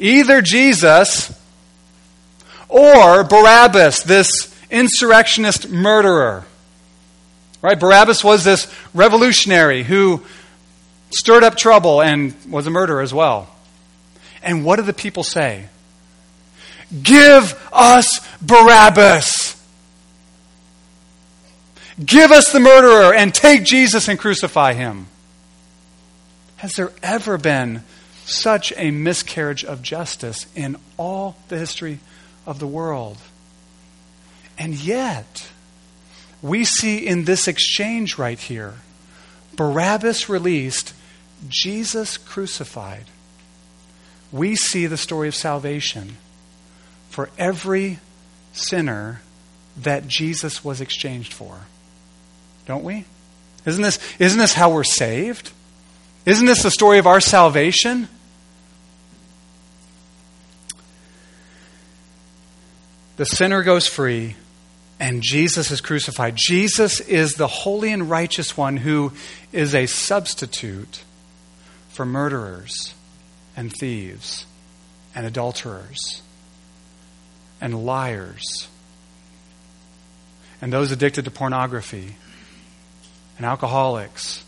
either 0.00 0.40
Jesus 0.42 1.36
or 2.68 3.24
Barabbas, 3.24 4.02
this 4.02 4.54
insurrectionist 4.70 5.68
murderer. 5.68 6.44
Right? 7.62 7.78
Barabbas 7.78 8.22
was 8.22 8.44
this 8.44 8.72
revolutionary 8.94 9.82
who 9.82 10.22
stirred 11.10 11.42
up 11.42 11.56
trouble 11.56 12.00
and 12.02 12.34
was 12.48 12.66
a 12.66 12.70
murderer 12.70 13.00
as 13.00 13.12
well. 13.12 13.48
And 14.42 14.64
what 14.64 14.76
do 14.76 14.82
the 14.82 14.92
people 14.92 15.24
say? 15.24 15.66
Give 17.02 17.68
us 17.72 18.20
Barabbas! 18.40 19.56
Give 22.04 22.30
us 22.30 22.52
the 22.52 22.60
murderer 22.60 23.12
and 23.12 23.34
take 23.34 23.64
Jesus 23.64 24.06
and 24.08 24.18
crucify 24.18 24.74
him. 24.74 25.08
Has 26.58 26.74
there 26.74 26.92
ever 27.02 27.38
been 27.38 27.82
such 28.28 28.72
a 28.76 28.90
miscarriage 28.90 29.64
of 29.64 29.82
justice 29.82 30.46
in 30.54 30.76
all 30.96 31.36
the 31.48 31.58
history 31.58 31.98
of 32.46 32.58
the 32.58 32.66
world. 32.66 33.18
And 34.58 34.74
yet, 34.74 35.48
we 36.42 36.64
see 36.64 37.06
in 37.06 37.24
this 37.24 37.48
exchange 37.48 38.18
right 38.18 38.38
here 38.38 38.74
Barabbas 39.54 40.28
released, 40.28 40.94
Jesus 41.48 42.16
crucified. 42.16 43.04
We 44.30 44.56
see 44.56 44.86
the 44.86 44.96
story 44.96 45.28
of 45.28 45.34
salvation 45.34 46.16
for 47.18 47.30
every 47.36 47.98
sinner 48.52 49.20
that 49.76 50.06
Jesus 50.06 50.64
was 50.64 50.80
exchanged 50.80 51.32
for. 51.32 51.62
Don't 52.64 52.84
we? 52.84 53.06
Isn't 53.66 53.82
this, 53.82 53.98
isn't 54.20 54.38
this 54.38 54.54
how 54.54 54.70
we're 54.70 54.84
saved? 54.84 55.50
Isn't 56.24 56.46
this 56.46 56.62
the 56.62 56.70
story 56.70 56.98
of 56.98 57.08
our 57.08 57.18
salvation? 57.18 58.06
The 63.16 63.26
sinner 63.26 63.64
goes 63.64 63.88
free, 63.88 64.36
and 65.00 65.20
Jesus 65.20 65.72
is 65.72 65.80
crucified. 65.80 66.34
Jesus 66.36 67.00
is 67.00 67.32
the 67.32 67.48
holy 67.48 67.92
and 67.92 68.08
righteous 68.08 68.56
one 68.56 68.76
who 68.76 69.12
is 69.50 69.74
a 69.74 69.86
substitute 69.86 71.02
for 71.88 72.06
murderers 72.06 72.94
and 73.56 73.72
thieves 73.72 74.46
and 75.16 75.26
adulterers 75.26 76.22
and 77.60 77.86
liars 77.86 78.68
and 80.60 80.72
those 80.72 80.90
addicted 80.90 81.24
to 81.24 81.30
pornography 81.30 82.16
and 83.36 83.46
alcoholics 83.46 84.44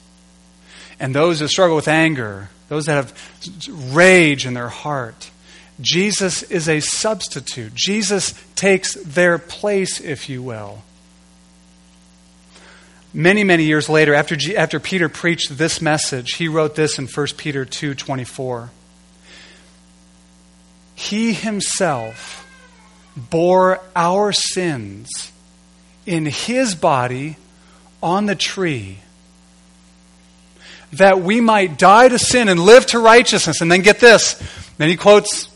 and 0.98 1.14
those 1.14 1.40
that 1.40 1.48
struggle 1.48 1.76
with 1.76 1.88
anger, 1.88 2.50
those 2.68 2.86
that 2.86 2.94
have 2.94 3.94
rage 3.94 4.46
in 4.46 4.54
their 4.54 4.68
heart 4.68 5.30
Jesus 5.80 6.42
is 6.44 6.68
a 6.68 6.80
substitute. 6.80 7.74
Jesus 7.74 8.34
takes 8.54 8.94
their 8.94 9.38
place, 9.38 10.00
if 10.00 10.28
you 10.28 10.42
will. 10.42 10.82
Many, 13.12 13.44
many 13.44 13.64
years 13.64 13.88
later, 13.88 14.14
after, 14.14 14.36
G- 14.36 14.56
after 14.56 14.78
Peter 14.78 15.08
preached 15.08 15.56
this 15.56 15.80
message, 15.80 16.34
he 16.34 16.48
wrote 16.48 16.76
this 16.76 16.98
in 16.98 17.06
1 17.06 17.26
Peter 17.36 17.64
2 17.64 17.94
24. 17.94 18.70
He 20.94 21.32
himself 21.32 22.39
bore 23.28 23.80
our 23.94 24.32
sins 24.32 25.32
in 26.06 26.26
his 26.26 26.74
body 26.74 27.36
on 28.02 28.26
the 28.26 28.34
tree 28.34 28.98
that 30.94 31.20
we 31.20 31.40
might 31.40 31.78
die 31.78 32.08
to 32.08 32.18
sin 32.18 32.48
and 32.48 32.58
live 32.60 32.86
to 32.86 32.98
righteousness. 32.98 33.60
And 33.60 33.70
then 33.70 33.82
get 33.82 34.00
this. 34.00 34.34
Then 34.78 34.88
he 34.88 34.96
quotes 34.96 35.48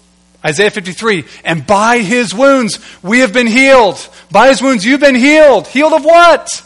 Isaiah 0.44 0.70
53, 0.70 1.24
and 1.44 1.66
by 1.66 1.98
his 1.98 2.35
wounds 2.35 2.79
we 3.03 3.20
have 3.20 3.33
been 3.33 3.46
healed. 3.46 4.09
By 4.31 4.48
his 4.48 4.61
wounds 4.61 4.85
you've 4.85 5.00
been 5.00 5.14
healed. 5.14 5.66
Healed 5.66 5.94
of 5.94 6.05
what? 6.05 6.62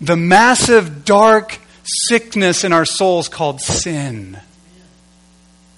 The 0.00 0.16
massive 0.16 1.04
dark 1.04 1.58
sickness 1.84 2.64
in 2.64 2.72
our 2.72 2.86
souls 2.86 3.28
called 3.28 3.60
sin. 3.60 4.40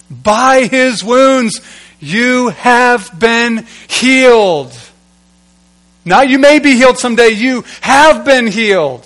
By 0.09 0.67
his 0.67 1.03
wounds 1.03 1.59
you 2.03 2.49
have 2.49 3.17
been 3.17 3.65
healed. 3.87 4.73
Now 6.05 6.21
you 6.21 6.37
may 6.37 6.59
be 6.59 6.75
healed 6.75 6.97
someday. 6.97 7.29
You 7.29 7.63
have 7.81 8.25
been 8.25 8.47
healed. 8.47 9.05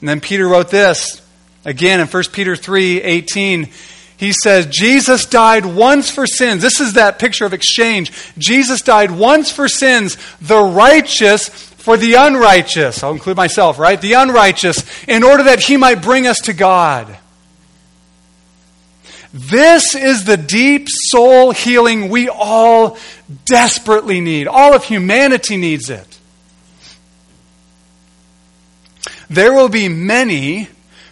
And 0.00 0.08
then 0.08 0.20
Peter 0.20 0.46
wrote 0.46 0.70
this 0.70 1.20
again 1.64 2.00
in 2.00 2.06
1 2.06 2.22
Peter 2.32 2.56
3 2.56 3.02
18. 3.02 3.68
He 4.16 4.32
says, 4.32 4.66
Jesus 4.66 5.24
died 5.24 5.64
once 5.64 6.10
for 6.10 6.26
sins. 6.26 6.60
This 6.60 6.78
is 6.78 6.92
that 6.92 7.18
picture 7.18 7.46
of 7.46 7.54
exchange. 7.54 8.12
Jesus 8.36 8.82
died 8.82 9.10
once 9.10 9.50
for 9.50 9.66
sins, 9.66 10.18
the 10.42 10.60
righteous 10.60 11.48
for 11.48 11.96
the 11.96 12.14
unrighteous. 12.14 13.02
I'll 13.02 13.12
include 13.12 13.38
myself, 13.38 13.78
right? 13.78 13.98
The 13.98 14.12
unrighteous, 14.12 14.84
in 15.08 15.24
order 15.24 15.44
that 15.44 15.60
he 15.60 15.78
might 15.78 16.02
bring 16.02 16.26
us 16.26 16.38
to 16.42 16.52
God. 16.52 17.16
This 19.32 19.94
is 19.94 20.24
the 20.24 20.36
deep 20.36 20.88
soul 20.88 21.52
healing 21.52 22.08
we 22.08 22.28
all 22.28 22.98
desperately 23.44 24.20
need. 24.20 24.48
All 24.48 24.74
of 24.74 24.84
humanity 24.84 25.56
needs 25.56 25.88
it. 25.88 26.18
There 29.28 29.52
will 29.52 29.68
be 29.68 29.88
many, 29.88 30.68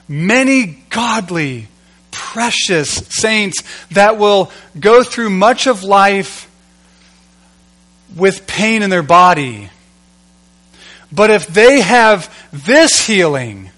many 0.09 0.83
godly, 0.91 1.69
precious 2.11 2.91
saints 2.91 3.63
that 3.93 4.19
will 4.19 4.51
go 4.79 5.05
through 5.05 5.31
much 5.31 5.69
of 5.69 5.85
life 5.85 6.51
with 8.17 8.49
pain 8.49 8.83
in 8.83 8.91
their 8.91 9.05
body. 9.05 9.71
But 11.13 11.31
if 11.31 11.47
they 11.47 11.81
have 11.81 12.35
this 12.53 13.07
healing, 13.07 13.71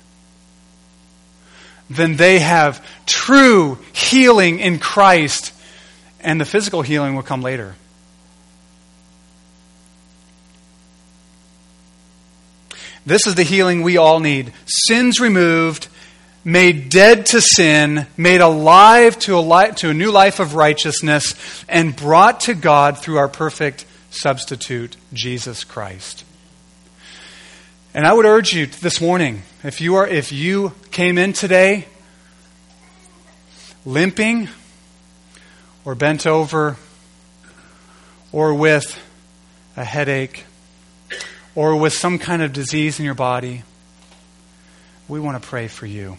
then 1.91 2.17
they 2.17 2.39
have 2.39 2.85
true 3.11 3.79
healing 3.93 4.61
in 4.61 4.79
Christ, 4.79 5.53
and 6.21 6.41
the 6.41 6.45
physical 6.45 6.83
healing 6.83 7.15
will 7.15 7.23
come 7.23 7.43
later. 7.43 7.75
This 13.05 13.27
is 13.27 13.35
the 13.35 13.43
healing 13.43 13.83
we 13.83 13.97
all 13.97 14.21
need. 14.21 14.53
Sins 14.67 15.21
removed, 15.21 15.89
made 16.45 16.91
dead 16.91 17.27
to 17.27 17.41
sin, 17.41 18.07
made 18.17 18.41
alive 18.41 19.19
to 19.21 19.37
a, 19.37 19.41
li- 19.41 19.73
to 19.77 19.91
a 19.91 19.95
new 19.95 20.11
life 20.11 20.39
of 20.39 20.55
righteousness, 20.55 21.65
and 21.69 21.97
brought 21.97 22.41
to 22.41 22.55
God 22.55 22.99
through 22.99 23.17
our 23.17 23.29
perfect 23.29 23.87
substitute, 24.11 24.97
Jesus 25.13 25.65
Christ. 25.65 26.25
And 27.95 28.07
I 28.07 28.13
would 28.13 28.27
urge 28.27 28.53
you 28.53 28.67
this 28.67 29.01
morning, 29.01 29.43
if 29.65 29.81
you 29.81 29.97
are 29.97 30.07
if 30.07 30.31
you 30.31 30.73
came 30.93 31.19
in 31.19 31.33
today 31.33 31.87
limping 33.85 34.49
or 35.85 35.95
bent 35.95 36.27
over 36.27 36.77
or 38.33 38.55
with 38.55 38.99
a 39.77 39.85
headache 39.85 40.45
or 41.55 41.77
with 41.77 41.93
some 41.93 42.19
kind 42.19 42.43
of 42.43 42.53
disease 42.53 42.99
in 42.99 43.05
your 43.05 43.15
body, 43.15 43.63
we 45.09 45.19
want 45.19 45.43
to 45.43 45.49
pray 45.49 45.69
for 45.69 45.87
you. 45.87 46.17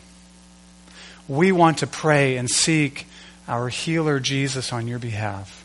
We 1.27 1.51
want 1.51 1.79
to 1.79 1.87
pray 1.87 2.37
and 2.37 2.49
seek 2.49 3.07
our 3.47 3.69
healer 3.69 4.19
Jesus 4.19 4.73
on 4.73 4.87
your 4.87 4.99
behalf. 4.99 5.63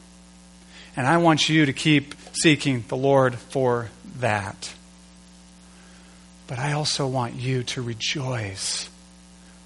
And 0.96 1.06
I 1.06 1.18
want 1.18 1.48
you 1.48 1.66
to 1.66 1.72
keep 1.72 2.14
seeking 2.32 2.84
the 2.88 2.96
Lord 2.96 3.34
for 3.34 3.90
that. 4.18 4.72
But 6.46 6.58
I 6.58 6.72
also 6.72 7.06
want 7.06 7.34
you 7.34 7.64
to 7.64 7.82
rejoice 7.82 8.88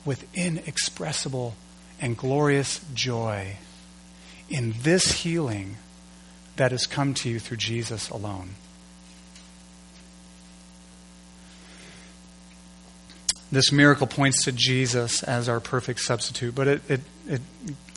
with 0.04 0.24
inexpressible 0.34 1.54
and 2.00 2.16
glorious 2.16 2.80
joy 2.94 3.56
in 4.48 4.74
this 4.82 5.12
healing 5.12 5.76
that 6.56 6.72
has 6.72 6.86
come 6.86 7.14
to 7.14 7.28
you 7.28 7.38
through 7.38 7.56
Jesus 7.56 8.10
alone. 8.10 8.50
This 13.52 13.72
miracle 13.72 14.06
points 14.06 14.44
to 14.44 14.52
Jesus 14.52 15.22
as 15.22 15.48
our 15.48 15.58
perfect 15.58 16.00
substitute, 16.00 16.54
but 16.54 16.68
it, 16.68 16.82
it, 16.88 17.00
it 17.26 17.40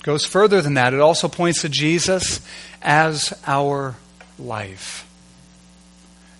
goes 0.01 0.25
further 0.25 0.61
than 0.61 0.73
that. 0.75 0.93
It 0.93 0.99
also 0.99 1.27
points 1.27 1.61
to 1.61 1.69
Jesus 1.69 2.41
as 2.81 3.33
our 3.45 3.95
life. 4.39 5.07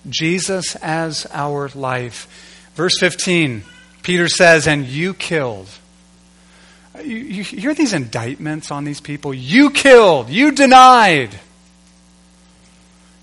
Jesus 0.10 0.76
as 0.78 1.28
our 1.32 1.70
life. 1.70 2.72
Verse 2.76 2.98
15, 3.00 3.64
Peter 4.02 4.28
says, 4.28 4.68
And 4.68 4.86
you 4.86 5.14
killed. 5.14 5.70
You, 7.02 7.18
you 7.18 7.44
hear 7.44 7.74
these 7.74 7.94
indictments 7.94 8.70
on 8.72 8.84
these 8.84 9.02
people? 9.02 9.34
You 9.34 9.72
killed. 9.72 10.30
You 10.30 10.52
denied. 10.52 11.40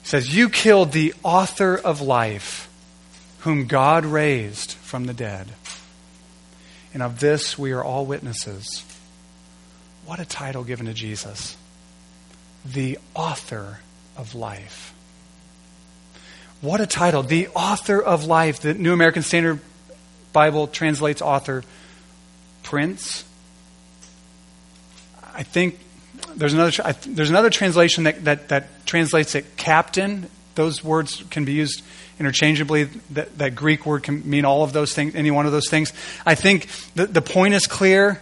Says, 0.02 0.34
You 0.34 0.48
killed 0.48 0.92
the 0.92 1.14
author 1.22 1.76
of 1.76 2.00
life, 2.00 2.68
whom 3.40 3.66
God 3.66 4.04
raised 4.04 4.72
from 4.72 5.04
the 5.04 5.14
dead. 5.14 5.48
And 6.92 7.02
of 7.02 7.20
this 7.20 7.56
we 7.56 7.72
are 7.72 7.84
all 7.84 8.04
witnesses. 8.04 8.84
What 10.04 10.18
a 10.18 10.24
title 10.24 10.64
given 10.64 10.86
to 10.86 10.94
Jesus! 10.94 11.56
The 12.64 12.98
author 13.14 13.78
of 14.16 14.34
life. 14.34 14.92
What 16.60 16.80
a 16.80 16.86
title. 16.86 17.22
The 17.22 17.48
author 17.48 18.02
of 18.02 18.24
life. 18.24 18.60
The 18.60 18.74
New 18.74 18.92
American 18.92 19.22
Standard 19.22 19.60
Bible 20.32 20.66
translates 20.66 21.22
author 21.22 21.62
prince. 22.62 23.24
I 25.40 25.42
think 25.42 25.78
there's 26.36 26.52
another, 26.52 26.92
there's 27.06 27.30
another 27.30 27.48
translation 27.48 28.04
that, 28.04 28.24
that, 28.26 28.48
that 28.48 28.84
translates 28.84 29.34
it 29.34 29.56
captain. 29.56 30.28
Those 30.54 30.84
words 30.84 31.24
can 31.30 31.46
be 31.46 31.54
used 31.54 31.80
interchangeably. 32.18 32.84
That, 33.12 33.38
that 33.38 33.54
Greek 33.54 33.86
word 33.86 34.02
can 34.02 34.28
mean 34.28 34.44
all 34.44 34.64
of 34.64 34.74
those 34.74 34.92
things, 34.92 35.14
any 35.14 35.30
one 35.30 35.46
of 35.46 35.52
those 35.52 35.70
things. 35.70 35.94
I 36.26 36.34
think 36.34 36.66
the, 36.94 37.06
the 37.06 37.22
point 37.22 37.54
is 37.54 37.66
clear. 37.66 38.20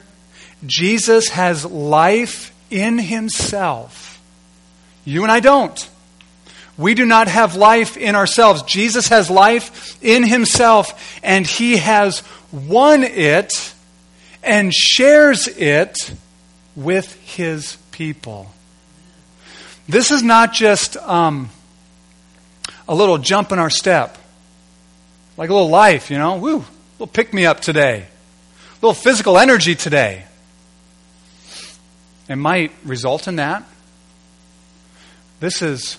Jesus 0.65 1.31
has 1.31 1.65
life 1.65 2.55
in 2.71 2.99
himself. 3.01 4.23
You 5.05 5.25
and 5.25 5.33
I 5.33 5.41
don't. 5.41 5.91
We 6.77 6.95
do 6.95 7.05
not 7.05 7.27
have 7.27 7.57
life 7.57 7.97
in 7.97 8.15
ourselves. 8.15 8.63
Jesus 8.63 9.09
has 9.09 9.29
life 9.29 9.99
in 10.05 10.23
himself, 10.23 11.19
and 11.25 11.45
he 11.45 11.79
has 11.79 12.23
won 12.53 13.03
it 13.03 13.75
and 14.45 14.73
shares 14.73 15.49
it 15.49 16.13
with 16.79 17.13
his 17.25 17.77
people. 17.91 18.49
This 19.89 20.13
is 20.13 20.23
not 20.23 20.53
just 20.53 20.97
um, 20.97 21.51
a 22.87 22.95
little 22.95 23.19
jump 23.19 23.51
in 23.51 23.59
our 23.59 23.69
step, 23.69 24.17
like 25.37 25.51
a 25.51 25.53
little 25.53 25.71
life, 25.71 26.09
you 26.09 26.19
know, 26.19 26.37
woo, 26.37 26.65
little 26.93 27.09
pick 27.09 27.35
me 27.35 27.47
up 27.47 27.59
today, 27.59 28.07
a 28.07 28.75
little 28.77 28.95
physical 28.95 29.39
energy 29.39 29.75
today. 29.75 30.25
It 32.29 32.37
might 32.37 32.71
result 32.85 33.27
in 33.27 33.37
that. 33.37 33.65
This 35.41 35.63
is 35.63 35.99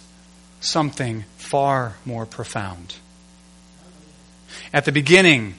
something 0.62 1.26
far 1.38 1.96
more 2.06 2.26
profound. 2.26 2.96
At 4.72 4.86
the 4.86 4.94
beginning, 4.94 5.56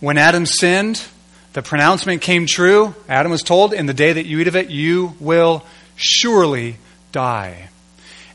when 0.00 0.18
Adam 0.18 0.44
sinned, 0.44 1.04
the 1.52 1.62
pronouncement 1.62 2.22
came 2.22 2.46
true. 2.46 2.94
Adam 3.08 3.30
was 3.30 3.42
told, 3.42 3.72
In 3.72 3.86
the 3.86 3.94
day 3.94 4.12
that 4.12 4.26
you 4.26 4.38
eat 4.40 4.48
of 4.48 4.56
it, 4.56 4.70
you 4.70 5.14
will 5.18 5.64
surely 5.96 6.76
die. 7.12 7.68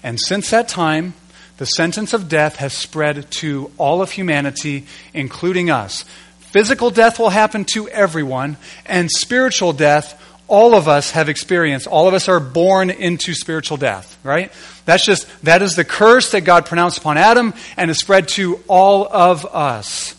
And 0.03 0.19
since 0.19 0.49
that 0.49 0.67
time, 0.67 1.13
the 1.57 1.65
sentence 1.65 2.13
of 2.13 2.27
death 2.27 2.57
has 2.57 2.73
spread 2.73 3.31
to 3.31 3.71
all 3.77 4.01
of 4.01 4.11
humanity, 4.11 4.85
including 5.13 5.69
us. 5.69 6.03
Physical 6.39 6.91
death 6.91 7.17
will 7.17 7.29
happen 7.29 7.65
to 7.73 7.87
everyone, 7.89 8.57
and 8.85 9.09
spiritual 9.09 9.73
death 9.73 10.21
all 10.47 10.75
of 10.75 10.87
us 10.87 11.11
have 11.11 11.27
experienced. 11.27 11.87
All 11.87 12.07
of 12.07 12.13
us 12.13 12.29
are 12.29 12.39
born 12.39 12.89
into 12.89 13.33
spiritual 13.33 13.77
death, 13.77 14.17
right? 14.23 14.51
That's 14.85 15.05
just, 15.05 15.27
that 15.43 15.61
is 15.61 15.75
the 15.75 15.85
curse 15.85 16.31
that 16.31 16.41
God 16.41 16.65
pronounced 16.65 16.97
upon 16.97 17.17
Adam 17.17 17.53
and 17.77 17.89
is 17.89 17.99
spread 17.99 18.27
to 18.29 18.61
all 18.67 19.07
of 19.07 19.45
us. 19.45 20.15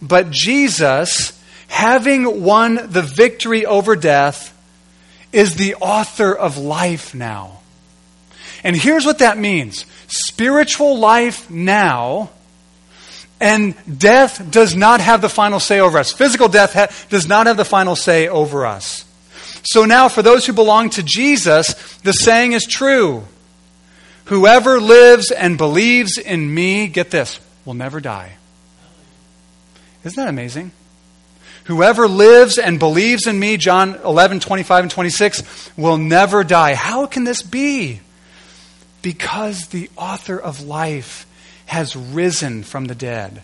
But 0.00 0.30
Jesus, 0.30 1.38
having 1.70 2.42
won 2.42 2.74
the 2.90 3.00
victory 3.00 3.64
over 3.64 3.96
death, 3.96 4.56
is 5.32 5.54
the 5.54 5.76
author 5.76 6.32
of 6.34 6.58
life 6.58 7.14
now. 7.14 7.60
And 8.64 8.76
here's 8.76 9.06
what 9.06 9.20
that 9.20 9.38
means 9.38 9.86
spiritual 10.08 10.98
life 10.98 11.48
now, 11.48 12.30
and 13.40 13.74
death 13.98 14.50
does 14.50 14.74
not 14.74 15.00
have 15.00 15.22
the 15.22 15.28
final 15.28 15.60
say 15.60 15.80
over 15.80 15.96
us. 15.98 16.12
Physical 16.12 16.48
death 16.48 16.74
ha- 16.74 16.88
does 17.08 17.26
not 17.28 17.46
have 17.46 17.56
the 17.56 17.64
final 17.64 17.96
say 17.96 18.28
over 18.28 18.66
us. 18.66 19.04
So 19.62 19.84
now, 19.84 20.08
for 20.08 20.22
those 20.22 20.44
who 20.46 20.52
belong 20.52 20.90
to 20.90 21.02
Jesus, 21.02 21.74
the 21.98 22.12
saying 22.12 22.52
is 22.52 22.64
true. 22.64 23.24
Whoever 24.24 24.80
lives 24.80 25.30
and 25.30 25.56
believes 25.56 26.18
in 26.18 26.52
me, 26.52 26.88
get 26.88 27.10
this, 27.10 27.38
will 27.64 27.74
never 27.74 28.00
die. 28.00 28.36
Isn't 30.02 30.16
that 30.16 30.28
amazing? 30.28 30.72
Whoever 31.64 32.08
lives 32.08 32.58
and 32.58 32.78
believes 32.78 33.26
in 33.26 33.38
me, 33.38 33.56
John 33.56 33.96
11, 34.04 34.40
25 34.40 34.84
and 34.84 34.90
26, 34.90 35.70
will 35.76 35.98
never 35.98 36.42
die. 36.42 36.74
How 36.74 37.06
can 37.06 37.24
this 37.24 37.42
be? 37.42 38.00
Because 39.02 39.68
the 39.68 39.90
author 39.96 40.38
of 40.38 40.62
life 40.62 41.26
has 41.66 41.94
risen 41.94 42.62
from 42.64 42.86
the 42.86 42.94
dead. 42.94 43.42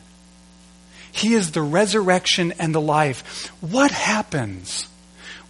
He 1.13 1.35
is 1.35 1.53
the 1.53 1.63
resurrection 1.63 2.53
and 2.59 2.75
the 2.75 2.81
life. 2.81 3.51
What 3.61 3.91
happens 3.91 4.89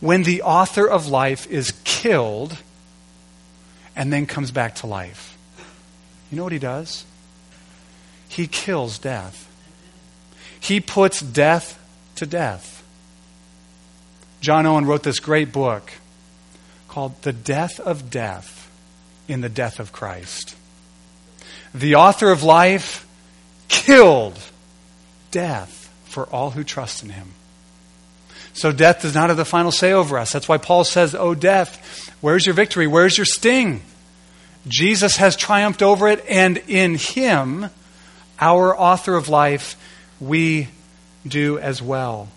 when 0.01 0.23
the 0.23 0.43
author 0.43 0.87
of 0.87 1.09
life 1.09 1.51
is 1.51 1.73
killed 1.85 2.57
and 3.97 4.13
then 4.13 4.27
comes 4.27 4.51
back 4.51 4.77
to 4.77 4.87
life? 4.87 5.37
You 6.31 6.37
know 6.37 6.45
what 6.45 6.53
he 6.53 6.59
does? 6.59 7.05
He 8.29 8.47
kills 8.47 8.99
death. 8.99 9.49
He 10.61 10.81
puts 10.81 11.21
death 11.21 11.83
to 12.17 12.27
death. 12.27 12.83
John 14.41 14.67
Owen 14.67 14.87
wrote 14.87 15.03
this 15.03 15.21
great 15.21 15.53
book 15.53 15.91
called 16.89 17.21
The 17.23 17.33
Death 17.33 17.81
of 17.81 18.11
Death 18.11 18.71
in 19.29 19.41
the 19.41 19.49
Death 19.49 19.81
of 19.81 19.93
Christ. 19.93 20.55
The 21.75 21.97
author 21.97 22.31
of 22.31 22.43
life 22.43 23.07
killed 23.69 24.39
death 25.31 25.93
for 26.05 26.25
all 26.25 26.51
who 26.51 26.65
trust 26.65 27.03
in 27.03 27.11
him. 27.11 27.33
So 28.55 28.73
death 28.73 29.03
does 29.03 29.15
not 29.15 29.29
have 29.29 29.37
the 29.37 29.45
final 29.45 29.71
say 29.71 29.93
over 29.93 30.17
us. 30.17 30.33
That's 30.33 30.49
why 30.49 30.57
Paul 30.57 30.85
says, 30.85 31.15
Oh, 31.15 31.35
death, 31.35 32.15
where's 32.23 32.47
your 32.47 32.55
victory? 32.55 32.87
Where's 32.87 33.19
your 33.19 33.27
sting? 33.27 33.83
Jesus 34.67 35.17
has 35.17 35.37
triumphed 35.37 35.83
over 35.83 36.09
it, 36.09 36.25
and 36.29 36.57
in 36.67 36.95
him, 36.95 37.69
our 38.41 38.77
author 38.77 39.15
of 39.15 39.29
life, 39.29 39.77
we 40.19 40.69
do 41.29 41.59
as 41.59 41.83
well. 41.83 42.29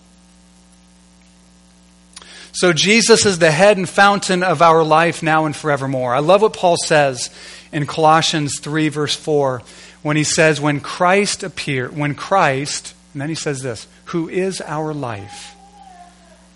So 2.52 2.72
Jesus 2.72 3.26
is 3.26 3.38
the 3.38 3.50
head 3.50 3.76
and 3.76 3.88
fountain 3.88 4.42
of 4.42 4.60
our 4.60 4.82
life 4.82 5.22
now 5.22 5.46
and 5.46 5.54
forevermore. 5.54 6.14
I 6.14 6.18
love 6.18 6.42
what 6.42 6.52
Paul 6.52 6.76
says 6.84 7.30
in 7.72 7.86
Colossians 7.86 8.58
3 8.60 8.88
verse 8.88 9.14
4 9.14 9.62
when 10.02 10.16
he 10.16 10.24
says 10.24 10.60
when 10.60 10.80
Christ 10.80 11.42
appeared, 11.42 11.96
when 11.96 12.14
Christ, 12.14 12.94
and 13.12 13.22
then 13.22 13.28
he 13.28 13.34
says 13.34 13.62
this, 13.62 13.86
who 14.06 14.28
is 14.28 14.60
our 14.60 14.92
life 14.92 15.54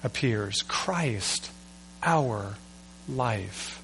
appears. 0.02 0.62
Christ, 0.62 1.50
our 2.02 2.54
life. 3.08 3.82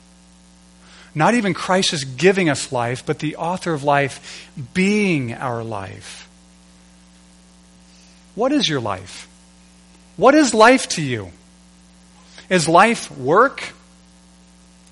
Not 1.15 1.35
even 1.35 1.55
Christ 1.55 1.93
is 1.93 2.05
giving 2.05 2.49
us 2.49 2.73
life, 2.73 3.05
but 3.05 3.19
the 3.19 3.37
author 3.37 3.73
of 3.73 3.83
life 3.83 4.51
being 4.75 5.35
our 5.35 5.65
life. 5.65 6.29
What 8.41 8.53
is 8.53 8.67
your 8.67 8.81
life? 8.81 9.29
What 10.17 10.35
is 10.35 10.55
life 10.55 10.89
to 10.97 11.03
you? 11.03 11.31
Is 12.49 12.67
life 12.67 13.11
work 13.19 13.75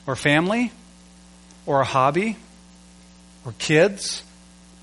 or 0.06 0.16
family 0.16 0.70
or 1.64 1.80
a 1.80 1.84
hobby 1.86 2.36
or 3.46 3.54
kids? 3.58 4.22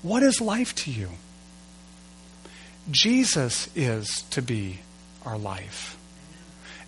What 0.02 0.24
is 0.24 0.40
life 0.40 0.74
to 0.82 0.90
you? 0.90 1.10
Jesus 2.90 3.68
is 3.76 4.22
to 4.30 4.42
be 4.42 4.80
our 5.24 5.38
life. 5.38 5.96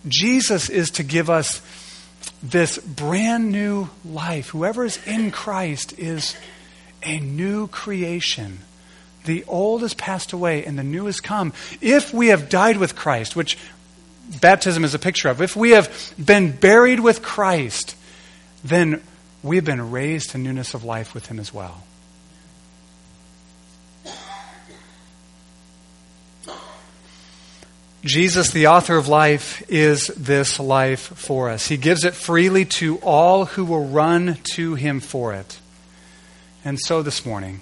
Jesus 0.05 0.69
is 0.69 0.89
to 0.89 1.03
give 1.03 1.29
us 1.29 1.61
this 2.43 2.77
brand 2.77 3.53
new 3.53 3.87
life. 4.03 4.49
Whoever 4.49 4.83
is 4.83 4.99
in 5.07 5.31
Christ 5.31 5.97
is 5.97 6.35
a 7.03 7.21
new 7.21 7.67
creation. 7.67 8.59
The 9.25 9.43
old 9.47 9.81
has 9.81 9.93
passed 9.93 10.33
away 10.33 10.65
and 10.65 10.77
the 10.77 10.83
new 10.83 11.05
has 11.05 11.19
come. 11.19 11.53
If 11.81 12.13
we 12.13 12.27
have 12.27 12.49
died 12.49 12.77
with 12.77 12.95
Christ, 12.95 13.35
which 13.35 13.57
baptism 14.41 14.83
is 14.83 14.93
a 14.93 14.99
picture 14.99 15.29
of, 15.29 15.41
if 15.41 15.55
we 15.55 15.71
have 15.71 16.13
been 16.23 16.51
buried 16.51 16.99
with 16.99 17.21
Christ, 17.21 17.95
then 18.63 19.01
we 19.43 19.55
have 19.57 19.65
been 19.65 19.91
raised 19.91 20.31
to 20.31 20.37
newness 20.37 20.73
of 20.73 20.83
life 20.83 21.13
with 21.13 21.27
Him 21.27 21.39
as 21.39 21.53
well. 21.53 21.83
Jesus, 28.01 28.51
the 28.51 28.67
author 28.67 28.95
of 28.95 29.09
life, 29.09 29.61
is 29.69 30.07
this 30.07 30.57
life 30.57 31.01
for 31.01 31.49
us. 31.49 31.67
He 31.67 31.75
gives 31.75 32.05
it 32.05 32.13
freely 32.13 32.63
to 32.65 32.97
all 32.99 33.43
who 33.43 33.65
will 33.65 33.87
run 33.87 34.37
to 34.55 34.75
Him 34.75 35.01
for 35.01 35.33
it. 35.33 35.59
And 36.63 36.79
so 36.79 37.01
this 37.01 37.25
morning, 37.25 37.59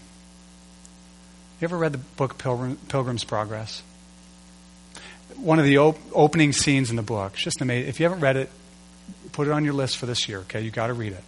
you 1.59 1.65
ever 1.65 1.77
read 1.77 1.91
the 1.91 1.97
book 1.97 2.37
Pilgrim, 2.37 2.77
Pilgrim's 2.87 3.23
Progress? 3.23 3.81
One 5.37 5.57
of 5.57 5.65
the 5.65 5.79
op- 5.79 5.97
opening 6.13 6.53
scenes 6.53 6.89
in 6.89 6.95
the 6.95 7.01
book. 7.01 7.33
It's 7.33 7.43
just 7.43 7.61
amazing. 7.61 7.89
If 7.89 7.99
you 7.99 8.05
haven't 8.05 8.19
read 8.19 8.37
it, 8.37 8.49
put 9.31 9.47
it 9.47 9.51
on 9.51 9.65
your 9.65 9.73
list 9.73 9.97
for 9.97 10.05
this 10.05 10.29
year, 10.29 10.39
okay? 10.39 10.61
you 10.61 10.69
got 10.69 10.87
to 10.87 10.93
read 10.93 11.13
it. 11.13 11.23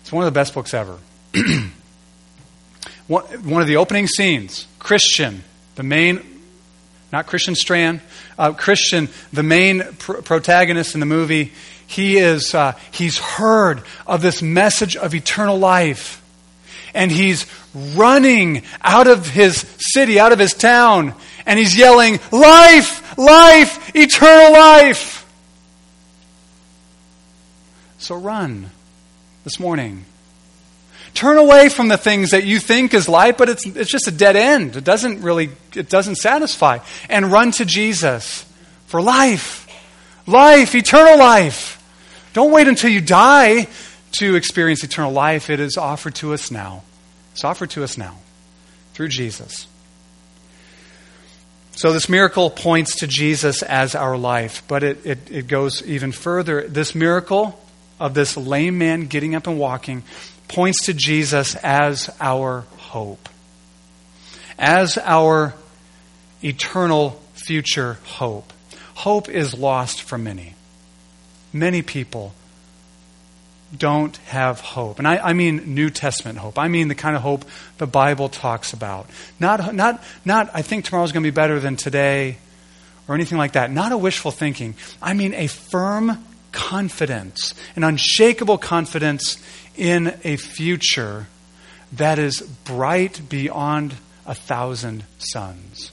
It's 0.00 0.12
one 0.12 0.24
of 0.24 0.32
the 0.32 0.38
best 0.38 0.54
books 0.54 0.72
ever. 0.72 0.98
one, 3.06 3.24
one 3.44 3.60
of 3.60 3.68
the 3.68 3.76
opening 3.76 4.06
scenes, 4.06 4.66
Christian, 4.78 5.44
the 5.74 5.82
main, 5.82 6.22
not 7.12 7.26
Christian 7.26 7.54
Strand, 7.54 8.00
uh, 8.38 8.52
Christian, 8.52 9.08
the 9.32 9.42
main 9.42 9.82
pr- 9.98 10.22
protagonist 10.22 10.94
in 10.94 11.00
the 11.00 11.06
movie, 11.06 11.52
he 11.86 12.16
is, 12.16 12.54
uh, 12.54 12.72
he's 12.90 13.18
heard 13.18 13.82
of 14.06 14.22
this 14.22 14.40
message 14.40 14.96
of 14.96 15.14
eternal 15.14 15.58
life 15.58 16.17
and 16.94 17.10
he's 17.10 17.46
running 17.94 18.62
out 18.82 19.06
of 19.06 19.28
his 19.28 19.64
city, 19.78 20.18
out 20.18 20.32
of 20.32 20.38
his 20.38 20.54
town, 20.54 21.14
and 21.46 21.58
he's 21.58 21.76
yelling, 21.76 22.20
Life, 22.30 23.18
life, 23.18 23.94
eternal 23.94 24.52
life. 24.52 25.18
So 27.98 28.14
run 28.14 28.70
this 29.44 29.58
morning. 29.58 30.04
Turn 31.14 31.36
away 31.36 31.68
from 31.68 31.88
the 31.88 31.96
things 31.96 32.30
that 32.30 32.44
you 32.44 32.60
think 32.60 32.94
is 32.94 33.08
life, 33.08 33.36
but 33.36 33.48
it's, 33.48 33.66
it's 33.66 33.90
just 33.90 34.06
a 34.06 34.12
dead 34.12 34.36
end. 34.36 34.76
It 34.76 34.84
doesn't 34.84 35.22
really, 35.22 35.50
it 35.74 35.88
doesn't 35.88 36.16
satisfy. 36.16 36.78
And 37.08 37.32
run 37.32 37.50
to 37.52 37.64
Jesus 37.64 38.44
for 38.86 39.02
life. 39.02 39.66
Life, 40.26 40.74
eternal 40.74 41.18
life. 41.18 41.82
Don't 42.34 42.52
wait 42.52 42.68
until 42.68 42.90
you 42.90 43.00
die 43.00 43.66
to 44.12 44.34
experience 44.36 44.82
eternal 44.84 45.12
life, 45.12 45.50
it 45.50 45.60
is 45.60 45.76
offered 45.76 46.14
to 46.16 46.32
us 46.32 46.50
now. 46.50 46.82
It's 47.32 47.44
offered 47.44 47.70
to 47.70 47.84
us 47.84 47.98
now 47.98 48.18
through 48.94 49.08
Jesus. 49.08 49.66
So 51.72 51.92
this 51.92 52.08
miracle 52.08 52.50
points 52.50 52.96
to 52.96 53.06
Jesus 53.06 53.62
as 53.62 53.94
our 53.94 54.16
life, 54.16 54.64
but 54.66 54.82
it, 54.82 55.06
it, 55.06 55.18
it 55.30 55.46
goes 55.46 55.86
even 55.86 56.10
further. 56.10 56.66
This 56.66 56.94
miracle 56.94 57.64
of 58.00 58.14
this 58.14 58.36
lame 58.36 58.78
man 58.78 59.06
getting 59.06 59.36
up 59.36 59.46
and 59.46 59.58
walking 59.58 60.02
points 60.48 60.86
to 60.86 60.94
Jesus 60.94 61.54
as 61.56 62.10
our 62.20 62.64
hope, 62.78 63.28
as 64.58 64.98
our 64.98 65.54
eternal 66.42 67.22
future 67.34 67.98
hope. 68.04 68.52
Hope 68.94 69.28
is 69.28 69.54
lost 69.54 70.02
for 70.02 70.18
many. 70.18 70.54
Many 71.52 71.82
people 71.82 72.34
don't 73.76 74.16
have 74.18 74.60
hope. 74.60 74.98
And 74.98 75.06
I, 75.06 75.18
I, 75.18 75.32
mean 75.32 75.74
New 75.74 75.90
Testament 75.90 76.38
hope. 76.38 76.58
I 76.58 76.68
mean 76.68 76.88
the 76.88 76.94
kind 76.94 77.16
of 77.16 77.22
hope 77.22 77.44
the 77.76 77.86
Bible 77.86 78.28
talks 78.28 78.72
about. 78.72 79.08
Not, 79.38 79.74
not, 79.74 80.02
not 80.24 80.50
I 80.54 80.62
think 80.62 80.84
tomorrow's 80.84 81.12
going 81.12 81.22
to 81.22 81.30
be 81.30 81.34
better 81.34 81.60
than 81.60 81.76
today 81.76 82.38
or 83.06 83.14
anything 83.14 83.38
like 83.38 83.52
that. 83.52 83.70
Not 83.70 83.92
a 83.92 83.98
wishful 83.98 84.30
thinking. 84.30 84.74
I 85.02 85.12
mean 85.12 85.34
a 85.34 85.48
firm 85.48 86.24
confidence, 86.52 87.54
an 87.76 87.84
unshakable 87.84 88.58
confidence 88.58 89.36
in 89.76 90.14
a 90.24 90.36
future 90.36 91.26
that 91.92 92.18
is 92.18 92.40
bright 92.64 93.20
beyond 93.28 93.94
a 94.26 94.34
thousand 94.34 95.04
suns. 95.18 95.90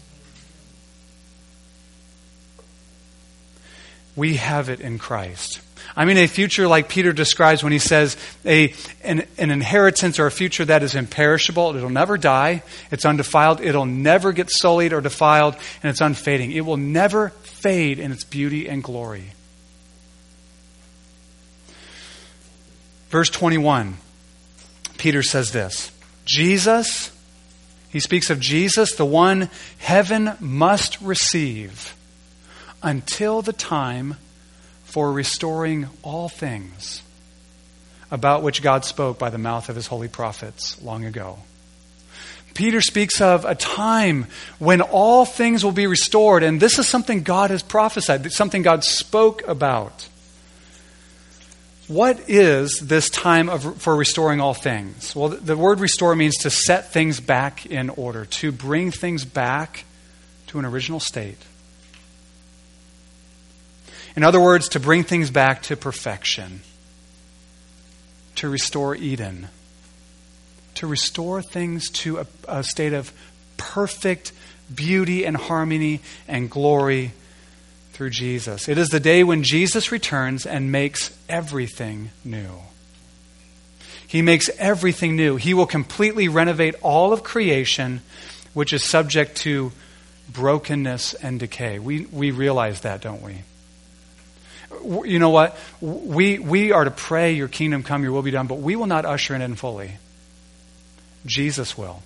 We 4.15 4.37
have 4.37 4.69
it 4.69 4.79
in 4.79 4.99
Christ. 4.99 5.61
I 5.95 6.05
mean 6.05 6.17
a 6.17 6.27
future 6.27 6.67
like 6.67 6.89
Peter 6.89 7.13
describes 7.13 7.63
when 7.63 7.71
he 7.71 7.79
says 7.79 8.17
a, 8.45 8.73
an, 9.03 9.27
an 9.37 9.51
inheritance 9.51 10.19
or 10.19 10.25
a 10.25 10.31
future 10.31 10.65
that 10.65 10.83
is 10.83 10.95
imperishable. 10.95 11.75
It'll 11.75 11.89
never 11.89 12.17
die. 12.17 12.63
It's 12.91 13.05
undefiled. 13.05 13.61
It'll 13.61 13.85
never 13.85 14.31
get 14.31 14.49
sullied 14.49 14.93
or 14.93 15.01
defiled, 15.01 15.55
and 15.81 15.89
it's 15.89 16.01
unfading. 16.01 16.51
It 16.51 16.61
will 16.61 16.77
never 16.77 17.29
fade 17.29 17.99
in 17.99 18.11
its 18.11 18.23
beauty 18.23 18.67
and 18.67 18.83
glory. 18.83 19.31
Verse 23.09 23.29
21, 23.29 23.97
Peter 24.97 25.23
says 25.23 25.51
this 25.51 25.91
Jesus, 26.25 27.11
he 27.89 27.99
speaks 27.99 28.29
of 28.29 28.39
Jesus, 28.39 28.95
the 28.95 29.05
one 29.05 29.49
heaven 29.77 30.33
must 30.41 30.99
receive 30.99 31.95
until 32.85 33.41
the 33.41 33.51
time 33.51 34.15
for 34.83 35.11
restoring 35.11 35.87
all 36.03 36.29
things 36.29 37.01
about 38.11 38.43
which 38.43 38.61
God 38.61 38.85
spoke 38.85 39.17
by 39.17 39.31
the 39.31 39.39
mouth 39.39 39.67
of 39.67 39.75
his 39.75 39.87
holy 39.87 40.07
prophets 40.07 40.81
long 40.81 41.03
ago. 41.03 41.39
Peter 42.53 42.79
speaks 42.79 43.19
of 43.19 43.43
a 43.43 43.55
time 43.55 44.27
when 44.59 44.81
all 44.81 45.25
things 45.25 45.65
will 45.65 45.73
be 45.73 45.87
restored, 45.87 46.43
and 46.43 46.61
this 46.61 46.79
is 46.79 46.87
something 46.87 47.23
God 47.23 47.49
has 47.49 47.63
prophesied, 47.63 48.31
something 48.31 48.61
God 48.61 48.83
spoke 48.83 49.45
about. 49.47 50.07
What 51.87 52.29
is 52.29 52.79
this 52.79 53.09
time 53.09 53.49
of, 53.49 53.81
for 53.81 53.95
restoring 53.95 54.39
all 54.39 54.53
things? 54.53 55.15
Well, 55.15 55.29
the 55.29 55.57
word 55.57 55.79
restore 55.79 56.15
means 56.15 56.37
to 56.37 56.49
set 56.49 56.93
things 56.93 57.19
back 57.19 57.65
in 57.65 57.89
order, 57.89 58.25
to 58.25 58.51
bring 58.51 58.91
things 58.91 59.25
back 59.25 59.85
to 60.47 60.59
an 60.59 60.65
original 60.65 60.99
state. 60.99 61.39
In 64.15 64.23
other 64.23 64.39
words, 64.39 64.69
to 64.69 64.79
bring 64.79 65.03
things 65.03 65.29
back 65.29 65.61
to 65.63 65.75
perfection, 65.75 66.61
to 68.35 68.49
restore 68.49 68.95
Eden, 68.95 69.49
to 70.75 70.87
restore 70.87 71.41
things 71.41 71.89
to 71.89 72.19
a, 72.19 72.27
a 72.47 72.63
state 72.63 72.93
of 72.93 73.11
perfect 73.57 74.31
beauty 74.73 75.25
and 75.25 75.35
harmony 75.35 76.01
and 76.27 76.49
glory 76.49 77.11
through 77.91 78.09
Jesus. 78.09 78.67
It 78.67 78.77
is 78.77 78.89
the 78.89 78.99
day 78.99 79.23
when 79.23 79.43
Jesus 79.43 79.91
returns 79.91 80.45
and 80.45 80.71
makes 80.71 81.17
everything 81.29 82.09
new. 82.23 82.59
He 84.07 84.21
makes 84.21 84.49
everything 84.57 85.15
new. 85.15 85.35
He 85.35 85.53
will 85.53 85.65
completely 85.65 86.27
renovate 86.27 86.75
all 86.81 87.11
of 87.11 87.23
creation, 87.23 88.01
which 88.53 88.71
is 88.71 88.83
subject 88.83 89.37
to 89.37 89.71
brokenness 90.29 91.13
and 91.15 91.39
decay. 91.39 91.79
We, 91.79 92.05
we 92.05 92.31
realize 92.31 92.81
that, 92.81 93.01
don't 93.01 93.21
we? 93.21 93.43
You 94.85 95.19
know 95.19 95.31
what? 95.31 95.57
We, 95.81 96.39
we 96.39 96.71
are 96.71 96.83
to 96.83 96.91
pray, 96.91 97.33
Your 97.33 97.47
kingdom 97.47 97.83
come, 97.83 98.03
Your 98.03 98.11
will 98.11 98.21
be 98.21 98.31
done, 98.31 98.47
but 98.47 98.59
we 98.59 98.75
will 98.75 98.87
not 98.87 99.05
usher 99.05 99.35
it 99.35 99.41
in 99.41 99.55
fully. 99.55 99.91
Jesus 101.25 101.77
will. 101.77 102.03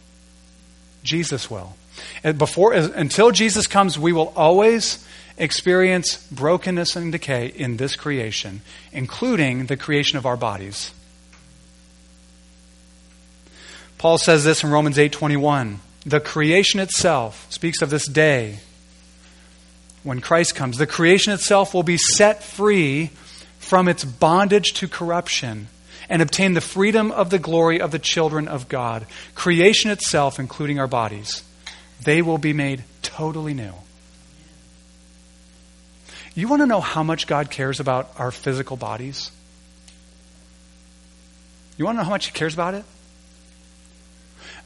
Jesus 1.03 1.49
will. 1.51 1.75
And 2.23 2.37
before, 2.37 2.73
until 2.73 3.31
Jesus 3.31 3.67
comes, 3.67 3.99
we 3.99 4.13
will 4.13 4.31
always 4.35 5.05
experience 5.37 6.17
brokenness 6.31 6.95
and 6.95 7.11
decay 7.11 7.47
in 7.47 7.77
this 7.77 7.95
creation, 7.95 8.61
including 8.91 9.65
the 9.65 9.77
creation 9.77 10.17
of 10.17 10.25
our 10.25 10.37
bodies. 10.37 10.91
Paul 13.97 14.17
says 14.17 14.43
this 14.43 14.63
in 14.63 14.69
Romans 14.69 14.97
8:21. 14.97 15.79
The 16.05 16.21
creation 16.21 16.79
itself 16.79 17.45
speaks 17.49 17.81
of 17.81 17.89
this 17.89 18.05
day 18.05 18.59
when 20.03 20.21
Christ 20.21 20.55
comes. 20.55 20.77
The 20.77 20.87
creation 20.87 21.33
itself 21.33 21.73
will 21.73 21.83
be 21.83 21.97
set 21.97 22.43
free 22.43 23.11
from 23.59 23.87
its 23.87 24.03
bondage 24.03 24.73
to 24.73 24.87
corruption 24.87 25.67
and 26.09 26.21
obtain 26.21 26.53
the 26.53 26.61
freedom 26.61 27.11
of 27.11 27.29
the 27.29 27.39
glory 27.39 27.79
of 27.79 27.91
the 27.91 27.99
children 27.99 28.47
of 28.47 28.67
God. 28.67 29.05
Creation 29.35 29.91
itself, 29.91 30.39
including 30.39 30.79
our 30.79 30.87
bodies, 30.87 31.43
they 32.03 32.21
will 32.21 32.37
be 32.37 32.53
made 32.53 32.83
totally 33.01 33.53
new. 33.53 33.73
You 36.33 36.47
want 36.47 36.61
to 36.61 36.67
know 36.67 36.81
how 36.81 37.03
much 37.03 37.27
God 37.27 37.51
cares 37.51 37.79
about 37.79 38.09
our 38.17 38.31
physical 38.31 38.77
bodies? 38.77 39.31
You 41.77 41.85
want 41.85 41.95
to 41.95 41.99
know 41.99 42.05
how 42.05 42.11
much 42.11 42.27
He 42.27 42.31
cares 42.31 42.53
about 42.53 42.73
it? 42.73 42.85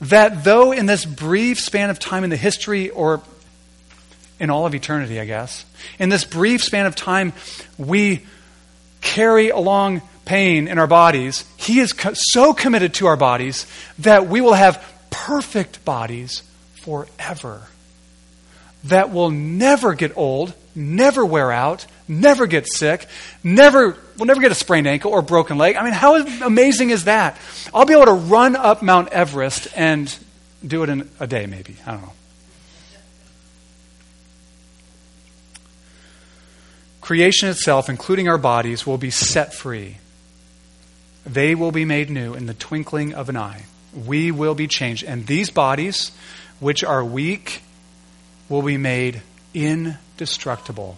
That 0.02 0.44
though 0.44 0.72
in 0.72 0.86
this 0.86 1.06
brief 1.06 1.60
span 1.60 1.90
of 1.90 2.00
time 2.00 2.24
in 2.24 2.30
the 2.30 2.38
history, 2.38 2.90
or 2.90 3.22
in 4.44 4.50
all 4.50 4.66
of 4.66 4.76
eternity, 4.76 5.22
I 5.22 5.26
guess, 5.26 5.64
in 5.98 6.10
this 6.10 6.26
brief 6.26 6.62
span 6.62 6.86
of 6.86 6.96
time, 6.96 7.32
we 7.78 8.26
carry 9.00 9.50
along 9.50 10.02
pain 10.26 10.68
in 10.68 10.78
our 10.78 10.88
bodies, 10.88 11.46
He 11.58 11.80
is 11.80 11.94
co- 11.94 12.12
so 12.14 12.54
committed 12.54 12.94
to 12.96 13.08
our 13.08 13.16
bodies 13.16 13.66
that 14.00 14.28
we 14.28 14.42
will 14.42 14.54
have 14.54 14.84
perfect 15.10 15.86
bodies 15.86 16.44
forever 16.76 17.62
that 18.86 19.14
will 19.14 19.30
never 19.30 19.94
get 19.94 20.18
old, 20.18 20.54
never 20.76 21.26
wear 21.26 21.50
out, 21.50 21.86
never 22.10 22.46
get 22.46 22.68
sick, 22.68 23.08
never 23.44 23.98
will 24.18 24.26
never 24.26 24.42
get 24.42 24.52
a 24.52 24.56
sprained 24.56 24.88
ankle 24.88 25.12
or 25.12 25.22
broken 25.22 25.58
leg. 25.58 25.78
I 25.78 25.84
mean, 25.84 25.94
how 25.94 26.16
amazing 26.46 26.90
is 26.90 27.06
that? 27.06 27.38
I'll 27.74 27.86
be 27.86 27.94
able 27.94 28.06
to 28.06 28.14
run 28.14 28.58
up 28.58 28.82
Mount 28.82 29.10
Everest 29.10 29.70
and 29.76 30.14
do 30.66 30.84
it 30.84 30.90
in 30.90 31.10
a 31.20 31.28
day, 31.28 31.46
maybe. 31.46 31.78
I 31.86 31.92
don't 31.92 32.02
know. 32.02 32.14
Creation 37.04 37.50
itself, 37.50 37.88
including 37.88 38.28
our 38.28 38.40
bodies, 38.40 38.88
will 38.88 38.98
be 38.98 39.12
set 39.12 39.54
free 39.54 39.98
they 41.26 41.56
will 41.56 41.72
be 41.72 41.86
made 41.86 42.10
new 42.10 42.34
in 42.34 42.46
the 42.46 42.54
twinkling 42.54 43.14
of 43.14 43.30
an 43.30 43.38
eye. 43.38 43.66
We 43.94 44.32
will 44.32 44.56
be 44.56 44.68
changed. 44.68 45.04
And 45.04 45.26
these 45.26 45.50
bodies, 45.50 46.12
which 46.60 46.84
are 46.84 47.04
weak, 47.04 47.62
will 48.50 48.62
be 48.62 48.78
made 48.78 49.22
indestructible. 49.54 50.98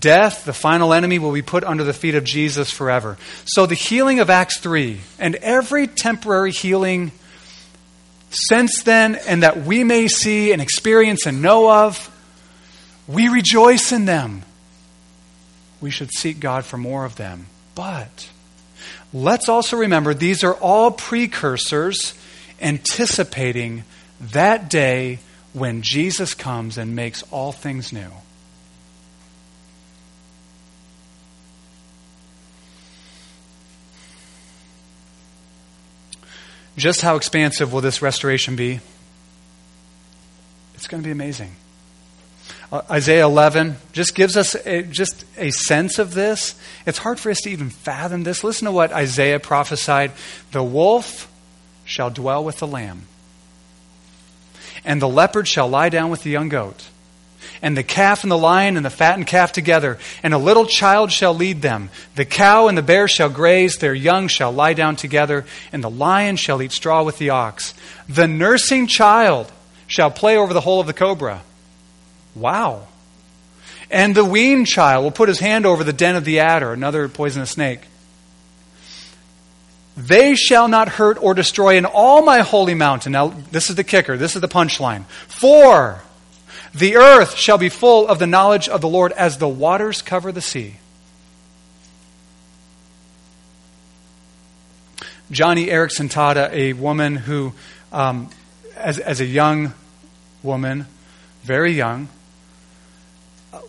Death, 0.00 0.44
the 0.44 0.52
final 0.52 0.92
enemy, 0.92 1.18
will 1.18 1.32
be 1.32 1.42
put 1.42 1.64
under 1.64 1.84
the 1.84 1.92
feet 1.92 2.14
of 2.14 2.24
Jesus 2.24 2.70
forever. 2.70 3.18
So 3.44 3.66
the 3.66 3.74
healing 3.74 4.20
of 4.20 4.30
Acts 4.30 4.58
3 4.58 5.00
and 5.18 5.34
every 5.36 5.86
temporary 5.86 6.52
healing 6.52 7.12
since 8.30 8.82
then, 8.82 9.16
and 9.26 9.42
that 9.42 9.64
we 9.64 9.84
may 9.84 10.08
see 10.08 10.52
and 10.52 10.62
experience 10.62 11.26
and 11.26 11.42
know 11.42 11.70
of, 11.70 12.10
we 13.06 13.28
rejoice 13.28 13.92
in 13.92 14.04
them. 14.04 14.42
We 15.80 15.90
should 15.90 16.10
seek 16.14 16.40
God 16.40 16.64
for 16.64 16.78
more 16.78 17.04
of 17.04 17.16
them. 17.16 17.46
But 17.74 18.30
let's 19.12 19.48
also 19.48 19.76
remember 19.76 20.14
these 20.14 20.44
are 20.44 20.54
all 20.54 20.90
precursors 20.90 22.14
anticipating 22.60 23.84
that 24.32 24.70
day 24.70 25.18
when 25.52 25.82
Jesus 25.82 26.34
comes 26.34 26.78
and 26.78 26.96
makes 26.96 27.22
all 27.30 27.52
things 27.52 27.92
new. 27.92 28.10
Just 36.76 37.02
how 37.02 37.16
expansive 37.16 37.72
will 37.72 37.80
this 37.80 38.02
restoration 38.02 38.56
be? 38.56 38.80
It's 40.74 40.88
going 40.88 41.02
to 41.02 41.06
be 41.06 41.12
amazing. 41.12 41.54
Uh, 42.74 42.82
Isaiah 42.90 43.24
11 43.24 43.76
just 43.92 44.16
gives 44.16 44.36
us 44.36 44.56
a, 44.66 44.82
just 44.82 45.24
a 45.38 45.52
sense 45.52 46.00
of 46.00 46.12
this. 46.12 46.56
It's 46.86 46.98
hard 46.98 47.20
for 47.20 47.30
us 47.30 47.42
to 47.42 47.50
even 47.50 47.70
fathom 47.70 48.24
this. 48.24 48.42
Listen 48.42 48.64
to 48.64 48.72
what 48.72 48.90
Isaiah 48.90 49.38
prophesied 49.38 50.10
The 50.50 50.64
wolf 50.64 51.30
shall 51.84 52.10
dwell 52.10 52.42
with 52.42 52.58
the 52.58 52.66
lamb, 52.66 53.02
and 54.84 55.00
the 55.00 55.08
leopard 55.08 55.46
shall 55.46 55.68
lie 55.68 55.88
down 55.88 56.10
with 56.10 56.24
the 56.24 56.30
young 56.30 56.48
goat, 56.48 56.88
and 57.62 57.76
the 57.76 57.84
calf 57.84 58.24
and 58.24 58.32
the 58.32 58.36
lion 58.36 58.76
and 58.76 58.84
the 58.84 58.90
fattened 58.90 59.28
calf 59.28 59.52
together, 59.52 59.96
and 60.24 60.34
a 60.34 60.38
little 60.38 60.66
child 60.66 61.12
shall 61.12 61.32
lead 61.32 61.62
them. 61.62 61.90
The 62.16 62.24
cow 62.24 62.66
and 62.66 62.76
the 62.76 62.82
bear 62.82 63.06
shall 63.06 63.30
graze, 63.30 63.76
their 63.76 63.94
young 63.94 64.26
shall 64.26 64.50
lie 64.50 64.72
down 64.72 64.96
together, 64.96 65.44
and 65.70 65.84
the 65.84 65.88
lion 65.90 66.34
shall 66.34 66.60
eat 66.60 66.72
straw 66.72 67.04
with 67.04 67.18
the 67.18 67.30
ox. 67.30 67.72
The 68.08 68.26
nursing 68.26 68.88
child 68.88 69.52
shall 69.86 70.10
play 70.10 70.36
over 70.36 70.52
the 70.52 70.62
hole 70.62 70.80
of 70.80 70.88
the 70.88 70.92
cobra 70.92 71.42
Wow. 72.34 72.86
And 73.90 74.14
the 74.14 74.24
weaned 74.24 74.66
child 74.66 75.04
will 75.04 75.10
put 75.10 75.28
his 75.28 75.38
hand 75.38 75.66
over 75.66 75.84
the 75.84 75.92
den 75.92 76.16
of 76.16 76.24
the 76.24 76.40
adder, 76.40 76.72
another 76.72 77.08
poisonous 77.08 77.50
snake. 77.50 77.80
They 79.96 80.34
shall 80.34 80.66
not 80.66 80.88
hurt 80.88 81.22
or 81.22 81.34
destroy 81.34 81.76
in 81.76 81.84
all 81.84 82.22
my 82.22 82.40
holy 82.40 82.74
mountain. 82.74 83.12
Now, 83.12 83.28
this 83.28 83.70
is 83.70 83.76
the 83.76 83.84
kicker. 83.84 84.16
This 84.16 84.34
is 84.34 84.40
the 84.40 84.48
punchline. 84.48 85.04
For 85.28 86.02
the 86.74 86.96
earth 86.96 87.36
shall 87.36 87.58
be 87.58 87.68
full 87.68 88.08
of 88.08 88.18
the 88.18 88.26
knowledge 88.26 88.68
of 88.68 88.80
the 88.80 88.88
Lord 88.88 89.12
as 89.12 89.38
the 89.38 89.48
waters 89.48 90.02
cover 90.02 90.32
the 90.32 90.40
sea. 90.40 90.76
Joni 95.30 95.68
Eareckson-Tada, 95.68 96.50
a 96.52 96.72
woman 96.72 97.16
who, 97.16 97.52
um, 97.92 98.28
as, 98.76 98.98
as 98.98 99.20
a 99.20 99.24
young 99.24 99.72
woman, 100.42 100.86
very 101.44 101.72
young, 101.72 102.08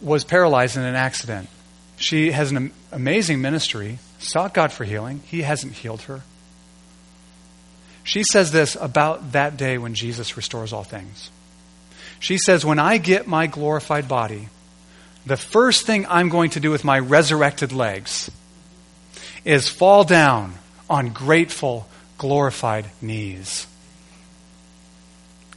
was 0.01 0.23
paralyzed 0.23 0.77
in 0.77 0.83
an 0.83 0.95
accident. 0.95 1.49
She 1.97 2.31
has 2.31 2.51
an 2.51 2.73
amazing 2.91 3.41
ministry, 3.41 3.99
sought 4.19 4.53
God 4.53 4.71
for 4.71 4.83
healing. 4.83 5.21
He 5.25 5.41
hasn't 5.41 5.73
healed 5.73 6.01
her. 6.03 6.21
She 8.03 8.23
says 8.23 8.51
this 8.51 8.75
about 8.79 9.31
that 9.31 9.57
day 9.57 9.77
when 9.77 9.95
Jesus 9.95 10.38
restores 10.38 10.73
all 10.73 10.83
things. 10.83 11.31
She 12.19 12.38
says, 12.38 12.65
When 12.65 12.79
I 12.79 12.97
get 12.97 13.27
my 13.27 13.47
glorified 13.47 14.07
body, 14.07 14.49
the 15.25 15.38
first 15.38 15.86
thing 15.86 16.05
I'm 16.07 16.29
going 16.29 16.51
to 16.51 16.59
do 16.59 16.69
with 16.69 16.83
my 16.83 16.99
resurrected 16.99 17.71
legs 17.71 18.29
is 19.43 19.69
fall 19.69 20.03
down 20.03 20.53
on 20.89 21.09
grateful, 21.09 21.88
glorified 22.17 22.86
knees. 23.01 23.65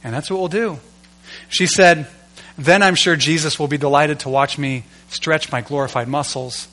And 0.03 0.13
that's 0.13 0.31
what 0.31 0.39
we'll 0.39 0.47
do. 0.47 0.79
She 1.49 1.67
said, 1.67 2.07
then 2.59 2.83
I'm 2.83 2.95
sure 2.95 3.15
Jesus 3.15 3.57
will 3.57 3.69
be 3.69 3.77
delighted 3.77 4.19
to 4.21 4.29
watch 4.29 4.57
me 4.57 4.83
stretch 5.07 5.49
my 5.49 5.61
glorified 5.61 6.09
muscles 6.09 6.67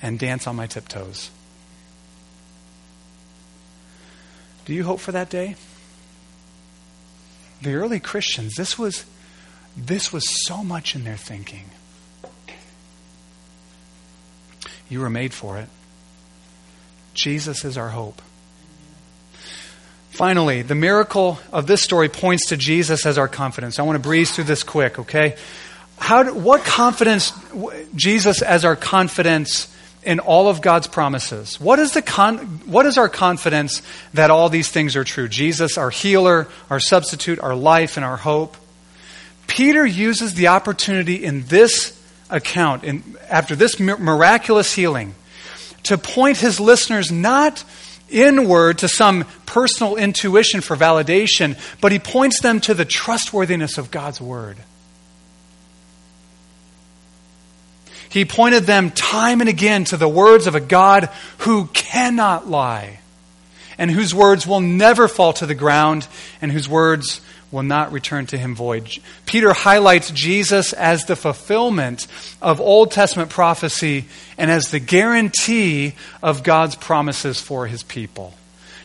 and 0.00 0.18
dance 0.18 0.46
on 0.46 0.54
my 0.54 0.68
tiptoes. 0.68 1.30
Do 4.64 4.72
you 4.72 4.84
hope 4.84 5.00
for 5.00 5.10
that 5.12 5.28
day? 5.28 5.56
The 7.60 7.74
early 7.74 7.98
Christians, 7.98 8.54
this 8.54 8.78
was, 8.78 9.04
this 9.76 10.12
was 10.12 10.46
so 10.46 10.62
much 10.62 10.94
in 10.94 11.02
their 11.02 11.16
thinking. 11.16 11.70
You 14.88 15.00
were 15.00 15.10
made 15.10 15.34
for 15.34 15.58
it. 15.58 15.68
Jesus 17.14 17.64
is 17.64 17.76
our 17.76 17.88
hope. 17.88 18.22
Finally, 20.16 20.62
the 20.62 20.74
miracle 20.74 21.38
of 21.52 21.66
this 21.66 21.82
story 21.82 22.08
points 22.08 22.46
to 22.46 22.56
Jesus 22.56 23.04
as 23.04 23.18
our 23.18 23.28
confidence. 23.28 23.78
I 23.78 23.82
want 23.82 23.96
to 23.96 24.02
breeze 24.02 24.30
through 24.30 24.44
this 24.44 24.62
quick, 24.62 24.98
okay? 24.98 25.36
How 25.98 26.22
do, 26.22 26.32
what 26.32 26.64
confidence, 26.64 27.34
Jesus 27.94 28.40
as 28.40 28.64
our 28.64 28.76
confidence 28.76 29.70
in 30.02 30.18
all 30.20 30.48
of 30.48 30.62
God's 30.62 30.86
promises? 30.86 31.60
What 31.60 31.78
is, 31.78 31.92
the 31.92 32.00
con, 32.00 32.38
what 32.64 32.86
is 32.86 32.96
our 32.96 33.10
confidence 33.10 33.82
that 34.14 34.30
all 34.30 34.48
these 34.48 34.70
things 34.70 34.96
are 34.96 35.04
true? 35.04 35.28
Jesus, 35.28 35.76
our 35.76 35.90
healer, 35.90 36.48
our 36.70 36.80
substitute, 36.80 37.38
our 37.38 37.54
life, 37.54 37.98
and 37.98 38.06
our 38.06 38.16
hope. 38.16 38.56
Peter 39.46 39.84
uses 39.84 40.32
the 40.32 40.46
opportunity 40.46 41.22
in 41.22 41.44
this 41.48 41.92
account, 42.30 42.84
in, 42.84 43.02
after 43.28 43.54
this 43.54 43.78
miraculous 43.78 44.72
healing, 44.72 45.14
to 45.82 45.98
point 45.98 46.38
his 46.38 46.58
listeners 46.58 47.12
not 47.12 47.62
inward 48.10 48.78
to 48.78 48.88
some 48.88 49.24
personal 49.46 49.96
intuition 49.96 50.60
for 50.60 50.76
validation, 50.76 51.58
but 51.80 51.92
he 51.92 51.98
points 51.98 52.40
them 52.40 52.60
to 52.60 52.74
the 52.74 52.84
trustworthiness 52.84 53.78
of 53.78 53.90
God's 53.90 54.20
Word. 54.20 54.56
He 58.08 58.24
pointed 58.24 58.64
them 58.64 58.90
time 58.92 59.40
and 59.40 59.50
again 59.50 59.84
to 59.84 59.96
the 59.96 60.08
words 60.08 60.46
of 60.46 60.54
a 60.54 60.60
God 60.60 61.10
who 61.38 61.66
cannot 61.66 62.48
lie, 62.48 63.00
and 63.78 63.90
whose 63.90 64.14
words 64.14 64.46
will 64.46 64.60
never 64.60 65.08
fall 65.08 65.32
to 65.34 65.46
the 65.46 65.54
ground, 65.54 66.06
and 66.40 66.50
whose 66.50 66.68
words 66.68 67.20
will 67.50 67.62
not 67.62 67.92
return 67.92 68.26
to 68.26 68.38
him 68.38 68.54
void. 68.54 68.98
Peter 69.24 69.52
highlights 69.52 70.10
Jesus 70.10 70.72
as 70.72 71.04
the 71.04 71.16
fulfillment 71.16 72.06
of 72.42 72.60
Old 72.60 72.90
Testament 72.90 73.30
prophecy 73.30 74.06
and 74.36 74.50
as 74.50 74.70
the 74.70 74.80
guarantee 74.80 75.94
of 76.22 76.42
God's 76.42 76.74
promises 76.76 77.40
for 77.40 77.66
his 77.66 77.82
people. 77.82 78.34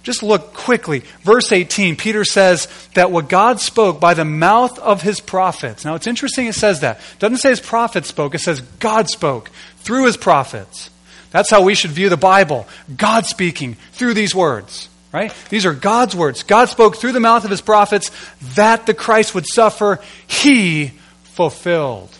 Just 0.03 0.23
look 0.23 0.53
quickly. 0.53 1.03
Verse 1.21 1.51
18, 1.51 1.95
Peter 1.95 2.25
says 2.25 2.67
that 2.95 3.11
what 3.11 3.29
God 3.29 3.59
spoke 3.59 3.99
by 3.99 4.13
the 4.13 4.25
mouth 4.25 4.79
of 4.79 5.01
his 5.01 5.19
prophets. 5.19 5.85
Now 5.85 5.95
it's 5.95 6.07
interesting 6.07 6.47
it 6.47 6.55
says 6.55 6.81
that. 6.81 6.97
It 6.97 7.19
doesn't 7.19 7.37
say 7.37 7.49
his 7.49 7.59
prophets 7.59 8.07
spoke, 8.07 8.33
it 8.33 8.39
says 8.39 8.61
God 8.61 9.09
spoke 9.09 9.49
through 9.77 10.05
his 10.05 10.17
prophets. 10.17 10.89
That's 11.31 11.49
how 11.49 11.61
we 11.61 11.75
should 11.75 11.91
view 11.91 12.09
the 12.09 12.17
Bible. 12.17 12.67
God 12.95 13.25
speaking 13.25 13.75
through 13.93 14.15
these 14.15 14.35
words. 14.35 14.89
Right? 15.11 15.33
These 15.49 15.65
are 15.65 15.73
God's 15.73 16.15
words. 16.15 16.43
God 16.43 16.69
spoke 16.69 16.95
through 16.95 17.11
the 17.11 17.19
mouth 17.19 17.43
of 17.43 17.51
his 17.51 17.61
prophets 17.61 18.11
that 18.55 18.85
the 18.85 18.93
Christ 18.93 19.35
would 19.35 19.45
suffer. 19.45 19.99
He 20.25 20.93
fulfilled. 21.23 22.17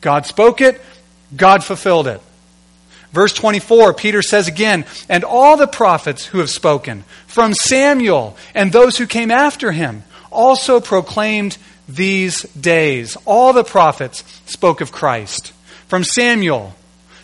God 0.00 0.26
spoke 0.26 0.60
it, 0.60 0.80
God 1.34 1.64
fulfilled 1.64 2.06
it. 2.06 2.20
Verse 3.12 3.32
24, 3.32 3.94
Peter 3.94 4.22
says 4.22 4.48
again, 4.48 4.84
and 5.08 5.24
all 5.24 5.56
the 5.56 5.66
prophets 5.66 6.24
who 6.26 6.38
have 6.38 6.50
spoken, 6.50 7.04
from 7.26 7.54
Samuel 7.54 8.36
and 8.54 8.70
those 8.70 8.98
who 8.98 9.06
came 9.06 9.30
after 9.30 9.72
him, 9.72 10.04
also 10.30 10.80
proclaimed 10.80 11.58
these 11.88 12.42
days. 12.54 13.16
All 13.24 13.52
the 13.52 13.64
prophets 13.64 14.22
spoke 14.46 14.80
of 14.80 14.92
Christ. 14.92 15.52
From 15.88 16.04
Samuel 16.04 16.74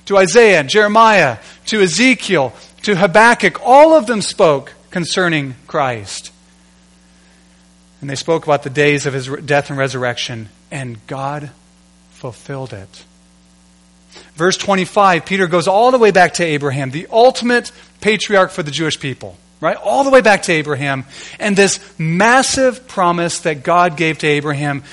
to 0.07 0.17
Isaiah, 0.17 0.65
Jeremiah, 0.65 1.39
to 1.67 1.81
Ezekiel, 1.81 2.53
to 2.83 2.97
Habakkuk, 2.97 3.61
all 3.65 3.95
of 3.95 4.07
them 4.07 4.23
spoke 4.23 4.73
concerning 4.91 5.55
Christ. 5.67 6.33
And 8.01 8.11
they 8.11 8.15
spoke 8.15 8.45
about 8.45 8.63
the 8.63 8.71
days 8.71 9.07
of 9.07 9.15
his 9.15 9.27
death 9.27 9.71
and 9.71 9.79
resurrection, 9.79 10.49
and 10.71 11.05
God 11.07 11.51
fulfilled 12.11 12.73
it. 12.73 13.05
Verse 14.35 14.57
25, 14.57 15.27
Peter 15.27 15.47
goes 15.47 15.69
all 15.69 15.91
the 15.91 15.99
way 15.99 16.11
back 16.11 16.35
to 16.35 16.45
Abraham, 16.45 16.91
the 16.91 17.07
ultimate 17.11 17.73
patriarch 18.01 18.51
for 18.51 18.63
the 18.63 18.71
Jewish 18.71 18.99
people, 18.99 19.37
right? 19.61 19.77
All 19.77 20.05
the 20.05 20.11
way 20.11 20.21
back 20.21 20.43
to 20.45 20.53
Abraham, 20.53 21.05
and 21.39 21.57
this 21.57 21.81
massive 21.99 22.87
promise 22.87 23.41
that 23.41 23.63
God 23.63 23.97
gave 23.97 24.19
to 24.19 24.27
Abraham 24.27 24.85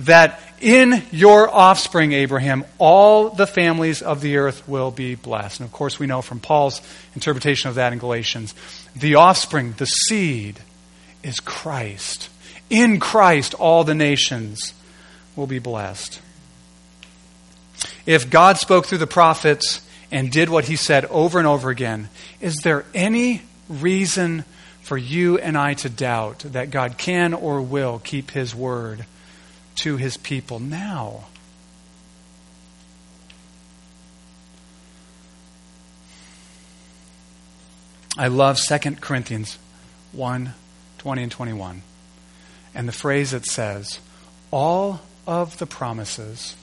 that 0.00 0.40
in 0.60 1.02
your 1.10 1.48
offspring, 1.48 2.12
Abraham, 2.12 2.64
all 2.78 3.30
the 3.30 3.46
families 3.46 4.02
of 4.02 4.20
the 4.20 4.38
earth 4.38 4.68
will 4.68 4.90
be 4.90 5.14
blessed. 5.14 5.60
And 5.60 5.66
of 5.66 5.72
course, 5.72 5.98
we 5.98 6.06
know 6.06 6.22
from 6.22 6.40
Paul's 6.40 6.80
interpretation 7.14 7.68
of 7.68 7.76
that 7.76 7.92
in 7.92 7.98
Galatians 7.98 8.54
the 8.96 9.14
offspring, 9.14 9.74
the 9.76 9.86
seed, 9.86 10.60
is 11.22 11.40
Christ. 11.40 12.28
In 12.70 13.00
Christ, 13.00 13.54
all 13.54 13.84
the 13.84 13.94
nations 13.94 14.74
will 15.36 15.46
be 15.46 15.58
blessed. 15.58 16.20
If 18.06 18.28
God 18.28 18.58
spoke 18.58 18.86
through 18.86 18.98
the 18.98 19.06
prophets 19.06 19.86
and 20.10 20.32
did 20.32 20.48
what 20.48 20.64
he 20.64 20.76
said 20.76 21.04
over 21.06 21.38
and 21.38 21.46
over 21.46 21.70
again, 21.70 22.08
is 22.40 22.56
there 22.56 22.84
any 22.94 23.42
reason 23.68 24.44
for 24.80 24.96
you 24.96 25.38
and 25.38 25.56
I 25.56 25.74
to 25.74 25.88
doubt 25.88 26.40
that 26.40 26.70
God 26.70 26.98
can 26.98 27.34
or 27.34 27.60
will 27.62 28.00
keep 28.00 28.30
his 28.32 28.54
word? 28.54 29.04
To 29.80 29.96
his 29.96 30.16
people 30.16 30.60
now. 30.60 31.24
I 38.16 38.26
love 38.26 38.58
2 38.60 38.78
Corinthians 38.96 39.58
1 40.12 40.54
20 40.98 41.22
and 41.22 41.32
21. 41.32 41.82
And 42.74 42.88
the 42.88 42.92
phrase 42.92 43.30
that 43.30 43.46
says, 43.46 44.00
All 44.50 45.00
of 45.26 45.58
the 45.58 45.66
promises 45.66 46.56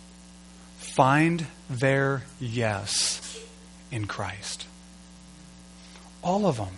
find 0.77 1.47
their 1.69 2.23
yes 2.39 3.39
in 3.91 4.05
Christ. 4.05 4.65
All 6.21 6.45
of 6.45 6.57
them. 6.57 6.75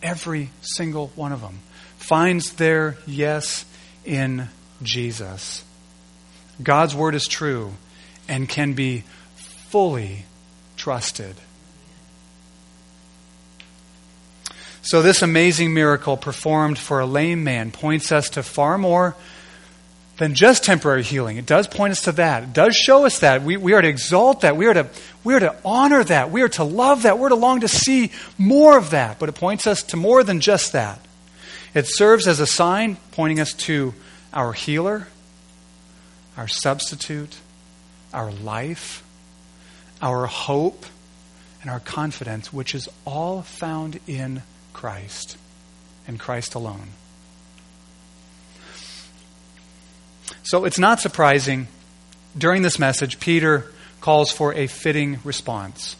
Every 0.00 0.50
single 0.60 1.08
one 1.16 1.32
of 1.32 1.40
them 1.40 1.58
finds 1.96 2.52
their 2.52 2.96
yes 3.06 3.64
in 4.04 4.48
Jesus. 4.82 5.64
God's 6.62 6.94
word 6.94 7.14
is 7.14 7.26
true 7.26 7.72
and 8.28 8.48
can 8.48 8.72
be 8.74 9.04
fully 9.36 10.24
trusted. 10.76 11.36
So, 14.82 15.02
this 15.02 15.22
amazing 15.22 15.74
miracle 15.74 16.16
performed 16.16 16.78
for 16.78 17.00
a 17.00 17.06
lame 17.06 17.44
man 17.44 17.70
points 17.70 18.10
us 18.10 18.30
to 18.30 18.42
far 18.42 18.78
more 18.78 19.14
than 20.18 20.34
just 20.34 20.64
temporary 20.64 21.02
healing. 21.02 21.36
It 21.36 21.46
does 21.46 21.66
point 21.66 21.92
us 21.92 22.02
to 22.02 22.12
that. 22.12 22.42
It 22.42 22.52
does 22.52 22.74
show 22.74 23.06
us 23.06 23.20
that. 23.20 23.42
We, 23.42 23.56
we 23.56 23.72
are 23.72 23.82
to 23.82 23.88
exalt 23.88 24.40
that. 24.40 24.56
We 24.56 24.66
are 24.66 24.74
to, 24.74 24.88
we 25.24 25.34
are 25.34 25.40
to 25.40 25.54
honor 25.64 26.02
that. 26.04 26.30
We 26.30 26.42
are 26.42 26.48
to 26.50 26.64
love 26.64 27.02
that. 27.02 27.18
We're 27.18 27.28
to 27.28 27.36
long 27.36 27.60
to 27.60 27.68
see 27.68 28.12
more 28.36 28.76
of 28.76 28.90
that. 28.90 29.18
But 29.18 29.28
it 29.28 29.36
points 29.36 29.66
us 29.66 29.82
to 29.84 29.96
more 29.96 30.24
than 30.24 30.40
just 30.40 30.72
that. 30.72 31.00
It 31.72 31.86
serves 31.86 32.26
as 32.26 32.40
a 32.40 32.46
sign 32.46 32.96
pointing 33.12 33.40
us 33.40 33.52
to 33.54 33.94
our 34.32 34.52
healer, 34.52 35.08
our 36.36 36.48
substitute, 36.48 37.36
our 38.12 38.30
life, 38.30 39.04
our 40.00 40.26
hope, 40.26 40.84
and 41.62 41.70
our 41.70 41.80
confidence, 41.80 42.52
which 42.52 42.74
is 42.74 42.88
all 43.04 43.42
found 43.42 43.98
in 44.06 44.42
Christ 44.72 45.36
and 46.06 46.18
Christ 46.18 46.54
alone. 46.54 46.88
So 50.44 50.64
it's 50.64 50.78
not 50.78 51.00
surprising 51.00 51.68
during 52.36 52.62
this 52.62 52.78
message, 52.78 53.20
Peter 53.20 53.66
calls 54.00 54.30
for 54.30 54.54
a 54.54 54.66
fitting 54.66 55.18
response. 55.24 55.96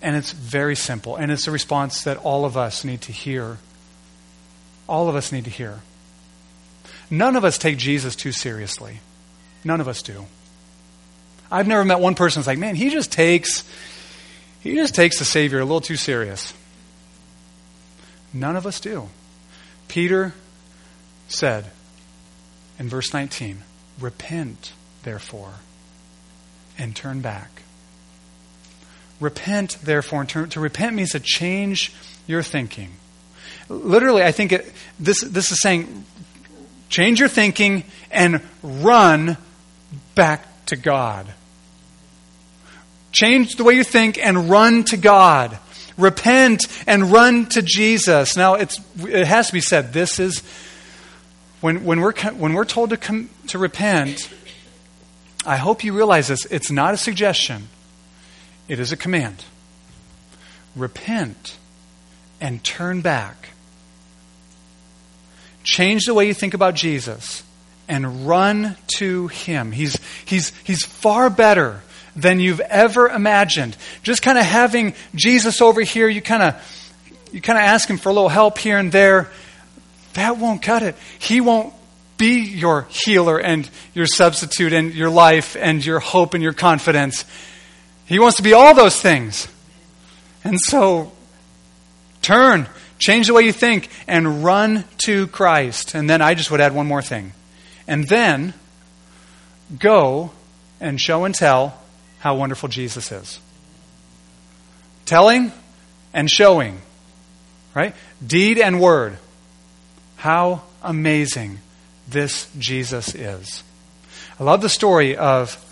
And 0.00 0.16
it's 0.16 0.32
very 0.32 0.76
simple. 0.76 1.16
And 1.16 1.30
it's 1.30 1.46
a 1.46 1.50
response 1.50 2.04
that 2.04 2.16
all 2.18 2.44
of 2.44 2.56
us 2.56 2.84
need 2.84 3.00
to 3.02 3.12
hear. 3.12 3.58
All 4.88 5.08
of 5.08 5.16
us 5.16 5.32
need 5.32 5.44
to 5.44 5.50
hear. 5.50 5.80
None 7.10 7.36
of 7.36 7.44
us 7.44 7.58
take 7.58 7.78
Jesus 7.78 8.16
too 8.16 8.32
seriously. 8.32 9.00
None 9.64 9.80
of 9.80 9.88
us 9.88 10.02
do. 10.02 10.26
I've 11.50 11.66
never 11.66 11.84
met 11.84 12.00
one 12.00 12.14
person 12.14 12.40
who's 12.40 12.46
like, 12.46 12.58
man, 12.58 12.74
he 12.74 12.90
just 12.90 13.10
takes 13.10 13.64
he 14.60 14.74
just 14.74 14.94
takes 14.94 15.18
the 15.18 15.24
Savior 15.24 15.60
a 15.60 15.64
little 15.64 15.80
too 15.80 15.96
serious. 15.96 16.52
None 18.32 18.56
of 18.56 18.66
us 18.66 18.80
do. 18.80 19.08
Peter 19.86 20.34
said 21.28 21.70
in 22.78 22.88
verse 22.88 23.12
19, 23.14 23.62
Repent, 24.00 24.72
therefore, 25.02 25.54
and 26.76 26.94
turn 26.94 27.20
back. 27.20 27.62
Repent, 29.20 29.78
therefore, 29.82 30.20
and 30.20 30.28
turn. 30.28 30.50
To 30.50 30.60
repent 30.60 30.94
means 30.94 31.12
to 31.12 31.20
change 31.20 31.92
your 32.26 32.42
thinking. 32.42 32.92
Literally, 33.68 34.22
I 34.22 34.32
think 34.32 34.52
it, 34.52 34.72
this, 34.98 35.22
this 35.22 35.50
is 35.50 35.60
saying 35.60 36.04
Change 36.88 37.20
your 37.20 37.28
thinking 37.28 37.84
and 38.10 38.40
run 38.62 39.36
back 40.14 40.66
to 40.66 40.76
God. 40.76 41.26
Change 43.12 43.56
the 43.56 43.64
way 43.64 43.74
you 43.74 43.84
think 43.84 44.18
and 44.18 44.50
run 44.50 44.84
to 44.84 44.96
God. 44.96 45.58
Repent 45.96 46.66
and 46.86 47.10
run 47.10 47.46
to 47.46 47.62
Jesus. 47.62 48.36
Now, 48.36 48.54
it's, 48.54 48.80
it 48.98 49.26
has 49.26 49.48
to 49.48 49.52
be 49.52 49.60
said, 49.60 49.92
this 49.92 50.20
is, 50.20 50.42
when, 51.60 51.84
when, 51.84 52.00
we're, 52.00 52.12
when 52.34 52.52
we're 52.52 52.64
told 52.64 52.90
to, 52.90 52.96
come, 52.96 53.30
to 53.48 53.58
repent, 53.58 54.30
I 55.44 55.56
hope 55.56 55.82
you 55.82 55.92
realize 55.92 56.28
this. 56.28 56.44
It's 56.46 56.70
not 56.70 56.94
a 56.94 56.96
suggestion, 56.96 57.68
it 58.68 58.78
is 58.78 58.92
a 58.92 58.96
command. 58.96 59.44
Repent 60.76 61.56
and 62.40 62.62
turn 62.62 63.00
back 63.00 63.48
change 65.64 66.04
the 66.06 66.14
way 66.14 66.26
you 66.26 66.34
think 66.34 66.54
about 66.54 66.74
Jesus 66.74 67.42
and 67.88 68.26
run 68.26 68.76
to 68.96 69.28
him. 69.28 69.72
He's, 69.72 69.98
he's, 70.24 70.52
he's 70.64 70.84
far 70.84 71.30
better 71.30 71.82
than 72.14 72.40
you've 72.40 72.60
ever 72.60 73.08
imagined. 73.08 73.76
Just 74.02 74.22
kind 74.22 74.38
of 74.38 74.44
having 74.44 74.94
Jesus 75.14 75.60
over 75.62 75.80
here, 75.80 76.08
you 76.08 76.20
kind 76.20 76.42
of 76.42 76.74
you 77.32 77.40
kind 77.40 77.58
of 77.58 77.64
ask 77.64 77.88
him 77.88 77.98
for 77.98 78.08
a 78.08 78.12
little 78.12 78.28
help 78.28 78.58
here 78.58 78.78
and 78.78 78.90
there. 78.90 79.28
That 80.14 80.38
won't 80.38 80.62
cut 80.62 80.82
it. 80.82 80.96
He 81.18 81.40
won't 81.40 81.74
be 82.16 82.40
your 82.40 82.86
healer 82.90 83.38
and 83.38 83.68
your 83.94 84.06
substitute 84.06 84.72
and 84.72 84.94
your 84.94 85.10
life 85.10 85.56
and 85.58 85.84
your 85.84 86.00
hope 86.00 86.34
and 86.34 86.42
your 86.42 86.52
confidence. 86.52 87.24
He 88.06 88.18
wants 88.18 88.38
to 88.38 88.42
be 88.42 88.54
all 88.54 88.74
those 88.74 89.00
things. 89.00 89.46
And 90.42 90.58
so 90.60 91.12
turn, 92.22 92.66
change 92.98 93.26
the 93.26 93.34
way 93.34 93.42
you 93.42 93.52
think, 93.52 93.88
and 94.06 94.44
run 94.44 94.84
to 94.98 95.26
Christ. 95.28 95.94
And 95.94 96.08
then 96.08 96.20
I 96.20 96.34
just 96.34 96.50
would 96.50 96.60
add 96.60 96.74
one 96.74 96.86
more 96.86 97.02
thing. 97.02 97.32
And 97.86 98.06
then 98.08 98.54
go 99.78 100.30
and 100.80 101.00
show 101.00 101.24
and 101.24 101.34
tell 101.34 101.80
how 102.18 102.36
wonderful 102.36 102.68
Jesus 102.68 103.10
is. 103.12 103.40
Telling 105.04 105.52
and 106.12 106.30
showing, 106.30 106.80
right? 107.74 107.94
Deed 108.24 108.58
and 108.58 108.80
word. 108.80 109.16
How 110.16 110.62
amazing 110.82 111.58
this 112.08 112.50
Jesus 112.58 113.14
is. 113.14 113.62
I 114.38 114.44
love 114.44 114.60
the 114.60 114.68
story 114.68 115.16
of 115.16 115.64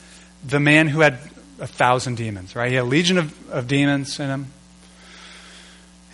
the 0.44 0.60
man 0.60 0.88
who 0.88 1.00
had 1.00 1.18
a 1.58 1.66
thousand 1.66 2.16
demons, 2.16 2.54
right? 2.54 2.68
He 2.68 2.76
had 2.76 2.84
a 2.84 2.88
legion 2.88 3.18
of, 3.18 3.50
of 3.50 3.66
demons 3.66 4.20
in 4.20 4.28
him. 4.28 4.52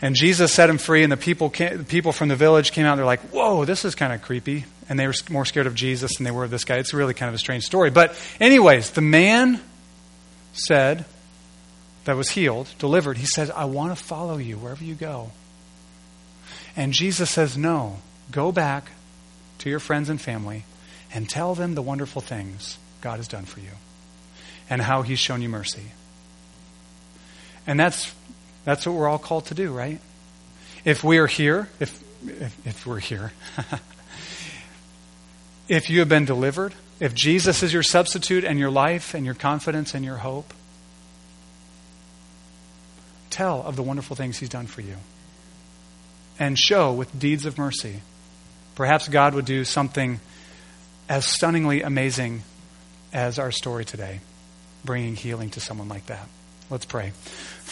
And 0.03 0.15
Jesus 0.17 0.53
set 0.53 0.69
him 0.69 0.79
free, 0.79 1.05
and 1.05 1.13
the 1.13 1.17
people, 1.17 1.49
came, 1.49 1.79
the 1.79 1.85
people 1.85 2.13
from 2.13 2.29
the 2.29 2.37
village 2.37 2.73
came 2.73 2.85
out. 2.85 2.97
They're 2.97 3.07
like, 3.07 3.21
"Whoa, 3.31 3.65
this 3.65 3.85
is 3.85 3.95
kind 3.95 4.13
of 4.13 4.21
creepy." 4.21 4.65
And 4.89 4.99
they 4.99 5.07
were 5.07 5.15
more 5.31 5.47
scared 5.47 5.67
of 5.67 5.75
Jesus 5.75 6.17
than 6.17 6.25
they 6.25 6.33
were 6.33 6.45
of 6.45 6.51
this 6.51 6.65
guy. 6.65 6.77
It's 6.77 6.93
really 6.93 7.15
kind 7.15 7.29
of 7.29 7.35
a 7.35 7.39
strange 7.39 7.65
story. 7.65 7.91
But, 7.91 8.15
anyways, 8.41 8.91
the 8.91 9.01
man 9.01 9.61
said, 10.53 11.07
that 12.05 12.17
was 12.17 12.31
healed, 12.31 12.69
delivered, 12.79 13.17
he 13.17 13.27
said, 13.27 13.51
I 13.51 13.67
want 13.67 13.97
to 13.97 14.03
follow 14.03 14.37
you 14.37 14.57
wherever 14.57 14.83
you 14.83 14.95
go. 14.95 15.31
And 16.77 16.93
Jesus 16.93 17.31
says, 17.31 17.57
No, 17.57 17.99
go 18.31 18.53
back 18.53 18.91
to 19.59 19.71
your 19.71 19.79
friends 19.79 20.09
and 20.09 20.21
family 20.21 20.65
and 21.13 21.29
tell 21.29 21.55
them 21.55 21.75
the 21.75 21.83
wonderful 21.83 22.23
things 22.23 22.79
God 23.01 23.19
has 23.19 23.29
done 23.29 23.45
for 23.45 23.61
you 23.61 23.71
and 24.69 24.81
how 24.81 25.03
he's 25.03 25.19
shown 25.19 25.43
you 25.43 25.49
mercy. 25.49 25.93
And 27.67 27.79
that's, 27.79 28.13
that's 28.65 28.87
what 28.87 28.95
we're 28.95 29.09
all 29.09 29.19
called 29.19 29.47
to 29.47 29.55
do, 29.55 29.73
right? 29.73 30.01
If 30.85 31.03
we 31.05 31.19
are 31.19 31.27
here, 31.27 31.69
if, 31.81 32.03
if, 32.27 32.67
if 32.67 32.87
we're 32.87 32.99
here, 32.99 33.33
if 35.69 35.91
you 35.91 36.01
have 36.01 36.09
been 36.09 36.25
delivered, 36.25 36.75
if 37.01 37.15
Jesus 37.15 37.63
is 37.63 37.73
your 37.73 37.83
substitute 37.83 38.45
and 38.45 38.59
your 38.59 38.71
life 38.71 39.15
and 39.15 39.25
your 39.25 39.35
confidence 39.35 39.95
and 39.95 40.05
your 40.05 40.19
hope, 40.19 40.53
tell 43.31 43.63
of 43.63 43.77
the 43.77 43.83
wonderful 43.83 44.15
things 44.15 44.39
He's 44.39 44.49
done 44.49 44.67
for 44.67 44.83
you. 44.83 44.97
And 46.39 46.59
show 46.59 46.93
with 46.93 47.19
deeds 47.19 47.47
of 47.47 47.59
mercy. 47.59 48.03
Perhaps 48.75 49.09
God 49.09 49.35
would 49.35 49.45
do 49.45 49.65
something 49.65 50.21
as 51.09 51.27
stunningly 51.27 51.83
amazing 51.83 52.43
as 53.13 53.39
our 53.39 53.51
story 53.51 53.85
today, 53.85 54.21
bringing 54.85 55.15
healing 55.15 55.51
to 55.51 55.61
someone 55.61 55.89
like 55.89 56.07
that. 56.07 56.27
Let's 56.71 56.85
pray. 56.87 57.13